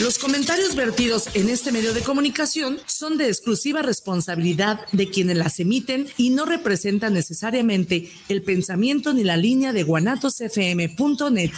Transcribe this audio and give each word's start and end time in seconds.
Los 0.00 0.18
comentarios 0.18 0.74
vertidos 0.74 1.28
en 1.34 1.48
este 1.48 1.70
medio 1.70 1.94
de 1.94 2.00
comunicación 2.00 2.80
son 2.84 3.16
de 3.16 3.28
exclusiva 3.28 3.80
responsabilidad 3.80 4.80
de 4.90 5.08
quienes 5.08 5.36
las 5.36 5.60
emiten 5.60 6.08
y 6.16 6.30
no 6.30 6.46
representan 6.46 7.14
necesariamente 7.14 8.10
el 8.28 8.42
pensamiento 8.42 9.14
ni 9.14 9.22
la 9.22 9.36
línea 9.36 9.72
de 9.72 9.84
guanatosfm.net. 9.84 11.52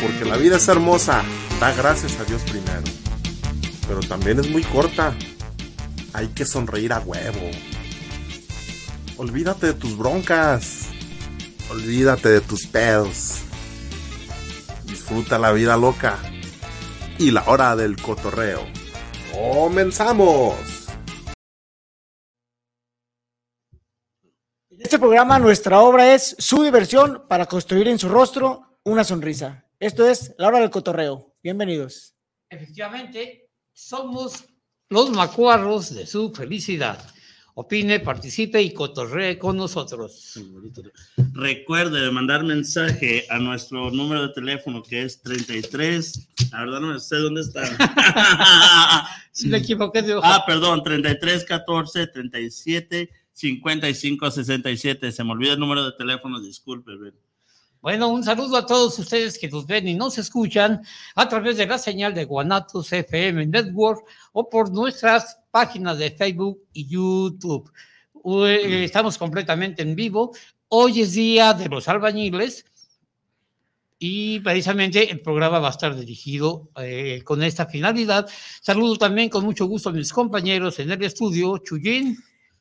Porque 0.00 0.24
la 0.24 0.38
vida 0.38 0.56
es 0.56 0.66
hermosa, 0.66 1.22
da 1.60 1.74
gracias 1.74 2.18
a 2.20 2.24
Dios 2.24 2.40
primero. 2.44 2.84
Pero 3.86 4.00
también 4.00 4.40
es 4.40 4.48
muy 4.48 4.62
corta. 4.62 5.14
Hay 6.14 6.28
que 6.28 6.46
sonreír 6.46 6.94
a 6.94 7.00
huevo. 7.00 7.50
Olvídate 9.18 9.66
de 9.66 9.74
tus 9.74 9.94
broncas. 9.98 10.93
Olvídate 11.70 12.28
de 12.28 12.40
tus 12.40 12.66
pedos. 12.66 13.42
Disfruta 14.84 15.38
la 15.38 15.52
vida 15.52 15.76
loca. 15.76 16.18
Y 17.18 17.30
la 17.30 17.44
hora 17.44 17.74
del 17.74 18.00
cotorreo. 18.00 18.66
¡Comenzamos! 19.32 20.56
En 24.70 24.82
este 24.82 24.98
programa 24.98 25.38
nuestra 25.38 25.80
obra 25.80 26.14
es 26.14 26.36
su 26.38 26.62
diversión 26.62 27.24
para 27.28 27.46
construir 27.46 27.88
en 27.88 27.98
su 27.98 28.08
rostro 28.08 28.78
una 28.84 29.04
sonrisa. 29.04 29.64
Esto 29.78 30.06
es 30.06 30.34
La 30.36 30.48
Hora 30.48 30.60
del 30.60 30.70
Cotorreo. 30.70 31.34
Bienvenidos. 31.42 32.14
Efectivamente, 32.50 33.50
somos 33.72 34.44
los 34.88 35.10
macuarros 35.10 35.94
de 35.94 36.06
su 36.06 36.32
felicidad. 36.32 37.13
Opine, 37.56 38.00
participe 38.00 38.60
y 38.60 38.74
cotorree 38.74 39.38
con 39.38 39.56
nosotros. 39.56 40.40
Recuerde 41.34 42.10
mandar 42.10 42.42
mensaje 42.42 43.26
a 43.30 43.38
nuestro 43.38 43.92
número 43.92 44.26
de 44.26 44.34
teléfono 44.34 44.82
que 44.82 45.04
es 45.04 45.22
33. 45.22 46.28
La 46.50 46.60
verdad 46.60 46.80
no 46.80 46.98
sé 46.98 47.16
dónde 47.16 47.42
está. 47.42 47.62
Si 49.30 49.48
me 49.48 49.58
equivoqué 49.58 50.00
de 50.00 50.14
hoja. 50.14 50.36
ah, 50.36 50.44
perdón, 50.46 50.84
33 50.84 51.44
14 51.44 52.06
37 52.06 53.10
55 53.32 54.30
67. 54.30 55.10
Se 55.10 55.24
me 55.24 55.32
olvidó 55.32 55.54
el 55.54 55.58
número 55.58 55.84
de 55.84 55.92
teléfono, 55.98 56.40
disculpe. 56.40 56.96
ven. 56.96 57.14
Bueno, 57.84 58.08
un 58.08 58.24
saludo 58.24 58.56
a 58.56 58.64
todos 58.64 58.98
ustedes 58.98 59.38
que 59.38 59.46
nos 59.46 59.66
ven 59.66 59.86
y 59.86 59.92
nos 59.92 60.16
escuchan 60.16 60.82
a 61.14 61.28
través 61.28 61.58
de 61.58 61.66
la 61.66 61.76
señal 61.76 62.14
de 62.14 62.24
Guanatos 62.24 62.90
FM 62.90 63.44
Network 63.44 64.06
o 64.32 64.48
por 64.48 64.72
nuestras 64.72 65.38
páginas 65.50 65.98
de 65.98 66.10
Facebook 66.10 66.62
y 66.72 66.86
YouTube. 66.86 67.70
Estamos 68.48 69.18
completamente 69.18 69.82
en 69.82 69.94
vivo. 69.94 70.34
Hoy 70.68 71.02
es 71.02 71.12
día 71.12 71.52
de 71.52 71.68
los 71.68 71.86
albañiles 71.86 72.64
y 73.98 74.40
precisamente 74.40 75.10
el 75.10 75.20
programa 75.20 75.58
va 75.58 75.68
a 75.68 75.72
estar 75.72 75.94
dirigido 75.94 76.70
eh, 76.80 77.20
con 77.22 77.42
esta 77.42 77.66
finalidad. 77.66 78.26
Saludo 78.62 78.96
también 78.96 79.28
con 79.28 79.44
mucho 79.44 79.66
gusto 79.66 79.90
a 79.90 79.92
mis 79.92 80.10
compañeros 80.10 80.78
en 80.78 80.90
el 80.90 81.04
estudio, 81.04 81.58
Chuyín. 81.58 82.16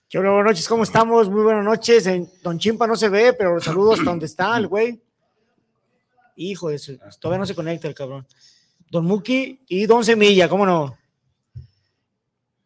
¿Qué 0.09 0.19
hola, 0.19 0.31
buenas 0.31 0.51
noches, 0.51 0.67
¿cómo 0.67 0.83
estamos? 0.83 1.29
Muy 1.29 1.43
buenas 1.43 1.63
noches. 1.63 2.07
En 2.07 2.29
Don 2.43 2.59
Chimpa 2.59 2.85
no 2.85 2.97
se 2.97 3.07
ve, 3.07 3.31
pero 3.31 3.61
saludos 3.61 3.99
hasta 3.99 4.11
donde 4.11 4.25
está 4.25 4.57
el 4.57 4.67
güey. 4.67 5.01
Hijo 6.35 6.69
de 6.69 6.79
su, 6.79 6.97
todavía 7.19 7.39
no 7.39 7.45
se 7.45 7.55
conecta 7.55 7.87
el 7.87 7.93
cabrón. 7.95 8.27
Don 8.89 9.05
Muki 9.05 9.61
y 9.67 9.85
Don 9.85 10.03
Semilla, 10.03 10.47
¿cómo 10.47 10.65
no? 10.65 10.97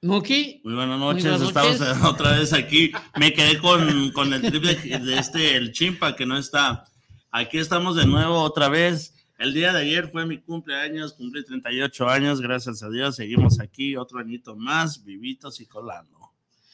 Muki, 0.01 0.61
Muy 0.63 0.75
buenas 0.75 1.00
Muy 1.00 1.07
noches, 1.07 1.23
buenas 1.23 1.47
estamos 1.47 1.79
noches. 1.79 2.03
otra 2.03 2.38
vez 2.38 2.53
aquí. 2.53 2.91
Me 3.19 3.33
quedé 3.33 3.57
con, 3.59 4.11
con 4.11 4.33
el 4.33 4.41
triple 4.41 4.75
de 4.75 5.17
este, 5.17 5.55
el 5.55 5.72
chimpa 5.72 6.16
que 6.16 6.25
no 6.25 6.38
está. 6.38 6.85
Aquí 7.31 7.57
estamos 7.57 7.95
de 7.95 8.05
nuevo 8.05 8.39
otra 8.41 8.69
vez. 8.69 9.13
El 9.38 9.53
día 9.53 9.72
de 9.72 9.79
ayer 9.81 10.09
fue 10.09 10.25
mi 10.25 10.39
cumpleaños, 10.39 11.13
cumplí 11.13 11.45
38 11.45 12.07
años, 12.09 12.41
gracias 12.41 12.81
a 12.81 12.89
Dios. 12.89 13.16
Seguimos 13.16 13.59
aquí 13.59 13.95
otro 13.95 14.19
añito 14.19 14.55
más, 14.55 15.03
vivitos 15.03 15.59
y 15.61 15.66
colando. 15.66 16.16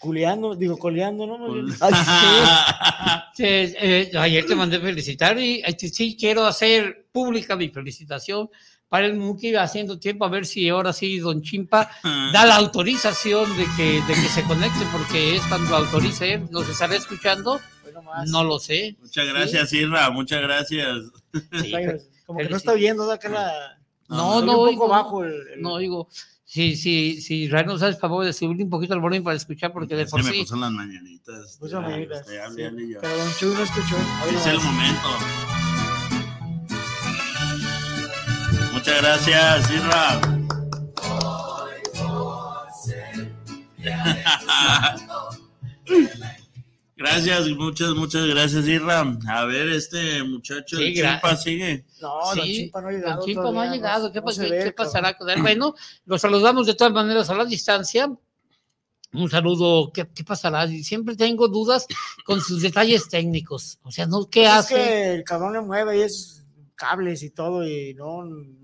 Culeando, 0.03 0.53
digo, 0.53 0.78
coleando, 0.78 1.25
¿no? 1.25 1.38
Col- 1.38 1.74
Ay, 1.80 1.94
sí. 1.94 3.44
eh, 3.44 4.09
eh, 4.14 4.18
ayer 4.18 4.46
te 4.46 4.53
mandé 4.53 4.80
felicitar 4.81 5.40
y 5.40 5.62
eh, 5.66 5.78
sí 5.80 6.18
quiero 6.19 6.46
hacer 6.46 7.08
pública 7.12 7.56
mi 7.56 7.69
felicitación 7.69 8.50
para 8.90 9.06
el 9.06 9.16
Muki 9.16 9.56
haciendo 9.56 9.97
tiempo 9.97 10.25
a 10.25 10.30
ver 10.30 10.46
si 10.46 10.68
ahora 10.68 10.91
sí 10.91 11.19
Don 11.19 11.41
Chimpa 11.41 11.90
da 12.34 12.46
la 12.46 12.58
autorización 12.58 13.56
de 13.58 13.66
que, 13.78 14.02
de 14.02 14.14
que 14.14 14.28
se 14.30 14.44
conecte 14.44 14.86
porque 14.91 15.36
es 15.38 15.41
cuando 15.47 15.75
autorice 15.78 16.34
él. 16.34 16.47
¿Nos 16.52 16.68
estará 16.68 16.96
escuchando? 16.96 17.62
No 18.28 18.44
lo 18.44 18.59
sé. 18.59 18.96
Muchas 19.00 19.25
gracias, 19.28 19.72
Irra, 19.74 20.09
muchas 20.12 20.41
gracias. 20.41 20.97
Sí. 21.62 21.74
Como 22.25 22.40
que 22.40 22.50
no 22.50 22.58
está 22.58 22.74
oyendo, 22.74 23.08
da 23.08 23.16
acá 23.16 23.30
la. 23.30 23.80
No, 24.09 24.41
no 24.41 24.58
oigo. 24.59 24.81
poco 24.81 24.91
bajo 24.91 25.24
el. 25.24 25.34
el- 25.56 25.62
No 25.62 25.78
digo, 25.78 26.09
si, 26.53 26.75
si, 26.75 27.19
si 27.19 27.46
Israel 27.46 27.66
nos 27.66 27.81
hace 27.81 27.94
el 27.94 27.97
favor 27.97 28.24
de 28.24 28.31
subir 28.31 28.62
un 28.62 28.69
poquito 28.69 28.94
el 28.94 29.00
volumen 29.00 29.24
para 29.24 29.36
escuchar 29.36 29.74
porque 29.74 29.96
de 29.96 30.06
Se 30.06 30.12
por 30.12 30.24
me 30.24 30.30
sí. 30.30 30.41
puso 30.41 30.56
las 30.56 30.69
mañanitas. 30.69 31.58
Puso 31.59 31.80
Ay, 31.80 31.84
mañanitas, 31.84 32.19
este, 32.30 32.69
sí. 32.69 32.96
Pero 33.02 33.18
Don 33.18 33.34
Chuy 33.40 33.53
no 33.56 33.64
escuchó. 33.64 33.96
Hoy 33.96 34.36
Es 34.36 34.46
el 34.46 34.59
momento. 34.59 35.09
Muchas 38.72 39.02
gracias, 39.02 39.72
Irra. 39.72 40.22
Gracias, 46.95 47.49
muchas, 47.49 47.89
muchas 47.95 48.25
gracias, 48.27 48.67
Irra. 48.67 48.99
A 49.27 49.45
ver, 49.45 49.69
este 49.69 50.23
muchacho, 50.23 50.77
Sí, 50.77 50.83
el 50.83 50.93
gra- 50.93 51.13
Chimpa, 51.13 51.35
sigue. 51.35 51.85
No, 52.01 52.19
Sí, 52.35 52.41
Chimpa 52.55 52.81
no 52.81 52.87
ha 52.87 52.91
llegado. 52.91 53.25
Chimpa 53.25 53.51
no 53.51 53.61
ha 53.61 53.65
llegado. 53.67 54.11
¿Qué, 54.11 54.21
no 54.21 54.25
qué- 54.27 54.39
ve, 54.41 54.47
qué 54.49 54.57
cabrón. 54.57 54.73
pasará 54.75 55.17
con 55.17 55.29
él? 55.29 55.41
Bueno, 55.41 55.73
los 56.05 56.21
saludamos 56.21 56.67
de 56.67 56.75
todas 56.75 56.93
maneras 56.93 57.29
a 57.29 57.35
la 57.35 57.45
distancia. 57.45 58.11
Un 59.11 59.29
saludo, 59.29 59.91
¿qué, 59.91 60.07
qué 60.13 60.23
pasará? 60.23 60.67
Siempre 60.67 61.15
tengo 61.15 61.47
dudas 61.47 61.85
con 62.25 62.41
sus 62.41 62.61
detalles 62.61 63.07
técnicos. 63.09 63.79
O 63.83 63.91
sea, 63.91 64.05
¿no? 64.05 64.27
¿qué 64.29 64.41
Pues 64.41 64.51
Es 64.51 64.57
hace? 64.59 64.75
que 64.75 65.13
el 65.15 65.23
cabrón 65.23 65.53
le 65.53 65.61
mueve 65.61 65.97
y 65.97 66.01
es 66.01 66.43
cables 66.75 67.21
y 67.23 67.29
todo 67.31 67.67
y 67.67 67.93
no, 67.95 68.23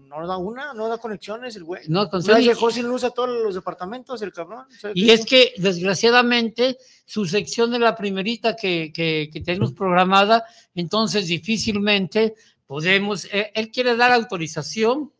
no 0.09 0.27
da 0.27 0.37
una, 0.37 0.73
no 0.73 0.87
da 0.87 0.97
conexiones 0.97 1.55
el 1.55 1.63
güey. 1.63 1.83
No, 1.87 2.09
con 2.09 2.23
Sony- 2.23 2.43
dejó 2.47 2.71
sin 2.71 2.87
luz 2.87 3.03
a 3.03 3.11
todos 3.11 3.29
los 3.29 3.53
departamentos 3.55 4.21
el 4.21 4.33
cabrón. 4.33 4.65
¿sabe 4.79 4.93
Y 4.95 5.11
es 5.11 5.25
que, 5.25 5.53
desgraciadamente, 5.57 6.77
su 7.05 7.25
sección 7.25 7.71
de 7.71 7.79
la 7.79 7.95
primerita 7.95 8.55
que, 8.55 8.91
que, 8.93 9.29
que 9.31 9.41
tenemos 9.41 9.71
programada, 9.73 10.43
entonces 10.75 11.27
difícilmente 11.27 12.33
podemos, 12.65 13.25
eh, 13.31 13.51
él 13.55 13.71
quiere 13.71 13.95
dar 13.95 14.11
autorización 14.11 15.11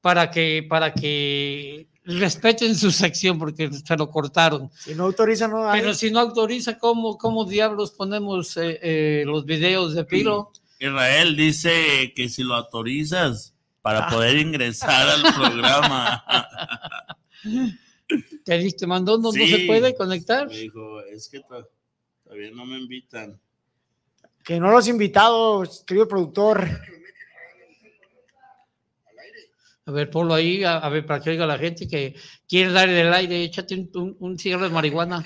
para 0.00 0.30
que, 0.30 0.66
para 0.68 0.92
que 0.92 1.88
respeten 2.04 2.76
su 2.76 2.90
sección, 2.90 3.38
porque 3.38 3.70
se 3.72 3.96
lo 3.96 4.10
cortaron. 4.10 4.70
Si 4.76 4.94
no 4.94 5.04
autoriza, 5.04 5.48
no 5.48 5.66
hay. 5.68 5.80
Pero 5.80 5.94
si 5.94 6.10
no 6.10 6.20
autoriza, 6.20 6.78
¿cómo, 6.78 7.16
cómo 7.16 7.46
diablos 7.46 7.92
ponemos 7.92 8.56
eh, 8.58 8.78
eh, 8.82 9.22
los 9.24 9.46
videos 9.46 9.94
de 9.94 10.04
Pilo? 10.04 10.52
Israel 10.78 11.34
dice 11.36 12.12
que 12.14 12.28
si 12.28 12.42
lo 12.42 12.54
autorizas 12.54 13.53
para 13.84 14.06
Ah. 14.06 14.10
poder 14.10 14.38
ingresar 14.38 15.06
al 15.10 15.34
programa. 15.34 16.24
¿Te 18.44 18.56
diste 18.58 18.86
mandó? 18.86 19.18
¿No, 19.18 19.30
se 19.30 19.64
puede 19.66 19.94
conectar? 19.94 20.48
Me 20.48 20.56
dijo, 20.56 21.02
es 21.02 21.28
que 21.28 21.40
to- 21.40 21.68
todavía 22.24 22.50
no 22.52 22.64
me 22.64 22.78
invitan. 22.78 23.38
Que 24.42 24.58
no 24.58 24.70
lo 24.70 24.78
has 24.78 24.88
invitado, 24.88 25.62
querido 25.86 26.08
productor. 26.08 26.66
A 29.86 29.90
ver, 29.90 30.08
ponlo 30.10 30.32
ahí, 30.32 30.64
a, 30.64 30.78
a 30.78 30.88
ver, 30.88 31.04
para 31.04 31.20
que 31.22 31.28
oiga 31.30 31.46
la 31.46 31.58
gente 31.58 31.86
que 31.86 32.14
quiere 32.48 32.72
dar 32.72 32.88
el 32.88 33.12
aire, 33.12 33.42
échate 33.44 33.74
un, 33.74 33.90
un, 33.94 34.16
un 34.18 34.38
cigarro 34.38 34.64
de 34.64 34.70
marihuana. 34.70 35.22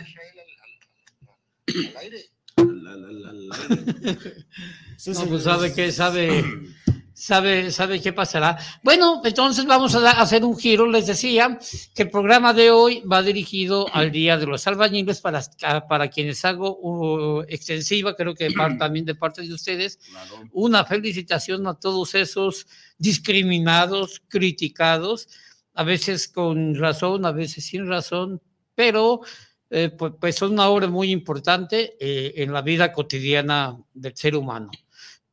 La, 2.57 2.97
la, 2.97 3.13
la, 3.13 3.33
la. 3.33 4.19
Sí, 4.97 5.13
No, 5.13 5.27
pues 5.27 5.45
sabe 5.45 5.73
que 5.73 5.93
sabe, 5.93 6.43
sabe, 7.19 7.73
sabe 7.73 8.01
qué 8.01 8.13
pasará. 8.13 8.57
Bueno, 8.83 9.21
entonces 9.25 9.67
vamos 9.67 9.95
a 9.95 10.11
hacer 10.11 10.45
un 10.45 10.57
giro. 10.57 10.87
Les 10.87 11.07
decía 11.07 11.59
que 11.95 12.05
el 12.05 12.11
programa 12.11 12.55
de 12.55 12.71
hoy 12.71 13.01
va 13.01 13.23
dirigido 13.23 13.87
al 13.93 14.13
Día 14.13 14.39
de 14.39 14.47
los 14.47 14.67
Albañiles 14.67 15.21
para, 15.21 15.43
para 15.89 16.09
quienes 16.09 16.45
hago 16.45 16.79
uh, 16.79 17.43
extensiva, 17.49 18.15
creo 18.15 18.35
que 18.35 18.49
también 18.79 19.05
de 19.05 19.15
parte 19.15 19.43
de 19.43 19.53
ustedes, 19.53 19.99
Claro. 20.09 20.45
una 20.53 20.85
felicitación 20.85 21.67
a 21.67 21.75
todos 21.75 22.15
esos 22.15 22.67
discriminados, 22.99 24.23
criticados, 24.29 25.29
a 25.75 25.83
veces 25.83 26.29
con 26.29 26.75
razón, 26.77 27.27
a 27.27 27.33
veces 27.33 27.65
sin 27.65 27.87
razón, 27.89 28.41
pero 28.75 29.21
eh, 29.71 29.91
pues, 29.91 30.13
pues 30.21 30.37
son 30.37 30.53
una 30.53 30.69
obra 30.69 30.87
muy 30.87 31.11
importante 31.11 31.97
eh, 32.01 32.35
en 32.43 32.53
la 32.53 32.63
vida 32.63 32.93
cotidiana 32.93 33.77
del 33.93 34.17
ser 34.17 34.37
humano. 34.37 34.71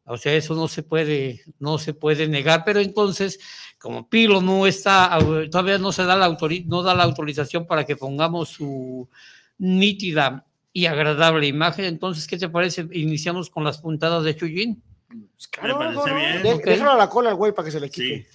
O 0.06 0.18
sea, 0.18 0.34
eso 0.34 0.54
no 0.54 0.68
se 0.68 0.84
puede, 0.84 1.42
no 1.60 1.78
se 1.80 1.94
puede 1.94 2.28
negar, 2.28 2.63
pero 2.63 2.80
entonces, 2.80 3.40
como 3.80 4.07
Pilo 4.07 4.40
no 4.42 4.68
está, 4.68 5.18
todavía 5.50 5.78
no 5.80 5.92
se 5.92 6.04
da 6.04 6.16
la, 6.16 6.30
autori- 6.30 6.66
no 6.66 6.84
da 6.84 6.94
la 6.94 7.04
autorización 7.04 7.66
para 7.66 7.86
que 7.86 7.96
pongamos 7.98 8.50
su 8.50 9.10
nítida 9.57 10.46
y 10.72 10.86
agradable 10.86 11.48
imagen, 11.48 11.86
entonces, 11.86 12.28
¿qué 12.28 12.38
te 12.38 12.50
parece? 12.50 12.88
Iniciamos 12.92 13.50
con 13.50 13.63
las 13.63 13.80
puntadas 13.80 14.24
de 14.24 14.36
Chuyín. 14.36 14.84
Pues 15.07 15.48
claro, 15.48 15.78
parece 15.78 15.96
no, 15.96 16.08
no, 16.08 16.16
bien. 16.16 16.44
de-. 16.44 16.62
Déjalo 16.63 16.92
a 16.92 16.98
la 16.98 17.10
cola 17.10 17.30
al 17.30 17.36
güey 17.36 17.54
para 17.54 17.66
que 17.66 17.72
se 17.72 17.80
le 17.80 17.90
quite. 17.90 18.28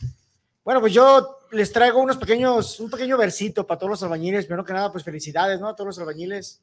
Bueno, 0.64 0.80
pues 0.80 0.92
yo 0.92 1.38
les 1.52 1.72
traigo 1.72 2.00
unos 2.00 2.16
pequeños, 2.16 2.80
un 2.80 2.90
pequeño 2.90 3.16
versito 3.18 3.66
para 3.66 3.78
todos 3.78 3.90
los 3.90 4.02
albañiles. 4.02 4.46
Primero 4.46 4.64
que 4.64 4.72
nada, 4.72 4.90
pues 4.90 5.04
felicidades, 5.04 5.60
¿no? 5.60 5.68
A 5.68 5.74
todos 5.76 5.88
los 5.88 5.98
albañiles. 5.98 6.62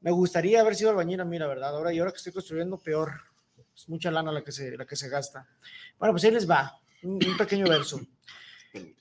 Me 0.00 0.10
gustaría 0.10 0.60
haber 0.60 0.74
sido 0.74 0.90
albañil 0.90 1.20
a 1.20 1.24
mí, 1.24 1.38
la 1.38 1.46
verdad. 1.46 1.74
Ahora, 1.76 1.92
y 1.92 1.98
ahora 1.98 2.10
que 2.12 2.18
estoy 2.18 2.32
construyendo, 2.32 2.76
peor. 2.78 3.12
Es 3.74 3.88
mucha 3.88 4.10
lana 4.10 4.30
la 4.30 4.42
que 4.42 4.52
se, 4.52 4.76
la 4.76 4.86
que 4.86 4.96
se 4.96 5.08
gasta. 5.08 5.48
Bueno, 5.98 6.12
pues 6.12 6.24
ahí 6.24 6.30
les 6.30 6.48
va. 6.48 6.78
Un, 7.02 7.18
pequeño 7.36 7.66
verso. 7.66 8.00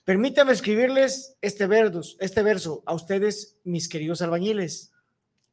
Permítanme 0.04 0.52
escribirles 0.52 1.36
este 1.42 1.68
verso, 1.68 2.02
este 2.20 2.44
verso 2.44 2.84
a 2.86 2.94
ustedes, 2.94 3.58
mis 3.64 3.88
queridos 3.88 4.22
albañiles. 4.22 4.92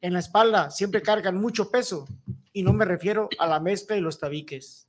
En 0.01 0.15
la 0.15 0.19
espalda 0.19 0.71
siempre 0.71 1.03
cargan 1.03 1.37
mucho 1.37 1.71
peso 1.71 2.09
y 2.53 2.63
no 2.63 2.73
me 2.73 2.85
refiero 2.85 3.29
a 3.39 3.47
la 3.47 3.61
mezcla 3.61 3.97
y 3.97 4.01
los 4.01 4.19
tabiques. 4.19 4.89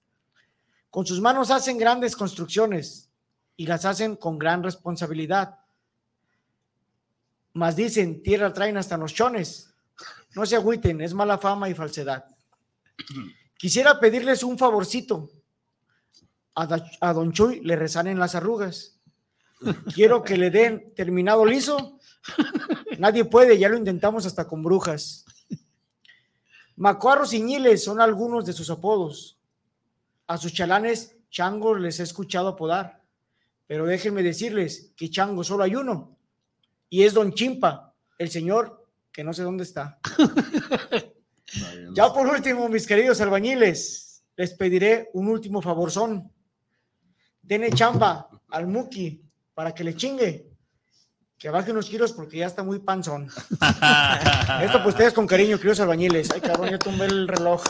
Con 0.89 1.05
sus 1.05 1.21
manos 1.21 1.51
hacen 1.51 1.77
grandes 1.77 2.15
construcciones 2.15 3.09
y 3.55 3.67
las 3.67 3.85
hacen 3.85 4.15
con 4.15 4.39
gran 4.39 4.63
responsabilidad. 4.63 5.59
Mas 7.53 7.75
dicen, 7.75 8.23
tierra 8.23 8.53
traen 8.53 8.77
hasta 8.77 8.97
los 8.97 9.13
chones. 9.13 9.73
No 10.35 10.45
se 10.45 10.55
agüiten, 10.55 11.01
es 11.01 11.13
mala 11.13 11.37
fama 11.37 11.69
y 11.69 11.73
falsedad. 11.73 12.25
Quisiera 13.61 13.99
pedirles 13.99 14.41
un 14.41 14.57
favorcito. 14.57 15.29
A, 16.55 17.13
Don 17.13 17.31
Chuy 17.31 17.59
le 17.59 17.75
resanen 17.75 18.17
las 18.17 18.33
arrugas. 18.33 18.99
Quiero 19.93 20.23
que 20.23 20.35
le 20.35 20.49
den 20.49 20.95
terminado 20.95 21.45
liso. 21.45 21.99
Nadie 22.97 23.23
puede, 23.23 23.59
ya 23.59 23.69
lo 23.69 23.77
intentamos 23.77 24.25
hasta 24.25 24.47
con 24.47 24.63
brujas. 24.63 25.25
Macuarros 26.75 27.33
y 27.33 27.43
ñiles 27.43 27.83
son 27.83 28.01
algunos 28.01 28.47
de 28.47 28.53
sus 28.53 28.71
apodos. 28.71 29.37
A 30.25 30.39
sus 30.39 30.53
chalanes, 30.53 31.15
changos 31.29 31.79
les 31.79 31.99
he 31.99 32.03
escuchado 32.03 32.47
apodar. 32.47 33.03
Pero 33.67 33.85
déjenme 33.85 34.23
decirles 34.23 34.91
que 34.97 35.11
chango 35.11 35.43
solo 35.43 35.63
hay 35.63 35.75
uno. 35.75 36.17
Y 36.89 37.03
es 37.03 37.13
Don 37.13 37.31
Chimpa, 37.31 37.93
el 38.17 38.31
señor 38.31 38.87
que 39.11 39.23
no 39.23 39.33
sé 39.33 39.43
dónde 39.43 39.65
está. 39.65 39.99
Ya 41.93 42.13
por 42.13 42.27
último, 42.27 42.67
mis 42.69 42.85
queridos 42.87 43.19
albañiles, 43.21 44.23
les 44.37 44.53
pediré 44.53 45.09
un 45.13 45.27
último 45.27 45.61
favorzón. 45.61 46.31
Denle 47.41 47.71
chamba 47.71 48.29
al 48.49 48.67
Muki 48.67 49.21
para 49.53 49.73
que 49.73 49.83
le 49.83 49.95
chingue. 49.95 50.47
Que 51.37 51.49
baje 51.49 51.71
unos 51.71 51.89
kilos 51.89 52.13
porque 52.13 52.37
ya 52.37 52.45
está 52.45 52.63
muy 52.63 52.79
panzón. 52.79 53.25
Esto 54.61 54.83
pues 54.83 54.93
ustedes 54.93 55.11
con 55.13 55.25
cariño, 55.25 55.57
queridos 55.57 55.79
albañiles. 55.79 56.29
Ay, 56.31 56.39
cabrón, 56.41 56.69
ya 56.69 56.77
tumbé 56.79 57.05
el 57.05 57.27
reloj. 57.27 57.63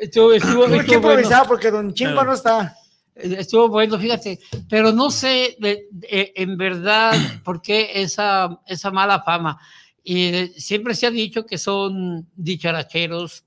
Estuvo, 0.00 0.32
estuvo- 0.34 0.66
que 0.66 0.76
estuvo 0.82 1.00
bueno. 1.00 1.48
porque 1.48 1.70
Don 1.70 1.94
Chimpa 1.94 2.22
no 2.24 2.34
está. 2.34 2.76
Estuvo 3.14 3.68
bueno, 3.68 3.98
fíjate, 3.98 4.38
pero 4.68 4.92
no 4.92 5.10
sé 5.10 5.56
de- 5.58 5.86
de- 5.90 6.32
en 6.36 6.56
verdad 6.56 7.14
por 7.44 7.60
qué 7.62 7.90
esa, 8.02 8.60
esa 8.66 8.90
mala 8.90 9.22
fama. 9.22 9.58
Y 10.04 10.24
eh, 10.24 10.52
siempre 10.56 10.94
se 10.94 11.06
ha 11.06 11.10
dicho 11.10 11.46
que 11.46 11.58
son 11.58 12.28
dicharacheros, 12.34 13.44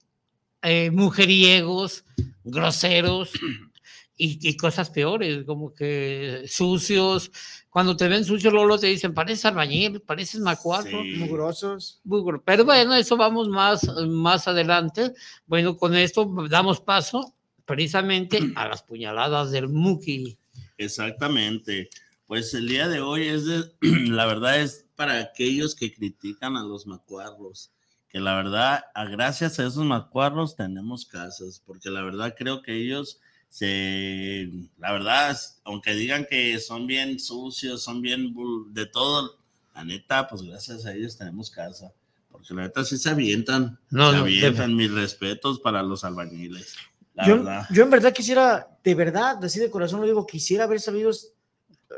eh, 0.62 0.90
mujeriegos, 0.92 2.06
groseros 2.44 3.32
y, 4.18 4.50
y 4.50 4.58
cosas 4.58 4.90
peores, 4.90 5.44
como 5.46 5.74
que 5.74 6.46
sucios. 6.48 7.32
Cuando 7.70 7.98
te 7.98 8.08
ven 8.08 8.24
sucio, 8.24 8.52
Lolo 8.52 8.80
te 8.80 8.88
dicen, 8.88 9.14
pareces 9.14 9.44
albañil, 9.46 10.00
pareces 10.00 10.40
macuarro. 10.40 11.04
Sí. 11.04 11.16
Mugrosos. 11.18 12.02
Pero 12.46 12.64
bueno, 12.64 12.96
eso 12.96 13.18
vamos 13.18 13.50
más, 13.50 13.84
más 14.08 14.48
adelante. 14.48 15.12
Bueno, 15.46 15.76
con 15.76 15.94
esto 15.94 16.34
damos 16.50 16.80
paso 16.80 17.36
precisamente 17.66 18.40
a 18.56 18.70
las 18.70 18.82
puñaladas 18.84 19.52
del 19.52 19.68
Muki. 19.68 20.38
Exactamente. 20.78 21.90
Pues 22.26 22.54
el 22.54 22.68
día 22.68 22.88
de 22.88 23.02
hoy 23.02 23.28
es 23.28 23.46
de, 23.46 23.66
la 23.82 24.26
verdad 24.26 24.62
es 24.62 24.85
para 24.96 25.20
aquellos 25.20 25.76
que 25.76 25.94
critican 25.94 26.58
a 26.58 26.64
los 26.64 26.88
macuarros, 26.88 27.72
que 28.10 28.20
la 28.20 28.36
verdad, 28.36 28.86
a 28.94 29.06
gracias 29.06 29.60
a 29.60 29.66
esos 29.68 29.84
macuarros 29.86 30.56
tenemos 30.56 31.06
casas, 31.06 31.62
porque 31.66 31.90
la 31.90 32.02
verdad 32.02 32.34
creo 32.38 32.62
que 32.62 32.74
ellos 32.76 33.20
se, 33.50 34.50
la 34.78 34.92
verdad, 34.92 35.38
aunque 35.64 35.94
digan 35.94 36.26
que 36.30 36.60
son 36.60 36.88
bien 36.88 37.20
sucios, 37.20 37.84
son 37.84 38.02
bien 38.02 38.34
de 38.72 38.86
todo, 38.86 39.38
la 39.74 39.84
neta, 39.84 40.28
pues 40.28 40.42
gracias 40.42 40.86
a 40.86 40.94
ellos 40.94 41.18
tenemos 41.18 41.50
casa, 41.50 41.92
porque 42.32 42.54
la 42.54 42.64
neta 42.64 42.84
sí 42.84 42.98
se 42.98 43.10
avientan, 43.10 43.80
No, 43.90 44.12
se 44.12 44.18
no, 44.18 44.24
avientan, 44.24 44.76
mis 44.76 44.92
respetos 44.92 45.60
para 45.60 45.84
los 45.84 46.04
albañiles, 46.04 46.76
la 47.14 47.28
Yo, 47.28 47.38
verdad. 47.38 47.68
yo 47.72 47.84
en 47.84 47.90
verdad 47.90 48.14
quisiera, 48.14 48.78
de 48.84 48.96
verdad, 48.96 49.44
así 49.44 49.60
de 49.60 49.70
corazón 49.72 50.02
lo 50.02 50.06
digo, 50.06 50.26
quisiera 50.26 50.66
haber 50.66 50.80
sabido 50.82 51.12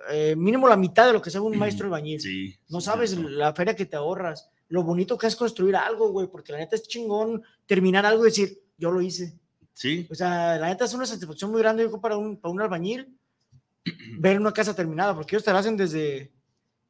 eh, 0.10 0.36
mínimo 0.36 0.68
la 0.68 0.78
mitad 0.78 1.07
de 1.07 1.13
lo 1.13 1.22
que 1.22 1.30
sabe 1.30 1.45
un 1.45 1.57
maestro 1.57 1.86
albañil. 1.86 2.19
Sí, 2.19 2.56
No 2.69 2.81
sabes 2.81 3.18
la 3.18 3.54
feria 3.54 3.75
que 3.75 3.86
te 3.86 3.95
ahorras, 3.95 4.50
lo 4.69 4.84
bonito 4.84 5.18
que 5.18 5.28
es 5.28 5.36
construir 5.36 5.75
algo, 5.75 6.10
güey, 6.12 6.28
porque 6.28 6.51
la 6.51 6.57
neta 6.57 6.75
es 6.75 6.88
chingón 6.88 7.44
terminar 7.66 8.06
algo 8.06 8.24
y 8.24 8.30
decir, 8.30 8.62
yo 8.78 8.92
lo 8.92 9.01
hice. 9.01 9.38
Sí, 9.74 10.07
O 10.10 10.16
sea, 10.16 10.57
la 10.57 10.68
neta 10.68 10.86
es 10.86 10.94
una 10.94 11.06
satisfacción 11.06 11.51
muy 11.51 11.62
grande 11.62 11.84
yo 11.84 12.01
para 12.01 12.18
un, 12.18 12.38
para 12.38 12.51
un 12.51 12.62
albañil 12.62 13.16
ver 14.19 14.39
una 14.39 14.51
casa 14.51 14.75
terminada, 14.75 15.13
porque 15.13 15.36
ellos 15.36 15.44
te 15.44 15.54
la 15.54 15.60
hacen 15.60 15.78
desde 15.78 16.31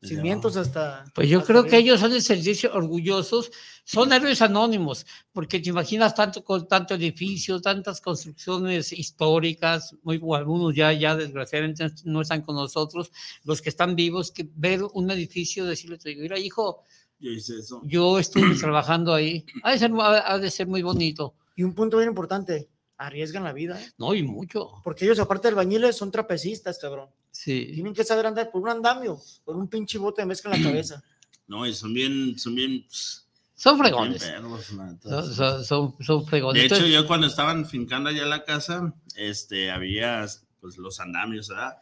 Cimientos 0.01 0.55
hasta... 0.57 1.05
Pues 1.15 1.27
yo 1.27 1.39
hasta 1.39 1.53
creo 1.53 1.65
que 1.65 1.77
ellos 1.77 1.99
son 1.99 2.11
de 2.11 2.21
servicio 2.21 2.71
orgullosos, 2.73 3.51
son 3.83 4.13
héroes 4.13 4.41
anónimos, 4.43 5.07
porque 5.31 5.59
te 5.59 5.69
imaginas 5.69 6.13
tanto 6.13 6.43
con 6.43 6.67
tanto 6.67 6.93
edificio, 6.93 7.59
tantas 7.59 7.99
construcciones 7.99 8.93
históricas, 8.93 9.95
muy 10.03 10.21
algunos 10.35 10.75
ya 10.75 10.93
ya 10.93 11.15
desgraciadamente 11.15 11.87
no 12.03 12.21
están 12.21 12.43
con 12.43 12.55
nosotros, 12.55 13.11
los 13.43 13.59
que 13.61 13.69
están 13.69 13.95
vivos, 13.95 14.31
que 14.31 14.47
ver 14.55 14.81
un 14.93 15.09
edificio 15.09 15.65
decirle, 15.65 15.97
mira 16.17 16.37
hijo, 16.37 16.83
yo 17.19 17.31
hice 17.31 17.57
eso. 17.57 17.81
yo 17.83 18.19
estuve 18.19 18.55
trabajando 18.59 19.15
ahí, 19.15 19.45
ha 19.63 19.71
de 19.71 19.79
ser, 19.79 19.91
ha 19.99 20.37
de 20.37 20.51
ser 20.51 20.67
muy 20.67 20.83
bonito, 20.83 21.33
Y 21.55 21.63
un 21.63 21.73
punto 21.73 21.97
bien 21.97 22.09
importante, 22.09 22.69
arriesgan 22.97 23.43
la 23.43 23.53
vida, 23.53 23.81
¿eh? 23.81 23.87
no 23.97 24.13
y 24.13 24.21
mucho, 24.21 24.73
porque 24.83 25.05
ellos 25.05 25.19
aparte 25.19 25.47
de 25.47 25.49
albañiles 25.49 25.95
son 25.95 26.11
trapecistas, 26.11 26.77
cabrón. 26.77 27.09
Sí. 27.43 27.71
Tienen 27.73 27.93
que 27.93 28.03
saber 28.03 28.25
andar 28.25 28.51
por 28.51 28.61
un 28.61 28.69
andamio, 28.69 29.19
por 29.43 29.55
un 29.55 29.67
pinche 29.67 29.97
bote 29.97 30.21
de 30.21 30.25
mezcla 30.25 30.55
en 30.55 30.63
la 30.63 30.69
cabeza. 30.69 31.03
No, 31.49 31.65
y 31.65 31.73
son 31.73 31.93
bien, 31.93 32.37
son 32.37 32.55
bien, 32.55 32.85
pss, 32.89 33.25
Son 33.55 33.75
bien 33.75 33.85
fregones, 33.85 34.21
perros, 34.21 34.65
son, 34.65 35.33
son, 35.33 35.63
son, 35.63 35.95
son 36.01 36.25
fregones. 36.27 36.61
De 36.61 36.65
hecho, 36.65 36.75
Entonces, 36.75 36.93
yo 36.93 37.07
cuando 37.07 37.25
estaban 37.25 37.65
fincando 37.65 38.09
allá 38.09 38.25
la 38.25 38.43
casa, 38.43 38.93
este, 39.15 39.71
había 39.71 40.25
pues 40.59 40.77
los 40.77 40.99
andamios, 40.99 41.47
¿verdad? 41.47 41.77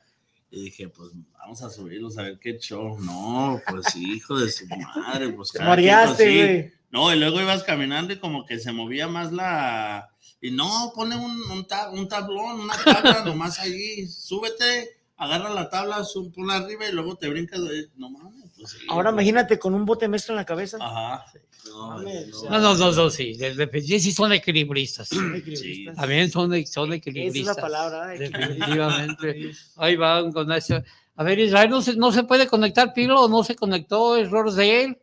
Y 0.51 0.65
dije, 0.65 0.87
pues 0.89 1.11
vamos 1.33 1.61
a 1.63 1.69
subirlos 1.69 2.17
a 2.17 2.23
ver 2.23 2.39
qué 2.39 2.57
show. 2.59 2.99
No, 2.99 3.59
pues 3.67 3.95
hijo 3.95 4.37
de 4.37 4.51
su 4.51 4.67
madre, 4.67 5.29
pues 5.29 5.51
pues, 5.51 6.17
güey. 6.17 6.73
No, 6.91 7.13
y 7.13 7.19
luego 7.19 7.41
ibas 7.41 7.63
caminando 7.63 8.13
y 8.13 8.19
como 8.19 8.45
que 8.45 8.59
se 8.59 8.71
movía 8.71 9.07
más 9.07 9.33
la... 9.33 10.09
Y 10.39 10.51
no, 10.51 10.93
pone 10.95 11.17
un, 11.17 11.41
un 11.51 12.07
tablón, 12.07 12.61
una 12.61 12.77
tabla 12.77 13.23
nomás 13.25 13.59
allí, 13.59 14.07
súbete, 14.07 14.95
agarra 15.17 15.49
la 15.49 15.69
tabla, 15.69 16.03
sub, 16.03 16.33
ponla 16.33 16.55
arriba 16.55 16.87
y 16.87 16.91
luego 16.91 17.15
te 17.15 17.29
brincas. 17.29 17.61
de- 17.61 17.89
No 17.95 18.09
mames, 18.09 18.51
pues 18.57 18.71
sí. 18.71 18.77
Ahora 18.89 19.11
imagínate 19.11 19.57
con 19.59 19.73
un 19.73 19.85
bote 19.85 20.05
de 20.05 20.09
mezcla 20.09 20.33
en 20.33 20.37
la 20.37 20.45
cabeza. 20.45 20.77
Ajá. 20.81 21.25
No, 21.67 21.99
no. 21.99 22.09
no, 22.49 22.59
no, 22.59 22.75
no, 22.75 22.91
no, 22.91 23.09
sí, 23.09 23.35
de- 23.37 23.55
de- 23.55 23.81
sí, 23.81 23.99
sí 23.99 24.11
son 24.11 24.33
equilibristas. 24.33 25.07
Son 25.09 25.35
equilibristas. 25.35 25.95
También 25.95 26.29
son, 26.31 26.51
son 26.65 26.93
Esa 26.93 26.95
es 26.95 27.07
equilibristas. 27.07 27.55
la 27.55 27.61
palabra. 27.61 28.13
¿eh? 28.15 28.19
Definitivamente. 28.19 29.51
Ahí 29.77 29.95
van 29.95 30.31
con 30.31 30.51
eso. 30.51 30.81
A 31.17 31.23
ver, 31.23 31.39
Israel, 31.39 31.69
¿no 31.69 31.81
se, 31.81 31.95
no 31.95 32.11
se 32.11 32.23
puede 32.23 32.45
conectar 32.47 32.93
Pilo 32.93 33.21
o 33.21 33.29
no 33.29 33.43
se 33.43 33.55
conectó? 33.55 34.17
¿Error 34.17 34.51
de 34.51 34.83
él? 34.83 34.97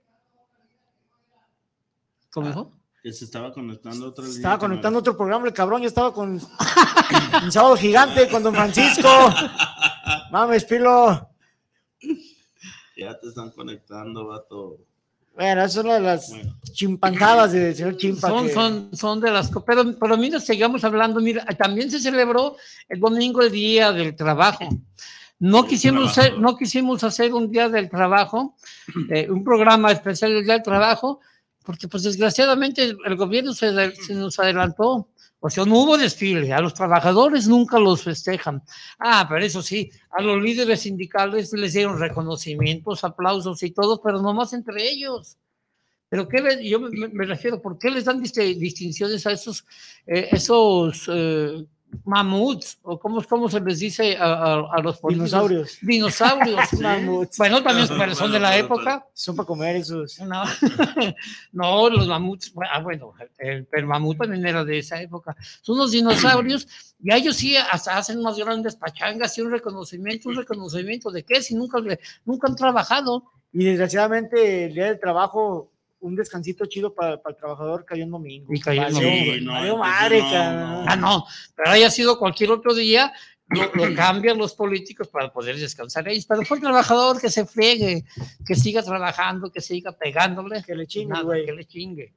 ¿Cómo 2.31 2.49
dijo? 2.49 2.73
Que 3.03 3.13
se 3.13 3.25
estaba 3.25 3.53
conectando 3.53 4.09
otra 4.09 4.23
línea. 4.25 4.37
Estaba 4.37 4.59
conectando 4.59 4.99
otro 5.01 5.17
programa, 5.17 5.47
el 5.49 5.53
cabrón 5.53 5.83
ya 5.83 5.89
estaba 5.89 6.15
con 6.15 6.41
un 7.45 7.53
sábado 7.53 7.77
gigante 7.77 8.29
con 8.29 8.43
Don 8.43 8.55
Francisco. 8.55 9.09
Mames, 10.31 10.65
Pilo. 10.65 11.29
Ya 12.97 13.19
te 13.19 13.29
están 13.29 13.51
conectando, 13.51 14.27
vato. 14.27 14.79
Bueno, 15.35 15.65
es 15.65 15.75
una 15.77 15.95
de 15.95 16.01
las 16.01 16.29
Bueno. 16.29 16.55
chimpanzadas 16.73 17.53
del 17.53 17.75
señor 17.75 17.97
Chimpa. 17.97 18.29
Son, 18.29 18.47
que- 18.47 18.53
son, 18.53 18.91
son 18.97 19.21
de 19.21 19.31
las... 19.31 19.51
Pero, 19.65 19.97
pero 19.99 20.17
mira, 20.19 20.39
sigamos 20.41 20.85
hablando. 20.85 21.21
Mira, 21.21 21.45
también 21.57 21.91
se 21.91 22.01
celebró 22.01 22.57
el 22.89 23.01
domingo 23.01 23.41
el 23.41 23.51
Día 23.51 23.93
del 23.93 24.15
Trabajo. 24.15 24.69
No 25.39 25.67
quisimos, 25.67 26.11
hacer, 26.17 26.39
no 26.39 26.57
quisimos 26.57 27.03
hacer 27.03 27.33
un 27.33 27.51
Día 27.51 27.69
del 27.69 27.89
Trabajo, 27.89 28.55
eh, 29.11 29.29
un 29.31 29.43
programa 29.43 29.91
especial 29.91 30.33
del 30.33 30.45
Día 30.45 30.55
del 30.55 30.63
Trabajo, 30.63 31.21
porque 31.65 31.89
pues 31.89 32.03
desgraciadamente 32.05 32.95
el, 33.05 33.17
gobierno 33.17 33.53
se, 33.55 33.73
de- 33.73 33.97
se 33.97 34.15
nos 34.15 34.39
adelantó. 34.39 35.09
O 35.45 35.51
sea, 35.51 35.65
no 35.65 35.77
hubo 35.81 35.99
desfile, 35.99 36.53
a 36.53 36.61
los 36.61 36.73
trabajadores 36.73 37.49
nunca 37.49 37.77
los 37.81 38.05
festejan. 38.05 38.63
Ah, 38.97 39.27
pero 39.29 39.45
eso 39.45 39.61
sí, 39.61 39.91
a 40.13 40.23
los 40.23 40.41
líderes 40.41 40.83
sindicales 40.83 41.53
les 41.53 41.73
dieron 41.73 41.99
reconocimientos, 41.99 43.03
aplausos 43.03 43.61
y 43.65 43.73
todo, 43.73 44.01
pero 44.01 44.23
nomás 44.23 44.53
entre 44.53 44.89
ellos. 44.89 45.37
Pero 46.09 46.29
qué 46.29 46.61
yo 46.63 46.79
me, 46.79 47.27
refiero, 47.27 47.61
¿por 47.61 47.77
qué 47.77 47.91
les 47.91 48.05
dan 48.05 48.23
distinciones 48.23 49.27
a 49.27 49.33
esos, 49.33 49.67
eh, 50.07 50.29
esos 50.31 51.11
eh, 51.13 51.65
mamuts, 52.05 52.79
o 52.83 52.99
cómo, 52.99 53.23
cómo 53.25 53.49
se 53.49 53.61
les 53.61 53.79
dice 53.81 54.17
a, 54.17 54.25
a- 54.33 54.67
a 54.75 54.81
los 54.81 54.99
políticos? 54.99 55.31
Dinosaurios. 55.31 55.79
Dinosaurios. 55.83 56.73
Mamuts. 56.81 57.39
Bueno, 57.39 57.63
también 57.63 57.89
pero 57.99 58.15
son 58.15 58.33
de 58.33 58.41
la 58.41 58.57
época. 58.57 59.07
Son 59.13 59.37
para 59.37 59.47
comer 59.47 59.77
esos. 59.77 60.19
No, 60.21 60.43
no, 61.53 61.91
los 61.91 62.07
mamuts, 62.07 62.53
ah, 62.73 62.81
bueno, 62.81 63.15
el, 63.39 63.67
el 63.73 63.87
mamut 63.87 64.19
también 64.19 64.47
era 64.47 64.65
de 64.65 64.79
esa 64.79 65.01
época. 65.01 65.37
Son 65.63 65.77
unos 65.77 65.91
dinosaurios 65.93 66.67
y 67.03 67.13
a 67.13 67.17
ellos 67.17 67.37
sí 67.37 67.57
hasta 67.57 67.97
hacen 67.99 68.19
unas 68.19 68.39
grandes 68.39 68.77
pachangas 68.77 69.37
y 69.39 69.43
un 69.43 69.51
reconocimiento, 69.51 70.29
un 70.29 70.37
reconocimiento 70.37 71.11
de 71.11 71.25
qué, 71.25 71.43
si 71.43 71.55
nunca, 71.55 71.79
nunca 72.25 72.49
han 72.49 72.57
trabajado. 72.57 73.25
Y 73.53 73.65
desgraciadamente 73.65 74.67
el 74.67 74.75
día 74.75 74.87
del 74.87 75.01
trabajo, 75.01 75.72
un 76.03 76.15
descansito 76.15 76.67
chido 76.67 76.95
para, 76.95 77.21
para 77.23 77.33
el 77.33 77.39
trabajador 77.39 77.85
cayó 77.85 78.03
en 78.05 78.11
domingo. 78.11 78.53
Y 78.53 78.61
cayó 78.61 78.87
en 78.87 78.93
domingo. 78.93 79.35
Sí, 79.35 79.41
no, 79.41 79.77
madre, 79.79 80.21
no. 80.21 80.85
Ah, 80.87 80.97
no, 80.97 81.25
pero 81.57 81.71
haya 81.71 81.91
sido 81.91 82.19
cualquier 82.19 82.51
otro 82.51 82.75
día, 82.75 83.13
lo, 83.49 83.73
lo 83.75 83.95
cambian 83.97 84.37
los 84.37 84.55
políticos 84.55 85.09
para 85.09 85.33
poder 85.33 85.57
descansar 85.57 86.09
ellos. 86.09 86.27
Pero 86.27 86.43
fue 86.43 86.59
el 86.59 86.63
trabajador 86.63 87.21
que 87.21 87.31
se 87.31 87.47
friegue, 87.47 88.05
que 88.47 88.55
siga 88.55 88.83
trabajando, 88.83 89.51
que 89.51 89.61
siga 89.61 89.93
pegándole. 89.93 90.63
Que 90.63 90.75
le 90.75 90.87
chingue, 90.87 91.13
Nada, 91.13 91.25
güey. 91.25 91.47
que 91.47 91.53
le 91.53 91.65
chingue. 91.65 92.15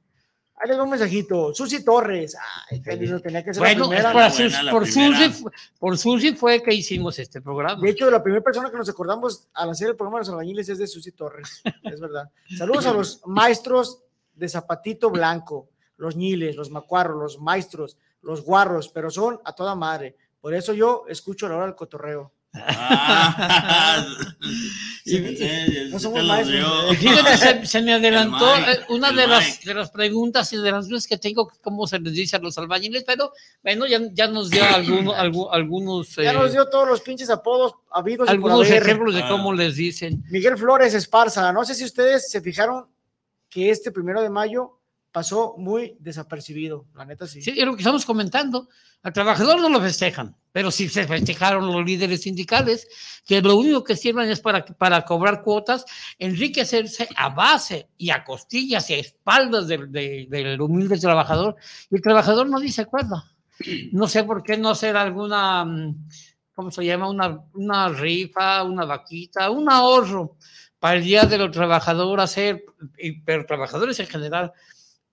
Ahí 0.58 0.68
les 0.70 0.78
va 0.78 0.84
un 0.84 0.90
mensajito. 0.90 1.54
Susi 1.54 1.84
Torres. 1.84 2.34
Ay, 2.70 2.80
feliz, 2.80 3.10
tenía 3.22 3.44
que 3.44 3.52
ser 3.52 3.60
Bueno, 3.62 3.90
la 3.90 3.96
es 3.98 4.04
primera. 4.04 4.12
por, 4.12 4.12
Buena 4.14 4.30
Susi, 4.30 4.62
la 4.64 4.72
por, 4.72 4.82
primera. 4.84 5.16
Susi, 5.18 5.42
fu- 5.42 5.50
por 5.78 5.98
Susi 5.98 6.34
fue 6.34 6.62
que 6.62 6.72
hicimos 6.74 7.18
este 7.18 7.40
programa. 7.42 7.80
De 7.82 7.90
hecho, 7.90 8.10
la 8.10 8.22
primera 8.22 8.42
persona 8.42 8.70
que 8.70 8.76
nos 8.78 8.88
acordamos 8.88 9.48
al 9.52 9.70
hacer 9.70 9.88
el 9.90 9.96
programa 9.96 10.18
de 10.18 10.20
los 10.22 10.28
albañiles 10.30 10.68
es 10.70 10.78
de 10.78 10.86
Susi 10.86 11.12
Torres. 11.12 11.62
Es 11.82 12.00
verdad. 12.00 12.30
Saludos 12.56 12.86
a 12.86 12.92
los 12.94 13.20
maestros 13.26 14.02
de 14.34 14.48
Zapatito 14.48 15.10
Blanco, 15.10 15.68
los 15.98 16.16
ñiles, 16.16 16.56
los 16.56 16.70
macuarros, 16.70 17.18
los 17.18 17.38
maestros, 17.40 17.98
los 18.22 18.42
guarros, 18.42 18.88
pero 18.88 19.10
son 19.10 19.38
a 19.44 19.52
toda 19.54 19.74
madre. 19.74 20.16
Por 20.40 20.54
eso 20.54 20.72
yo 20.72 21.04
escucho 21.08 21.46
a 21.46 21.48
la 21.50 21.56
hora 21.56 21.66
del 21.66 21.74
cotorreo. 21.74 22.32
Ah, 22.66 24.06
Sí, 25.04 25.36
sí, 25.36 25.48
no 25.90 26.00
somos 26.00 26.24
maestros, 26.24 26.96
Fíjate, 26.96 27.36
se, 27.36 27.66
se 27.66 27.80
me 27.82 27.92
adelantó 27.94 28.56
eh, 28.56 28.80
una 28.88 29.12
de 29.12 29.28
las, 29.28 29.60
de 29.64 29.72
las 29.72 29.90
preguntas 29.92 30.52
y 30.52 30.56
de 30.56 30.72
las 30.72 30.88
dudas 30.88 31.06
que 31.06 31.16
tengo, 31.16 31.48
cómo 31.62 31.86
se 31.86 32.00
les 32.00 32.12
dice 32.12 32.34
a 32.34 32.38
los 32.40 32.58
albañiles, 32.58 33.04
pero 33.04 33.32
bueno, 33.62 33.86
ya, 33.86 34.00
ya 34.12 34.26
nos 34.26 34.50
dio 34.50 34.64
alguno- 34.64 35.14
algu- 35.16 35.48
algunos, 35.52 36.16
Ya 36.16 36.32
eh, 36.32 36.34
nos 36.34 36.50
dio 36.50 36.68
todos 36.68 36.88
los 36.88 37.00
pinches 37.02 37.30
apodos 37.30 37.74
habidos 37.92 38.26
y 38.26 38.30
por 38.38 38.50
algunos 38.50 38.66
haber. 38.68 38.82
ejemplos 38.82 39.14
de 39.14 39.22
Ah. 39.22 39.28
cómo 39.28 39.52
les 39.52 39.76
dicen. 39.76 40.24
Miguel 40.28 40.58
Flores 40.58 40.92
Esparza, 40.92 41.52
no 41.52 41.64
sé 41.64 41.76
si 41.76 41.84
ustedes 41.84 42.28
se 42.28 42.40
fijaron 42.40 42.86
que 43.48 43.70
este 43.70 43.92
primero 43.92 44.20
de 44.22 44.28
mayo 44.30 44.75
pasó 45.16 45.54
muy 45.56 45.96
desapercibido, 45.98 46.84
la 46.94 47.06
neta 47.06 47.26
sí. 47.26 47.40
Sí, 47.40 47.54
es 47.56 47.64
lo 47.64 47.74
que 47.74 47.80
estamos 47.80 48.04
comentando. 48.04 48.68
Al 49.02 49.14
trabajador 49.14 49.58
no 49.62 49.70
lo 49.70 49.80
festejan, 49.80 50.36
pero 50.52 50.70
sí 50.70 50.90
se 50.90 51.06
festejaron 51.06 51.72
los 51.72 51.82
líderes 51.86 52.20
sindicales, 52.20 52.86
que 53.24 53.40
lo 53.40 53.56
único 53.56 53.82
que 53.82 53.96
sirven 53.96 54.28
es 54.28 54.40
para, 54.40 54.62
para 54.62 55.06
cobrar 55.06 55.42
cuotas, 55.42 55.86
enriquecerse 56.18 57.08
a 57.16 57.30
base 57.30 57.88
y 57.96 58.10
a 58.10 58.22
costillas 58.24 58.90
y 58.90 58.92
a 58.92 58.98
espaldas 58.98 59.66
del, 59.68 59.90
de- 59.90 60.26
del 60.28 60.60
humilde 60.60 60.98
trabajador. 60.98 61.56
Y 61.90 61.96
el 61.96 62.02
trabajador 62.02 62.46
no 62.50 62.60
dice 62.60 62.82
acuerdo. 62.82 63.24
No 63.92 64.08
sé 64.08 64.22
por 64.24 64.42
qué 64.42 64.58
no 64.58 64.68
hacer 64.68 64.98
alguna, 64.98 65.64
mm, 65.64 66.08
¿cómo 66.54 66.70
se 66.70 66.84
llama? 66.84 67.08
Una, 67.08 67.40
una 67.54 67.88
rifa, 67.88 68.62
una 68.64 68.84
vaquita, 68.84 69.48
un 69.48 69.70
ahorro 69.72 70.36
para 70.78 70.96
el 70.98 71.04
Día 71.04 71.22
de 71.24 71.38
los 71.38 71.52
Trabajadores, 71.52 72.22
hacer, 72.22 72.64
pero 73.24 73.46
trabajadores 73.46 73.98
en 73.98 74.08
general, 74.08 74.52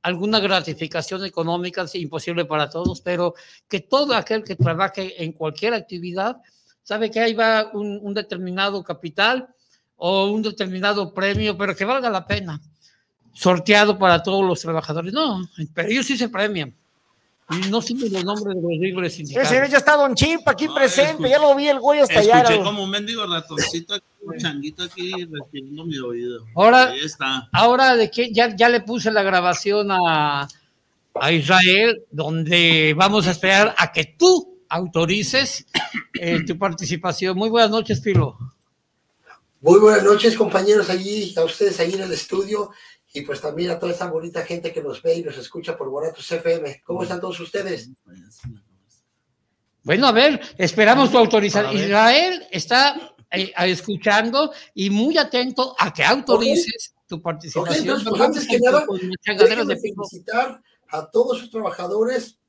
alguna 0.03 0.39
gratificación 0.39 1.25
económica, 1.25 1.83
es 1.83 1.95
imposible 1.95 2.45
para 2.45 2.69
todos, 2.69 3.01
pero 3.01 3.33
que 3.67 3.79
todo 3.79 4.13
aquel 4.13 4.43
que 4.43 4.55
trabaje 4.55 5.23
en 5.23 5.31
cualquier 5.31 5.73
actividad 5.73 6.37
sabe 6.83 7.09
que 7.09 7.21
ahí 7.21 7.33
va 7.33 7.71
un, 7.73 7.99
un 8.01 8.13
determinado 8.13 8.83
capital 8.83 9.47
o 9.95 10.27
un 10.27 10.41
determinado 10.41 11.13
premio, 11.13 11.57
pero 11.57 11.75
que 11.75 11.85
valga 11.85 12.09
la 12.09 12.27
pena, 12.27 12.61
sorteado 13.31 13.97
para 13.97 14.21
todos 14.21 14.45
los 14.45 14.59
trabajadores. 14.59 15.13
No, 15.13 15.41
pero 15.73 15.89
ellos 15.89 16.05
sí 16.05 16.17
se 16.17 16.29
premian. 16.29 16.75
Y 17.65 17.69
no 17.69 17.81
siempre 17.81 18.09
los 18.09 18.23
nombres 18.23 18.55
de 18.55 18.61
los 18.61 18.71
líderes 18.71 19.13
Ese 19.13 19.17
sindicales. 19.25 19.71
ya 19.71 19.77
está 19.77 19.95
Don 19.97 20.15
Chimpa 20.15 20.51
aquí 20.51 20.67
No, 20.67 20.75
presente, 20.75 21.23
escuché- 21.23 21.29
ya 21.29 21.39
lo 21.39 21.55
vi 21.55 21.67
el 21.67 21.79
güey 21.79 21.99
hasta 21.99 22.19
allá. 22.19 22.41
Escuché 22.41 22.61
como 22.63 22.83
un 22.83 22.89
mendigo 22.89 23.25
ratoncito 23.25 23.95
aquí, 23.95 24.05
un 24.21 24.37
changuito 24.37 24.83
aquí 24.83 25.11
recibiendo 25.25 25.85
mi 25.85 25.97
oído. 25.99 26.45
Ahora- 26.55 26.89
Ahí 26.89 26.99
está. 27.03 27.49
Ahora 27.51 27.95
de 27.95 28.09
que 28.09 28.31
ya, 28.33 28.55
ya 28.55 28.69
le 28.69 28.81
puse 28.81 29.11
la 29.11 29.23
grabación 29.23 29.91
a, 29.91 30.47
a 31.15 31.31
Israel, 31.31 32.03
donde 32.11 32.93
vamos 32.97 33.27
a 33.27 33.31
esperar 33.31 33.75
a 33.77 33.91
que 33.91 34.15
tú 34.17 34.57
autorices 34.69 35.65
eh, 36.19 36.39
tu 36.45 36.57
participación. 36.57 37.37
Muy 37.37 37.49
buenas 37.49 37.69
noches, 37.69 37.99
Pilo. 37.99 38.37
Muy 39.61 39.79
buenas 39.79 40.03
noches, 40.03 40.35
compañeros, 40.35 40.89
allí, 40.89 41.33
a 41.37 41.43
ustedes 41.43 41.79
ahí 41.79 41.93
en 41.93 42.01
el 42.01 42.11
estudio 42.11 42.71
y 43.13 43.21
pues 43.21 43.39
también 43.39 43.69
a 43.69 43.79
toda 43.79 43.91
esta 43.91 44.07
bonita 44.07 44.41
gente 44.41 44.73
que 44.73 44.81
nos 44.81 45.01
ve 45.03 45.15
y 45.15 45.23
nos 45.23 45.37
escucha 45.37 45.77
por 45.77 45.87
Boratos 45.89 46.29
FM. 46.31 46.81
¿Cómo 46.83 47.03
están 47.03 47.21
todos 47.21 47.39
ustedes? 47.39 47.91
Bueno, 49.83 50.07
a 50.07 50.11
ver, 50.11 50.41
esperamos 50.57 51.11
tu 51.11 51.19
autorización. 51.19 51.77
Israel 51.77 52.47
está 52.49 53.13
eh, 53.29 53.53
escuchando 53.65 54.51
y 54.73 54.89
muy 54.89 55.17
atento 55.19 55.75
a 55.77 55.93
que 55.93 56.03
autorices 56.03 56.95
tu 57.07 57.17
Ok, 57.17 57.21
participación. 57.21 57.81
entonces, 57.81 58.09
pues 58.09 58.21
antes 58.21 58.47
que 58.47 58.59
nada, 58.59 58.85
de 59.65 59.77
felicitar 59.77 60.61
a 60.87 61.11
todos 61.11 61.37
sus 61.37 61.51
trabajadores 61.51 62.39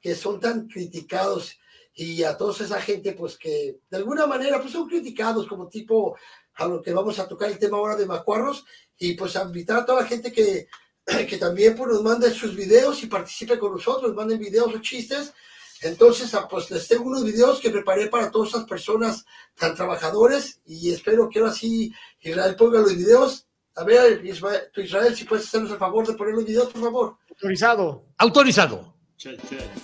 que 0.00 0.14
son 0.14 0.38
tan 0.38 0.68
criticados 0.68 1.58
y 1.94 2.22
a 2.22 2.36
toda 2.36 2.52
esa 2.64 2.80
gente 2.80 3.12
pues 3.12 3.36
que 3.36 3.80
de 3.90 3.96
alguna 3.96 4.26
manera 4.26 4.60
pues 4.60 4.72
son 4.72 4.88
criticados 4.88 5.46
como 5.46 5.68
tipo 5.68 6.16
a 6.54 6.66
lo 6.66 6.82
que 6.82 6.92
vamos 6.92 7.18
a 7.18 7.26
tocar 7.26 7.50
el 7.50 7.58
tema 7.58 7.78
ahora 7.78 7.96
de 7.96 8.06
Macuarros 8.06 8.64
y 8.98 9.14
pues 9.14 9.36
a 9.36 9.42
invitar 9.42 9.78
a 9.78 9.84
toda 9.86 10.02
la 10.02 10.06
gente 10.06 10.32
que, 10.32 10.68
que 11.28 11.36
también 11.38 11.76
pues 11.76 11.90
nos 11.90 12.02
mande 12.02 12.30
sus 12.30 12.54
videos 12.54 13.02
y 13.02 13.06
participe 13.06 13.58
con 13.58 13.72
nosotros, 13.72 14.14
manden 14.14 14.38
videos 14.38 14.74
o 14.74 14.78
chistes. 14.80 15.32
Entonces, 15.80 16.32
ah, 16.34 16.46
pues 16.48 16.70
les 16.70 16.86
tengo 16.86 17.04
unos 17.04 17.24
videos 17.24 17.58
que 17.60 17.70
preparé 17.70 18.06
para 18.06 18.30
todas 18.30 18.50
esas 18.50 18.64
personas 18.64 19.24
tan 19.58 19.74
trabajadores 19.74 20.60
y 20.64 20.92
espero 20.92 21.28
que 21.28 21.40
ahora 21.40 21.52
sí 21.52 21.92
Israel 22.20 22.54
ponga 22.54 22.80
los 22.80 22.96
videos. 22.96 23.46
A 23.74 23.84
ver, 23.84 24.24
Israel, 24.24 24.70
tú, 24.72 24.80
Israel, 24.80 25.16
si 25.16 25.24
puedes 25.24 25.46
hacernos 25.46 25.72
el 25.72 25.78
favor 25.78 26.06
de 26.06 26.14
poner 26.14 26.34
los 26.34 26.44
videos, 26.44 26.70
por 26.72 26.82
favor. 26.82 27.16
Autorizado. 27.30 28.04
Autorizado. 28.18 28.94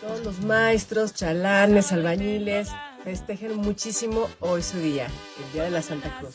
Todos 0.00 0.24
los 0.24 0.40
maestros, 0.40 1.14
chalanes, 1.14 1.90
albañiles 1.90 2.68
festejen 3.08 3.56
muchísimo 3.56 4.28
hoy 4.38 4.62
su 4.62 4.78
día, 4.80 5.06
el 5.06 5.52
Día 5.54 5.62
de 5.62 5.70
la 5.70 5.80
Santa 5.80 6.14
Cruz. 6.18 6.34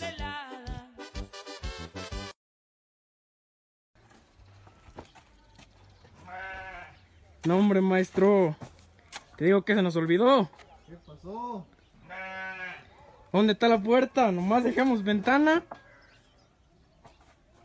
No, 7.45 7.59
hombre, 7.59 7.79
maestro. 7.79 8.55
Te 9.37 9.45
digo 9.45 9.61
que 9.61 9.75
se 9.75 9.83
nos 9.83 9.95
olvidó. 9.95 10.49
¿Qué 10.87 10.95
pasó? 11.05 11.63
¿Dónde 13.31 13.53
está 13.53 13.67
la 13.67 13.79
puerta? 13.79 14.31
Nomás 14.31 14.63
dejamos 14.63 15.03
ventana. 15.03 15.63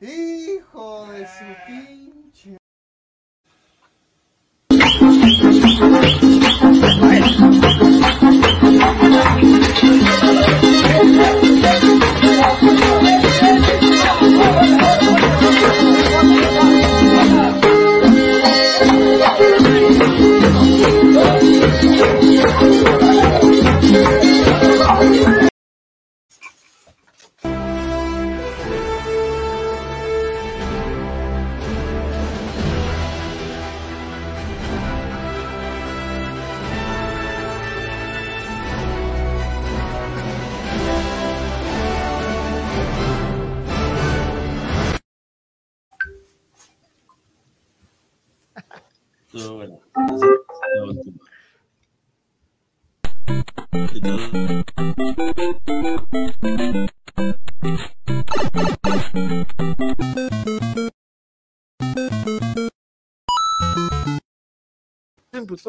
Hijo 0.03 1.11
de 1.13 1.27
su 1.27 1.45
pinche. 1.67 1.98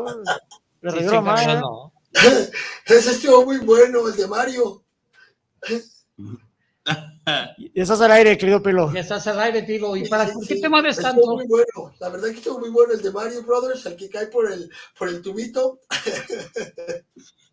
Emputó, 0.08 0.40
Le 0.82 0.92
Sí, 0.92 1.00
sí, 1.00 1.60
no. 1.62 1.94
Ese 2.86 3.12
estuvo 3.12 3.46
muy 3.46 3.58
bueno, 3.60 4.08
el 4.08 4.16
de 4.16 4.28
Mario. 4.28 4.84
Ya 7.76 7.84
estás 7.84 8.02
al 8.02 8.12
aire, 8.12 8.36
querido 8.38 8.64
pelo. 8.64 8.92
Ya 8.92 9.02
estás 9.02 9.28
al 9.28 9.40
aire, 9.40 9.62
Pilo. 9.62 9.96
¿Y 9.96 10.08
para 10.10 10.26
Sí, 10.26 10.34
por 10.34 10.44
sí, 10.46 10.56
qué 10.56 10.62
te 10.62 10.70
mueves 10.70 10.98
estuvo 10.98 11.12
tanto? 11.12 11.36
muy 11.36 11.46
bueno. 11.48 11.94
La 12.00 12.10
verdad 12.10 12.30
que 12.30 12.38
estuvo 12.38 12.60
muy 12.60 12.70
bueno 12.72 12.94
el 12.94 13.02
de 13.04 13.12
Mario 13.12 13.44
Brothers, 13.44 13.86
el 13.86 13.96
que 13.96 14.10
cae 14.10 14.26
por 14.28 14.52
el, 14.52 14.68
por 14.98 15.08
el 15.10 15.22
tubito. 15.22 15.80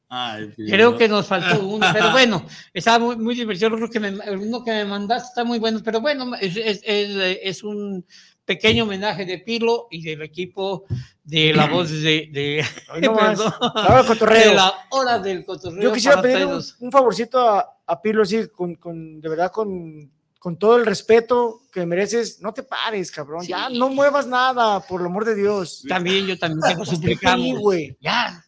Ay. 0.08 0.54
Creo 0.56 0.96
que 0.96 1.08
nos 1.08 1.26
faltó 1.26 1.66
uno, 1.68 1.86
pero 1.92 2.10
bueno, 2.12 2.46
estaba 2.72 3.04
muy, 3.04 3.16
muy 3.16 3.34
divertido. 3.34 3.70
Creo 3.76 3.90
que 3.90 4.00
me, 4.00 4.08
el 4.08 4.38
uno 4.38 4.64
que 4.64 4.70
me 4.70 4.84
mandaste 4.86 5.28
está 5.28 5.44
muy 5.44 5.58
bueno, 5.58 5.80
pero 5.84 6.00
bueno, 6.00 6.34
es, 6.40 6.56
es- 6.56 6.80
es- 6.84 7.38
es 7.42 7.62
un 7.62 8.06
pequeño 8.46 8.84
homenaje 8.84 9.26
de 9.26 9.38
Pilo 9.38 9.88
y 9.90 10.02
del 10.02 10.22
equipo 10.22 10.84
de 11.22 11.52
la 11.52 11.66
voz 11.70 11.90
de. 11.90 12.30
de 12.32 12.64
no 13.02 13.14
perdón, 13.74 14.28
de 14.30 14.54
la 14.54 14.72
hora 14.90 15.18
del 15.18 15.44
cotorreo. 15.44 15.82
Yo 15.82 15.92
quisiera 15.92 16.22
pedirle 16.22 16.46
un, 16.46 16.92
favorcito 16.92 17.38
a, 17.40 17.76
a 17.86 18.00
Pirlo, 18.00 18.22
así, 18.22 18.48
con, 18.48 18.76
con- 18.76 19.20
de 19.20 19.28
verdad, 19.28 19.50
con, 19.50 20.10
con 20.38 20.56
todo 20.56 20.76
el 20.76 20.86
respeto 20.86 21.62
que 21.72 21.84
mereces. 21.84 22.40
No 22.40 22.54
te 22.54 22.62
pares, 22.62 23.10
cabrón. 23.10 23.44
Ya 23.44 23.68
no 23.68 23.88
muevas 23.90 24.26
nada, 24.26 24.80
por 24.80 25.00
el 25.00 25.08
amor 25.08 25.24
de 25.24 25.34
Dios. 25.34 25.84
También, 25.88 26.26
yo 26.26 26.38
también 26.38 26.60
tengo 26.68 26.84
Sí, 26.84 26.94
suplicamos. 26.96 27.58
güey. 27.58 27.96
Ya, 28.00 28.42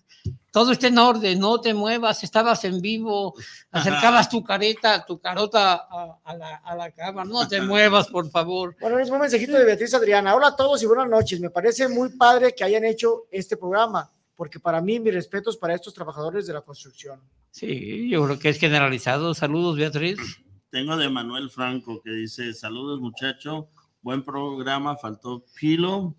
todo 0.50 0.72
está 0.72 0.86
en 0.88 0.98
orden, 0.98 1.38
no 1.38 1.60
te 1.60 1.74
muevas, 1.74 2.24
estabas 2.24 2.64
en 2.64 2.80
vivo, 2.80 3.34
acercabas 3.70 4.28
tu 4.28 4.42
careta, 4.42 5.04
tu 5.04 5.18
carota 5.20 5.74
a, 5.90 6.18
a 6.24 6.34
la, 6.36 6.56
a 6.56 6.74
la 6.74 6.90
cámara, 6.90 7.28
no 7.28 7.46
te 7.46 7.60
muevas, 7.60 8.06
por 8.08 8.30
favor. 8.30 8.74
Bueno, 8.80 8.98
es 8.98 9.10
un 9.10 9.20
mensajito 9.20 9.52
de 9.52 9.64
Beatriz 9.64 9.92
Adriana. 9.94 10.34
Hola 10.34 10.48
a 10.48 10.56
todos 10.56 10.82
y 10.82 10.86
buenas 10.86 11.08
noches. 11.08 11.38
Me 11.40 11.50
parece 11.50 11.88
muy 11.88 12.10
padre 12.10 12.54
que 12.54 12.64
hayan 12.64 12.84
hecho 12.84 13.26
este 13.30 13.56
programa, 13.56 14.10
porque 14.34 14.58
para 14.58 14.80
mí, 14.80 14.98
mis 15.00 15.12
respetos 15.14 15.56
para 15.56 15.74
estos 15.74 15.92
trabajadores 15.94 16.46
de 16.46 16.52
la 16.54 16.62
construcción. 16.62 17.20
Sí, 17.50 18.08
yo 18.08 18.24
creo 18.24 18.38
que 18.38 18.48
es 18.50 18.58
generalizado. 18.58 19.34
Saludos, 19.34 19.76
Beatriz. 19.76 20.18
Tengo 20.70 20.96
de 20.96 21.08
Manuel 21.08 21.50
Franco 21.50 22.00
que 22.02 22.10
dice: 22.10 22.52
Saludos, 22.54 23.00
muchacho. 23.00 23.68
Buen 24.02 24.22
programa. 24.24 24.96
Faltó 24.96 25.44
Pilo. 25.58 26.14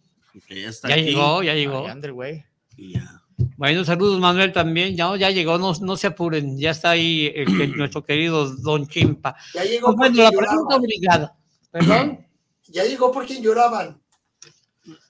Que 0.48 0.62
ya 0.62 0.70
está 0.70 0.88
Ya 0.90 0.96
aquí. 0.96 1.04
llegó, 1.06 1.44
ya 1.44 1.54
llegó. 1.54 1.88
Ay, 1.88 2.10
güey. 2.12 2.46
Y 2.78 2.94
ya. 2.94 3.22
Bueno, 3.58 3.84
saludos, 3.86 4.20
Manuel, 4.20 4.52
también. 4.52 4.96
Ya, 4.96 5.16
ya 5.18 5.30
llegó, 5.30 5.58
no, 5.58 5.74
no 5.82 5.96
se 5.98 6.08
apuren, 6.08 6.58
ya 6.58 6.72
está 6.72 6.92
ahí 6.92 7.32
el 7.36 7.46
nuestro 7.78 8.04
querido 8.04 8.54
Don 8.58 8.88
Chimpa. 8.88 9.36
Ya 9.54 9.64
llegó 9.64 9.88
Pues 9.96 9.98
bueno, 9.98 10.16
porque 10.16 10.24
la 10.24 10.32
lloraban. 10.32 10.48
pregunta 10.50 10.76
obligada. 10.76 11.36
¿Perdón? 11.72 12.26
Ya 12.72 12.84
llegó 12.84 13.12
porque 13.12 13.42
lloraban. 13.42 14.00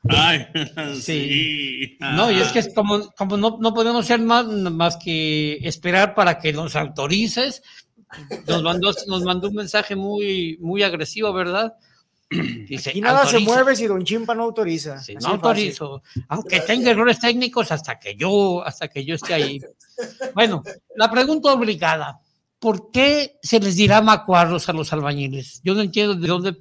Ay, 0.07 0.47
Sí. 0.95 1.01
sí. 1.01 1.97
No, 1.99 2.31
y 2.31 2.39
es 2.39 2.53
que 2.53 2.59
es 2.59 2.73
como, 2.73 3.11
como 3.17 3.35
no, 3.35 3.57
no 3.59 3.73
podemos 3.73 4.05
hacer 4.05 4.21
más, 4.21 4.45
más 4.47 4.95
que 4.95 5.55
esperar 5.67 6.15
para 6.15 6.39
que 6.39 6.53
nos 6.53 6.77
autorices. 6.77 7.61
Nos 8.47 8.63
mandó, 8.63 8.91
nos 9.07 9.23
mandó 9.23 9.49
un 9.49 9.55
mensaje 9.55 9.97
muy, 9.97 10.57
muy 10.61 10.83
agresivo, 10.83 11.33
¿verdad? 11.33 11.73
Dice, 12.29 12.91
Y 12.93 13.01
nada 13.01 13.21
se 13.25 13.37
"Autoriza". 13.37 13.51
mueve 13.51 13.75
si 13.75 13.87
Don 13.87 14.03
Chimpa 14.05 14.35
no 14.35 14.43
autoriza. 14.43 14.99
Sí, 14.99 15.13
no 15.15 15.19
de 15.19 15.23
fácil. 15.25 15.35
autorizo, 15.35 16.03
aunque 16.27 16.59
tenga 16.61 16.91
errores 16.91 17.19
técnicos 17.19 17.71
hasta 17.71 17.99
que 17.99 18.15
yo, 18.15 18.63
hasta 18.63 18.87
que 18.87 19.03
yo 19.03 19.15
esté 19.15 19.33
ahí. 19.33 19.59
Bueno, 20.35 20.63
la 20.95 21.09
pregunta 21.09 21.51
obligada. 21.53 22.19
¿Por 22.59 22.91
qué 22.91 23.37
se 23.41 23.59
les 23.59 23.77
dirá 23.77 24.01
macuarros 24.01 24.67
a 24.69 24.73
los 24.73 24.91
albañiles? 24.93 25.61
Yo 25.63 25.73
no 25.73 25.81
entiendo 25.81 26.13
de 26.15 26.27
dónde 26.27 26.55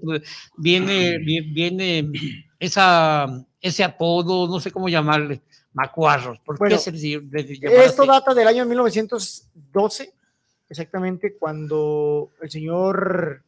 viene, 0.56 1.18
vi- 1.18 1.52
viene 1.52 2.08
esa, 2.58 3.26
ese 3.60 3.82
apodo, 3.84 4.46
no 4.46 4.60
sé 4.60 4.70
cómo 4.70 4.88
llamarle, 4.88 5.42
macuarros. 5.72 6.38
¿Por 6.38 6.56
Bueno, 6.56 6.76
qué 6.76 6.82
se 6.82 6.92
les, 6.92 7.02
les 7.02 7.50
Esto 7.62 8.02
así? 8.02 8.08
data 8.10 8.32
del 8.32 8.46
año 8.46 8.64
1912, 8.64 10.14
exactamente 10.70 11.36
cuando 11.36 12.30
el 12.40 12.48
señor. 12.50 13.42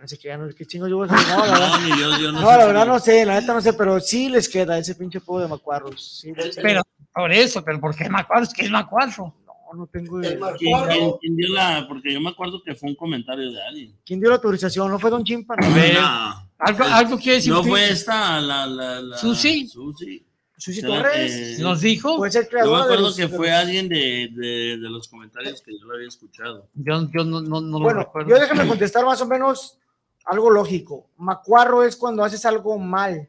No 0.00 0.08
sé 0.08 0.18
qué, 0.18 0.36
no, 0.36 0.48
qué 0.54 0.64
chingo 0.66 0.88
yo 0.88 0.96
voy 0.96 1.08
a 1.08 1.12
decir, 1.12 1.28
No, 1.28 1.44
la 1.46 1.52
verdad, 1.52 1.78
No, 1.80 1.88
yo, 1.88 2.18
yo 2.18 2.32
no, 2.32 2.40
no, 2.40 2.50
sé 2.50 2.56
la 2.58 2.66
verdad 2.66 2.86
no 2.86 2.98
sé, 2.98 3.26
la 3.26 3.40
neta 3.40 3.52
no 3.54 3.60
sé, 3.60 3.72
pero 3.74 4.00
sí 4.00 4.28
les 4.30 4.48
queda 4.48 4.78
ese 4.78 4.94
pinche 4.94 5.18
apodo 5.18 5.42
de 5.42 5.48
macuarros. 5.48 6.20
Sí. 6.20 6.32
Pero 6.62 6.82
por 7.14 7.30
eso, 7.32 7.62
pero 7.64 7.78
¿por 7.80 7.94
qué 7.94 8.08
macuarros? 8.08 8.52
¿Qué 8.52 8.64
es 8.64 8.70
macuarro? 8.70 9.34
no, 9.46 9.74
no 9.78 9.86
tengo 9.86 10.20
idea. 10.20 10.36
¿Quién, 10.58 10.78
quién- 10.88 11.12
quién 11.20 11.36
dio 11.36 11.48
la.? 11.54 11.84
Porque 11.86 12.12
yo 12.12 12.20
me 12.20 12.30
acuerdo 12.30 12.60
que 12.64 12.74
fue 12.74 12.88
un 12.88 12.96
comentario 12.96 13.52
de 13.52 13.62
alguien. 13.62 13.94
¿Quién 14.04 14.18
dio 14.20 14.28
la 14.30 14.36
autorización? 14.36 14.90
¿No 14.90 14.98
fue 14.98 15.10
Don 15.10 15.22
Chimpa? 15.22 15.54
No. 15.56 16.50
Algo, 16.58 16.84
algo 16.84 17.16
quiere 17.18 17.36
decir. 17.36 17.52
no 17.52 17.62
fue 17.62 17.90
esta 17.90 18.40
la. 18.40 18.66
la, 18.66 19.00
la 19.00 19.16
Susi. 19.18 19.68
Susi. 19.68 20.26
Susi 20.56 20.82
Torres. 20.82 21.56
que- 21.56 21.62
Nos 21.62 21.80
dijo. 21.80 22.16
Puede 22.16 22.32
ser 22.32 22.48
Yo 22.50 22.70
me 22.72 22.80
acuerdo 22.82 23.00
los- 23.02 23.16
que 23.16 23.28
fue 23.28 23.50
alguien 23.50 23.88
de, 23.88 24.28
de, 24.32 24.76
de 24.78 24.88
los 24.90 25.08
comentarios 25.08 25.62
que 25.62 25.72
yo 25.78 25.86
lo 25.86 25.94
había 25.94 26.08
escuchado. 26.08 26.68
Yo, 26.74 27.08
yo 27.12 27.24
no, 27.24 27.40
no, 27.40 27.60
no 27.60 27.78
lo 27.78 27.84
Bueno, 27.84 28.00
recuerdo. 28.00 28.28
yo 28.30 28.38
déjame 28.40 28.66
contestar 28.66 29.04
más 29.06 29.20
o 29.22 29.26
menos 29.26 29.78
algo 30.26 30.50
lógico. 30.50 31.08
Macuarro 31.16 31.82
es 31.84 31.96
cuando 31.96 32.24
haces 32.24 32.44
algo 32.46 32.78
mal. 32.78 33.28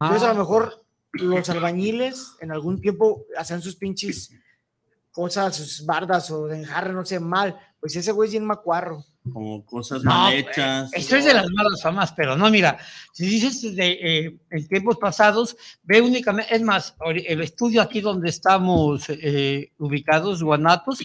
Entonces, 0.00 0.22
a 0.22 0.30
Ah. 0.30 0.32
lo 0.34 0.40
mejor 0.40 0.84
los 1.12 1.48
albañiles 1.50 2.32
en 2.40 2.52
algún 2.52 2.80
tiempo 2.80 3.24
hacían 3.36 3.62
sus 3.62 3.76
pinches 3.76 4.30
cosas, 5.10 5.56
sus 5.56 5.84
bardas 5.84 6.30
o 6.30 6.48
enjarre, 6.52 6.92
no 6.92 7.04
sé, 7.04 7.18
mal. 7.18 7.58
Pues 7.80 7.96
ese 7.96 8.12
güey 8.12 8.26
es 8.28 8.32
bien 8.32 8.44
macuarro. 8.44 9.04
Como 9.32 9.64
cosas 9.66 10.02
No, 10.04 10.10
mal 10.10 10.34
hechas. 10.34 10.90
Esto 10.92 11.16
es 11.16 11.24
de 11.24 11.34
las 11.34 11.50
malas 11.50 11.82
famas, 11.82 12.12
pero 12.12 12.36
no, 12.36 12.48
mira, 12.50 12.78
si 13.12 13.26
dices 13.26 13.74
de, 13.76 13.90
eh, 14.00 14.38
en 14.50 14.68
tiempos 14.68 14.96
pasados, 14.96 15.56
ve 15.82 16.00
únicamente, 16.00 16.54
es 16.54 16.62
más, 16.62 16.94
el 17.04 17.40
estudio 17.42 17.82
aquí 17.82 18.00
donde 18.00 18.30
estamos 18.30 19.04
eh, 19.08 19.72
ubicados, 19.78 20.42
Guanatos, 20.42 21.00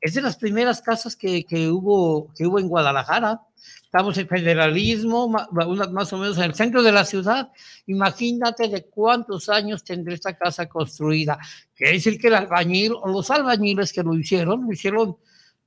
es 0.00 0.14
de 0.14 0.22
las 0.22 0.36
primeras 0.36 0.80
casas 0.82 1.14
que, 1.14 1.44
que 1.44 1.68
hubo, 1.70 2.32
que 2.34 2.46
hubo 2.46 2.58
en 2.58 2.68
Guadalajara. 2.68 3.40
Estamos 3.84 4.16
en 4.18 4.26
federalismo, 4.28 5.28
más 5.28 6.12
o 6.12 6.18
menos 6.18 6.38
en 6.38 6.44
el 6.44 6.54
centro 6.54 6.82
de 6.82 6.92
la 6.92 7.04
ciudad. 7.04 7.50
Imagínate 7.86 8.68
de 8.68 8.84
cuántos 8.86 9.48
años 9.48 9.84
tendrá 9.84 10.14
esta 10.14 10.36
casa 10.36 10.66
construida. 10.68 11.38
Quiere 11.74 11.92
decir 11.94 12.18
que 12.18 12.28
el 12.28 12.34
albañil 12.34 12.92
o 12.94 13.08
los 13.08 13.30
albañiles 13.30 13.92
que 13.92 14.02
lo 14.02 14.14
hicieron, 14.14 14.64
lo 14.66 14.72
hicieron 14.72 15.16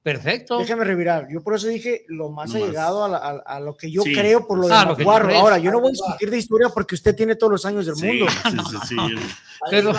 perfecto. 0.01 0.58
Déjame 0.60 0.84
revirar. 0.86 1.27
Yo 1.31 1.41
por 1.41 1.55
eso 1.55 1.67
dije 1.67 2.05
lo 2.10 2.29
más 2.29 2.49
No 2.51 2.60
más. 2.60 2.63
allegado 2.69 3.03
a, 3.05 3.10
la- 3.10 3.17
a- 3.17 3.43
a 3.55 3.60
lo 3.60 3.75
que 3.77 3.89
yo 3.91 4.01
Sí. 4.03 4.13
creo 4.13 4.45
por 4.47 4.60
lo 4.60 4.67
de 4.67 4.73
Ah, 4.73 4.86
lo 4.86 4.95
crees. 4.95 5.08
Ahora, 5.39 5.58
yo 5.58 5.71
no 5.71 5.79
voy 5.81 5.89
a 5.89 5.93
discutir 5.93 6.29
de 6.29 6.38
historia 6.38 6.69
porque 6.69 6.95
usted 6.95 7.15
tiene 7.15 7.36
todos 7.36 7.51
los 7.53 7.65
años 7.65 7.86
del 7.86 7.95
Sí, 7.95 8.05
mundo. 8.08 8.27
sí, 8.29 8.58
sí, 8.69 8.77
sí. 8.89 8.95
Ahí 9.62 9.69
Pero-. 9.71 9.93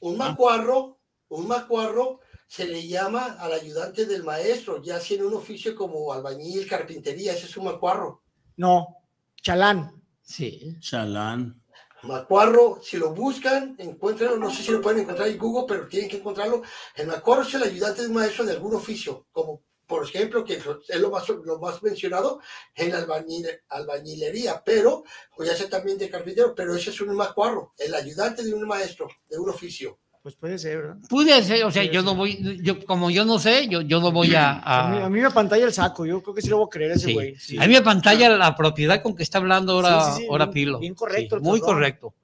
Un 0.00 0.16
macuarro, 0.16 0.98
un 1.28 1.46
macuarro 1.46 2.20
se 2.52 2.66
le 2.66 2.86
llama 2.86 3.38
al 3.40 3.50
ayudante 3.54 4.04
del 4.04 4.24
maestro, 4.24 4.82
ya 4.82 5.00
sea 5.00 5.16
en 5.16 5.24
un 5.24 5.32
oficio 5.32 5.74
como 5.74 6.12
albañil, 6.12 6.68
carpintería, 6.68 7.32
ese 7.32 7.46
es 7.46 7.56
un 7.56 7.64
macuarro. 7.64 8.24
No, 8.58 8.98
chalán. 9.40 10.02
Sí. 10.20 10.76
Chalán. 10.78 11.62
Macuarro, 12.02 12.78
si 12.82 12.98
lo 12.98 13.14
buscan, 13.14 13.74
encuentran, 13.78 14.38
no 14.38 14.50
sé 14.50 14.62
si 14.62 14.70
lo 14.70 14.82
pueden 14.82 15.00
encontrar 15.00 15.28
en 15.28 15.38
Google, 15.38 15.64
pero 15.66 15.88
tienen 15.88 16.10
que 16.10 16.18
encontrarlo. 16.18 16.60
El 16.94 17.06
macuarro 17.06 17.40
es 17.40 17.54
el 17.54 17.62
ayudante 17.62 18.02
de 18.02 18.08
un 18.08 18.14
maestro 18.14 18.44
de 18.44 18.52
algún 18.52 18.74
oficio, 18.74 19.28
como 19.32 19.62
por 19.86 20.04
ejemplo, 20.04 20.44
que 20.44 20.56
es 20.56 21.00
lo 21.00 21.10
más, 21.10 21.26
lo 21.30 21.58
más 21.58 21.82
mencionado 21.82 22.40
en 22.74 22.90
la 22.90 22.98
albañil, 22.98 23.46
albañilería, 23.70 24.62
pero, 24.62 25.04
o 25.38 25.42
ya 25.42 25.56
sea 25.56 25.70
también 25.70 25.96
de 25.96 26.10
carpintero, 26.10 26.54
pero 26.54 26.76
ese 26.76 26.90
es 26.90 27.00
un 27.00 27.16
macuarro, 27.16 27.72
el 27.78 27.94
ayudante 27.94 28.42
de 28.42 28.52
un 28.52 28.68
maestro, 28.68 29.08
de 29.30 29.38
un 29.38 29.48
oficio. 29.48 29.98
Pues 30.22 30.36
puede 30.36 30.56
ser, 30.56 30.76
¿verdad? 30.78 30.96
Pude 31.08 31.42
ser, 31.42 31.64
o 31.64 31.70
sea, 31.72 31.82
Puede 31.82 31.92
yo 31.94 32.00
ser. 32.00 32.04
no 32.04 32.14
voy, 32.14 32.60
yo 32.62 32.84
como 32.86 33.10
yo 33.10 33.24
no 33.24 33.40
sé, 33.40 33.66
yo, 33.66 33.80
yo 33.80 34.00
no 34.00 34.12
voy 34.12 34.32
a, 34.36 34.52
A, 34.60 34.88
mí, 34.88 34.98
a, 34.98 35.06
a 35.06 35.10
mí 35.10 35.20
me 35.20 35.30
pantalla 35.32 35.64
el 35.64 35.72
saco. 35.72 36.06
Yo 36.06 36.22
creo 36.22 36.32
que 36.34 36.42
sí 36.42 36.48
lo 36.48 36.58
voy 36.58 36.66
a 36.66 36.70
creer 36.70 36.92
a 36.92 36.94
ese 36.94 37.12
güey. 37.12 37.34
Sí. 37.36 37.58
a 37.58 37.66
mí 37.66 37.72
me 37.74 37.82
pantalla 37.82 38.28
la 38.28 38.54
propiedad 38.54 39.02
con 39.02 39.16
que 39.16 39.24
está 39.24 39.38
hablando 39.38 39.72
ahora, 39.72 40.04
Sí, 40.04 40.10
sí, 40.12 40.22
sí, 40.22 40.28
ahora 40.30 40.44
bien- 40.46 40.52
Pilo. 40.54 40.78
bien 40.78 40.94
correcto 40.94 41.40
muy 41.40 41.58
cabrón. 41.60 41.74
correcto. 41.76 42.14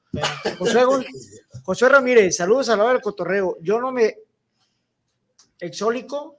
José, 0.58 0.80
José 1.64 1.88
Ramírez, 1.88 2.36
saludos 2.36 2.68
a 2.68 2.76
la 2.76 2.84
hora 2.84 2.92
del 2.94 3.02
cotorreo. 3.02 3.56
Yo 3.62 3.80
no 3.80 3.90
me. 3.92 4.14
Exólico 5.60 6.38